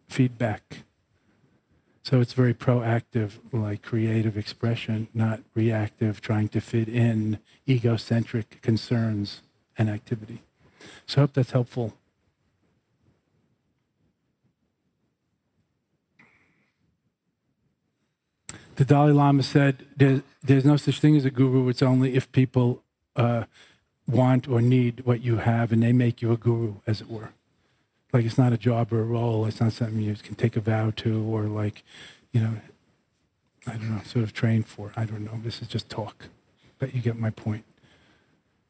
feedback. 0.06 0.84
So 2.04 2.20
it's 2.20 2.32
very 2.32 2.54
proactive, 2.54 3.40
like 3.50 3.82
creative 3.82 4.36
expression, 4.36 5.08
not 5.12 5.40
reactive, 5.56 6.20
trying 6.20 6.46
to 6.50 6.60
fit 6.60 6.88
in 6.88 7.40
egocentric 7.68 8.62
concerns 8.62 9.42
and 9.76 9.90
activity. 9.90 10.42
So 11.06 11.16
I 11.16 11.20
hope 11.22 11.32
that's 11.32 11.50
helpful. 11.50 11.94
The 18.76 18.84
Dalai 18.84 19.12
Lama 19.12 19.42
said 19.42 19.86
there, 19.96 20.22
there's 20.42 20.64
no 20.64 20.76
such 20.76 21.00
thing 21.00 21.16
as 21.16 21.24
a 21.24 21.30
guru. 21.30 21.68
It's 21.68 21.82
only 21.82 22.14
if 22.14 22.30
people 22.32 22.82
uh, 23.14 23.44
want 24.06 24.48
or 24.48 24.60
need 24.60 25.00
what 25.04 25.22
you 25.22 25.38
have 25.38 25.72
and 25.72 25.82
they 25.82 25.92
make 25.92 26.22
you 26.22 26.32
a 26.32 26.36
guru, 26.36 26.74
as 26.86 27.00
it 27.00 27.10
were. 27.10 27.30
Like 28.12 28.24
it's 28.24 28.38
not 28.38 28.52
a 28.52 28.58
job 28.58 28.92
or 28.92 29.00
a 29.00 29.04
role. 29.04 29.46
It's 29.46 29.60
not 29.60 29.72
something 29.72 30.00
you 30.00 30.14
can 30.14 30.36
take 30.36 30.56
a 30.56 30.60
vow 30.60 30.92
to 30.96 31.22
or 31.24 31.42
like, 31.44 31.82
you 32.32 32.40
know, 32.40 32.54
I 33.66 33.72
don't 33.72 33.90
know, 33.90 34.02
sort 34.04 34.22
of 34.22 34.32
train 34.32 34.62
for. 34.62 34.92
I 34.96 35.04
don't 35.04 35.24
know. 35.24 35.40
This 35.42 35.60
is 35.60 35.68
just 35.68 35.88
talk. 35.88 36.28
But 36.78 36.94
you 36.94 37.00
get 37.00 37.16
my 37.16 37.30
point. 37.30 37.64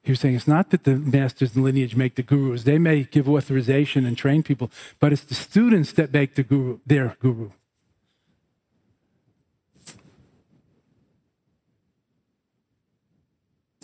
He 0.03 0.13
was 0.13 0.21
saying 0.21 0.37
it's 0.37 0.47
not 0.47 0.71
that 0.71 0.85
the 0.85 0.95
masters 0.97 1.57
and 1.57 1.65
lineage 1.65 1.97
make 1.97 2.15
the 2.15 2.23
gurus. 2.23 2.63
They 2.63 2.79
may 2.79 3.03
give 3.03 3.29
authorization 3.29 4.07
and 4.07 4.17
train 4.17 4.45
people, 4.45 4.71
but 5.01 5.13
it's 5.13 5.25
the 5.25 5.35
students 5.35 5.93
that 5.93 6.13
make 6.13 6.37
the 6.37 6.45
guru 6.45 6.79
their 6.87 7.17
guru. 7.21 7.51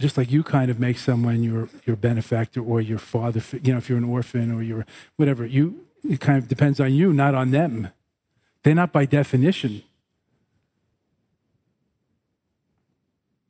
Just 0.02 0.18
like 0.18 0.30
you 0.30 0.42
kind 0.42 0.70
of 0.70 0.78
make 0.78 0.98
someone 0.98 1.42
your 1.42 1.68
your 1.84 1.96
benefactor 1.96 2.60
or 2.60 2.80
your 2.80 2.98
father 2.98 3.40
you 3.62 3.72
know 3.72 3.78
if 3.78 3.88
you're 3.88 3.98
an 3.98 4.04
orphan 4.04 4.52
or 4.52 4.62
you're 4.62 4.84
whatever 5.16 5.46
you 5.46 5.86
it 6.04 6.20
kind 6.20 6.38
of 6.38 6.48
depends 6.48 6.80
on 6.80 6.92
you 6.92 7.12
not 7.12 7.34
on 7.34 7.50
them. 7.50 7.88
They're 8.62 8.74
not 8.74 8.92
by 8.92 9.06
definition 9.06 9.82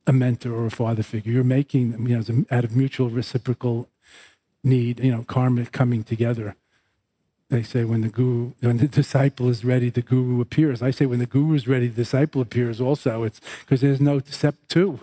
a 0.07 0.13
mentor 0.13 0.53
or 0.53 0.67
a 0.67 0.71
father 0.71 1.03
figure. 1.03 1.33
You're 1.33 1.45
making 1.45 1.93
them 1.93 2.09
you 2.09 2.19
know 2.19 2.45
out 2.51 2.65
of 2.65 2.77
mutual 2.77 3.09
reciprocal 3.09 3.89
need 4.65 5.01
you 5.01 5.13
know 5.13 5.25
karma 5.25 5.67
coming 5.67 6.05
together. 6.05 6.57
They 7.49 7.63
say 7.63 7.85
when 7.85 8.01
the 8.01 8.09
guru 8.09 8.53
when 8.61 8.79
the 8.79 8.89
disciple 8.89 9.49
is 9.49 9.65
ready 9.65 9.91
the 9.91 10.03
guru 10.03 10.41
appears. 10.41 10.83
I 10.83 10.91
say 10.91 11.07
when 11.07 11.19
the 11.21 11.27
guru 11.27 11.55
is 11.55 11.69
ready 11.69 11.89
the 11.89 12.03
disciple 12.03 12.43
appears 12.43 12.81
also. 12.81 13.23
It's 13.23 13.41
because 13.61 13.81
there's 13.81 14.01
no 14.01 14.21
step 14.21 14.57
two 14.69 15.01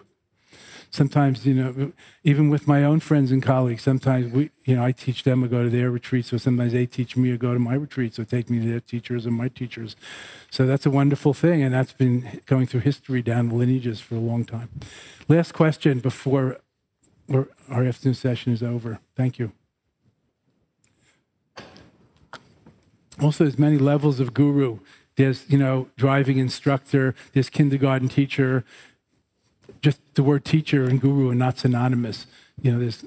sometimes 0.92 1.46
you 1.46 1.54
know 1.54 1.92
even 2.24 2.50
with 2.50 2.68
my 2.68 2.84
own 2.84 3.00
friends 3.00 3.32
and 3.32 3.44
colleagues 3.44 3.84
sometimes 3.84 4.34
we 4.34 4.50
you 4.66 4.76
know 4.76 4.84
i 4.84 4.92
teach 4.92 5.24
them 5.24 5.42
to 5.44 5.48
go 5.48 5.64
to 5.64 5.70
their 5.70 5.92
retreats 5.92 6.34
or 6.34 6.40
sometimes 6.40 6.74
they 6.74 6.86
teach 6.86 7.16
me 7.16 7.30
to 7.30 7.38
go 7.38 7.54
to 7.54 7.60
my 7.60 7.74
retreats 7.74 8.20
or 8.20 8.26
take 8.26 8.50
me 8.50 8.60
to 8.60 8.68
their 8.68 8.80
teachers 8.80 9.26
and 9.26 9.36
my 9.36 9.48
teachers. 9.48 9.96
So 10.50 10.66
that's 10.66 10.86
a 10.86 10.90
wonderful 10.90 11.34
thing 11.34 11.62
and 11.62 11.74
that's 11.74 11.94
been 11.94 12.42
going 12.46 12.68
through 12.68 12.82
history 12.82 13.22
down 13.22 13.50
the 13.50 13.56
lineages 13.56 14.00
for 14.00 14.16
a 14.16 14.20
long 14.20 14.46
time. 14.46 14.70
Last 15.28 15.54
question 15.54 16.00
before 16.00 16.60
our 17.32 17.86
afternoon 17.86 18.16
session 18.16 18.54
is 18.54 18.64
over. 18.64 19.00
Thank 19.16 19.40
you. 19.40 19.52
Also 23.22 23.44
there's 23.44 23.60
many 23.60 23.78
levels 23.78 24.20
of 24.20 24.34
guru. 24.34 24.80
There's 25.16 25.50
you 25.50 25.58
know 25.58 25.90
driving 25.98 26.38
instructor 26.38 27.14
there's 27.34 27.50
kindergarten 27.50 28.08
teacher 28.08 28.64
just 29.82 30.00
the 30.16 30.24
word 30.24 30.46
teacher 30.46 30.86
and 30.86 31.00
guru 31.00 31.32
are 31.32 31.36
not 31.36 31.58
synonymous. 31.58 32.28
You 32.62 32.74
know, 32.74 32.80
there's 32.80 33.06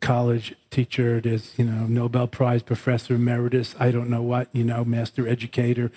college 0.00 0.54
teacher, 0.70 1.20
there's, 1.20 1.58
you 1.58 1.64
know, 1.64 1.86
Nobel 1.86 2.26
Prize 2.26 2.62
professor 2.62 3.14
emeritus, 3.14 3.74
I 3.78 3.90
don't 3.90 4.08
know 4.08 4.22
what, 4.22 4.48
you 4.52 4.64
know, 4.64 4.84
master 4.84 5.28
educator. 5.28 5.90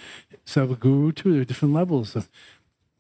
So 0.46 0.64
a 0.64 0.76
guru 0.76 1.12
too, 1.12 1.34
there 1.34 1.42
are 1.42 1.46
different 1.46 1.74
levels 1.74 2.16
of 2.16 2.30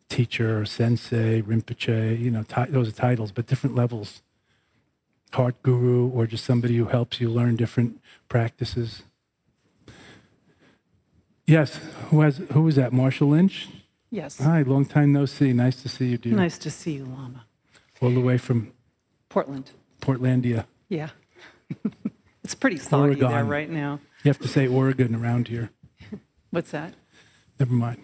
teacher, 0.10 0.66
sensei, 0.66 1.42
rinpoche, 1.42 2.20
you 2.20 2.32
know, 2.32 2.44
those 2.70 2.90
are 2.90 2.94
titles, 2.94 3.32
but 3.32 3.48
different 3.48 3.76
levels. 3.76 4.22
Heart 5.34 5.64
guru 5.64 6.10
or 6.10 6.28
just 6.28 6.46
somebody 6.46 6.78
who 6.78 6.86
helps 6.86 7.20
you 7.20 7.30
learn 7.30 7.56
different 7.56 8.00
practices. 8.30 9.04
Yes, 11.46 11.80
who 12.10 12.22
has 12.22 12.38
who 12.52 12.62
was 12.62 12.76
that? 12.76 12.94
Marshall 12.94 13.30
Lynch? 13.30 13.68
Yes. 14.14 14.38
Hi, 14.38 14.62
long 14.62 14.86
time 14.86 15.12
no 15.12 15.26
see. 15.26 15.54
Nice 15.54 15.82
to 15.82 15.90
see 15.90 16.10
you, 16.10 16.20
dear. 16.20 16.36
Nice 16.36 16.60
to 16.60 16.70
see 16.70 16.92
you, 16.92 17.06
Lama. 17.06 17.48
All 18.00 18.12
the 18.12 18.20
way 18.20 18.38
from 18.38 18.72
Portland. 19.28 19.72
Portlandia. 20.02 20.68
Yeah. 20.88 21.10
it's 22.44 22.54
pretty 22.54 22.78
soggy 22.78 23.16
there 23.16 23.44
right 23.44 23.72
now. 23.72 24.00
You 24.24 24.30
have 24.30 24.38
to 24.42 24.48
say 24.48 24.68
Oregon 24.68 25.16
around 25.16 25.48
here. 25.48 25.72
What's 26.52 26.70
that? 26.70 26.94
Never 27.60 27.74
mind. 27.74 28.04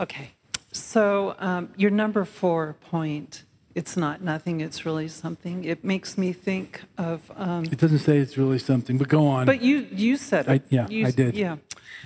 Okay. 0.00 0.30
So 0.72 1.36
um, 1.38 1.68
your 1.76 1.90
number 1.90 2.24
four 2.24 2.76
point, 2.80 3.42
it's 3.74 3.96
not 3.96 4.20
nothing, 4.22 4.60
it's 4.60 4.84
really 4.84 5.08
something. 5.08 5.64
It 5.64 5.82
makes 5.84 6.16
me 6.18 6.32
think 6.32 6.82
of. 6.98 7.30
Um, 7.36 7.64
It 7.64 7.78
doesn't 7.78 8.00
say 8.00 8.18
it's 8.18 8.36
really 8.36 8.58
something, 8.58 8.98
but 8.98 9.08
go 9.08 9.26
on. 9.26 9.46
But 9.46 9.62
you 9.62 9.86
you 9.90 10.16
said 10.16 10.48
I- 10.48 10.54
it. 10.54 10.62
yeah, 10.70 10.86
You- 10.88 11.06
I 11.06 11.10
did. 11.10 11.34
Yeah. 11.36 11.56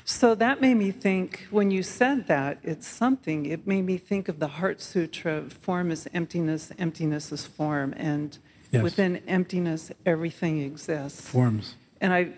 So 0.04 0.34
that 0.36 0.60
made 0.60 0.74
me 0.76 0.90
think 0.92 1.46
when 1.50 1.70
you 1.70 1.82
said 1.82 2.26
that 2.28 2.58
it's 2.62 2.86
something. 2.86 3.46
It 3.46 3.66
made 3.66 3.82
me 3.82 3.96
think 3.98 4.28
of 4.28 4.38
the 4.38 4.48
Heart 4.60 4.80
Sutra. 4.80 5.42
Form 5.48 5.90
is 5.90 6.06
emptiness. 6.14 6.70
Emptiness 6.78 7.32
is 7.32 7.46
form, 7.46 7.92
and 7.96 8.38
Yes. 8.70 8.82
within 8.82 9.16
emptiness, 9.26 9.90
everything 10.04 10.60
exists. 10.60 11.20
Forms. 11.20 11.74
And 12.00 12.12
I 12.12 12.28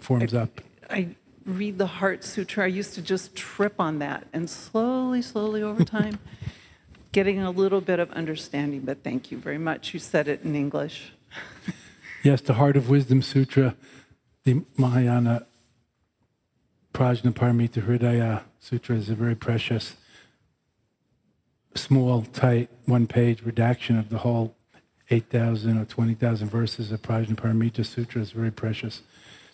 Forms 0.00 0.34
I, 0.34 0.42
up. 0.42 0.60
I 0.90 1.08
read 1.44 1.78
the 1.78 1.86
Heart 1.86 2.24
Sutra. 2.24 2.64
I 2.64 2.68
used 2.68 2.94
to 2.94 3.02
just 3.02 3.34
trip 3.36 3.74
on 3.78 3.98
that, 4.00 4.26
and 4.32 4.48
slowly, 4.50 5.22
slowly 5.22 5.62
over 5.62 5.84
time, 5.84 6.18
getting 7.12 7.40
a 7.40 7.50
little 7.50 7.80
bit 7.80 7.98
of 8.00 8.10
understanding, 8.12 8.80
but 8.80 9.04
thank 9.04 9.30
you 9.30 9.38
very 9.38 9.58
much. 9.58 9.94
You 9.94 10.00
said 10.00 10.28
it 10.28 10.42
in 10.42 10.54
English. 10.54 11.12
Yes, 12.24 12.40
the 12.40 12.54
Heart 12.54 12.76
of 12.76 12.88
Wisdom 12.88 13.20
Sutra, 13.20 13.74
the 14.44 14.62
Mahayana 14.76 15.44
Prajnaparamita 16.94 17.84
Hridaya 17.84 18.42
Sutra 18.60 18.94
is 18.94 19.08
a 19.08 19.16
very 19.16 19.34
precious, 19.34 19.96
small, 21.74 22.22
tight, 22.22 22.70
one 22.84 23.08
page 23.08 23.42
redaction 23.42 23.98
of 23.98 24.08
the 24.08 24.18
whole 24.18 24.54
8,000 25.10 25.78
or 25.78 25.84
20,000 25.84 26.48
verses 26.48 26.92
of 26.92 27.02
Prajnaparamita 27.02 27.84
Sutra. 27.84 28.22
is 28.22 28.30
very 28.30 28.52
precious, 28.52 29.02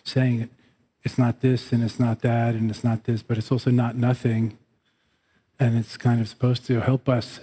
saying 0.03 0.41
it, 0.41 0.49
it's 1.03 1.17
not 1.17 1.41
this 1.41 1.71
and 1.71 1.83
it's 1.83 1.99
not 1.99 2.21
that 2.21 2.53
and 2.53 2.69
it's 2.69 2.83
not 2.83 3.05
this, 3.05 3.23
but 3.23 3.39
it's 3.39 3.51
also 3.51 3.71
not 3.71 3.95
nothing. 3.95 4.59
And 5.59 5.77
it's 5.77 5.97
kind 5.97 6.21
of 6.21 6.29
supposed 6.29 6.65
to 6.67 6.81
help 6.81 7.09
us 7.09 7.41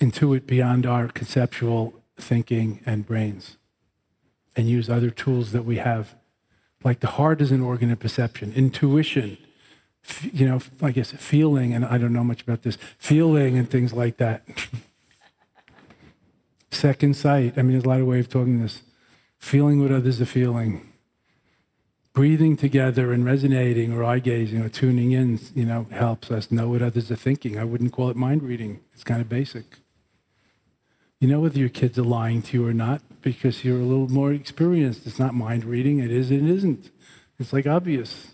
intuit 0.00 0.46
beyond 0.46 0.84
our 0.84 1.08
conceptual 1.08 1.94
thinking 2.16 2.80
and 2.84 3.06
brains 3.06 3.56
and 4.56 4.68
use 4.68 4.88
other 4.88 5.10
tools 5.10 5.52
that 5.52 5.64
we 5.64 5.76
have. 5.76 6.14
Like 6.82 7.00
the 7.00 7.08
heart 7.08 7.40
is 7.40 7.52
an 7.52 7.62
organ 7.62 7.90
of 7.90 8.00
perception, 8.00 8.52
intuition, 8.54 9.38
you 10.22 10.46
know, 10.46 10.60
I 10.80 10.92
guess 10.92 11.12
feeling, 11.12 11.72
and 11.72 11.84
I 11.84 11.98
don't 11.98 12.12
know 12.12 12.24
much 12.24 12.42
about 12.42 12.62
this, 12.62 12.78
feeling 12.98 13.58
and 13.58 13.68
things 13.68 13.92
like 13.92 14.18
that. 14.18 14.42
Second 16.70 17.16
sight, 17.16 17.54
I 17.56 17.62
mean, 17.62 17.72
there's 17.72 17.84
a 17.84 17.88
lot 17.88 18.00
of 18.00 18.06
ways 18.06 18.26
of 18.26 18.32
talking 18.32 18.62
this. 18.62 18.82
Feeling 19.38 19.82
what 19.82 19.92
others 19.92 20.20
are 20.20 20.26
feeling. 20.26 20.92
Breathing 22.16 22.56
together 22.56 23.12
and 23.12 23.26
resonating 23.26 23.92
or 23.92 24.02
eye 24.02 24.20
gazing 24.20 24.62
or 24.62 24.70
tuning 24.70 25.12
in, 25.12 25.38
you 25.54 25.66
know, 25.66 25.86
helps 25.90 26.30
us 26.30 26.50
know 26.50 26.68
what 26.68 26.80
others 26.80 27.10
are 27.10 27.14
thinking. 27.14 27.58
I 27.58 27.64
wouldn't 27.64 27.92
call 27.92 28.08
it 28.08 28.16
mind 28.16 28.42
reading. 28.42 28.80
It's 28.94 29.04
kind 29.04 29.20
of 29.20 29.28
basic. 29.28 29.80
You 31.20 31.28
know 31.28 31.40
whether 31.40 31.58
your 31.58 31.68
kids 31.68 31.98
are 31.98 32.04
lying 32.04 32.40
to 32.40 32.56
you 32.56 32.66
or 32.66 32.72
not 32.72 33.02
because 33.20 33.66
you're 33.66 33.80
a 33.80 33.84
little 33.84 34.08
more 34.08 34.32
experienced. 34.32 35.06
It's 35.06 35.18
not 35.18 35.34
mind 35.34 35.66
reading. 35.66 35.98
It 35.98 36.10
is, 36.10 36.30
it 36.30 36.42
isn't. 36.42 36.90
It's 37.38 37.52
like 37.52 37.66
obvious. 37.66 38.28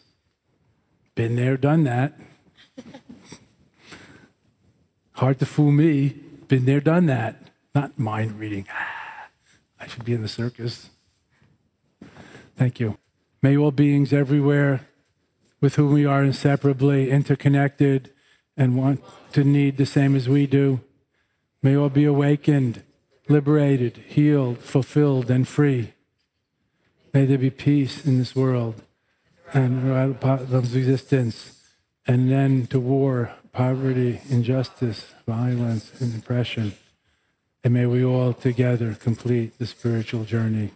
Been 1.16 1.34
there, 1.34 1.56
done 1.56 1.82
that. 1.82 2.16
Hard 5.14 5.40
to 5.40 5.46
fool 5.46 5.72
me. 5.72 6.10
Been 6.46 6.66
there, 6.66 6.80
done 6.80 7.06
that. 7.06 7.50
Not 7.74 7.98
mind 7.98 8.38
reading. 8.38 8.68
Ah, 8.70 9.26
I 9.80 9.88
should 9.88 10.04
be 10.04 10.14
in 10.14 10.22
the 10.22 10.28
circus. 10.28 10.90
Thank 12.56 12.78
you. 12.78 12.96
May 13.42 13.56
all 13.56 13.72
beings 13.72 14.12
everywhere 14.12 14.86
with 15.60 15.76
whom 15.76 15.92
we 15.92 16.06
are 16.06 16.22
inseparably 16.22 17.10
interconnected 17.10 18.10
and 18.56 18.76
want 18.76 19.02
to 19.32 19.44
need 19.44 19.76
the 19.76 19.86
same 19.86 20.14
as 20.14 20.28
we 20.28 20.46
do 20.46 20.80
May 21.62 21.76
all 21.76 21.90
be 21.90 22.04
awakened, 22.04 22.82
liberated, 23.28 23.98
healed, 24.08 24.58
fulfilled, 24.58 25.30
and 25.30 25.46
free. 25.46 25.92
May 27.14 27.24
there 27.24 27.38
be 27.38 27.50
peace 27.50 28.04
in 28.04 28.18
this 28.18 28.34
world 28.34 28.82
and 29.54 29.88
of 29.92 30.74
existence, 30.74 31.62
and 32.06 32.32
an 32.32 32.32
end 32.32 32.70
to 32.70 32.80
war, 32.80 33.32
poverty, 33.52 34.20
injustice, 34.28 35.14
violence, 35.26 36.00
and 36.00 36.18
oppression. 36.18 36.72
And 37.62 37.74
may 37.74 37.86
we 37.86 38.02
all 38.02 38.32
together 38.32 38.94
complete 38.94 39.58
the 39.58 39.66
spiritual 39.66 40.24
journey. 40.24 40.72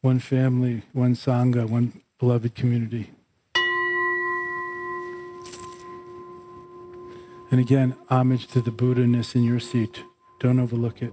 One 0.00 0.20
family, 0.20 0.82
one 0.92 1.14
Sangha, 1.16 1.68
one 1.68 2.02
beloved 2.20 2.54
community. 2.54 3.10
And 7.50 7.58
again, 7.58 7.96
homage 8.08 8.46
to 8.48 8.60
the 8.60 8.70
Buddha-ness 8.70 9.34
in 9.34 9.42
your 9.42 9.58
seat. 9.58 10.04
Don't 10.38 10.60
overlook 10.60 11.02
it. 11.02 11.12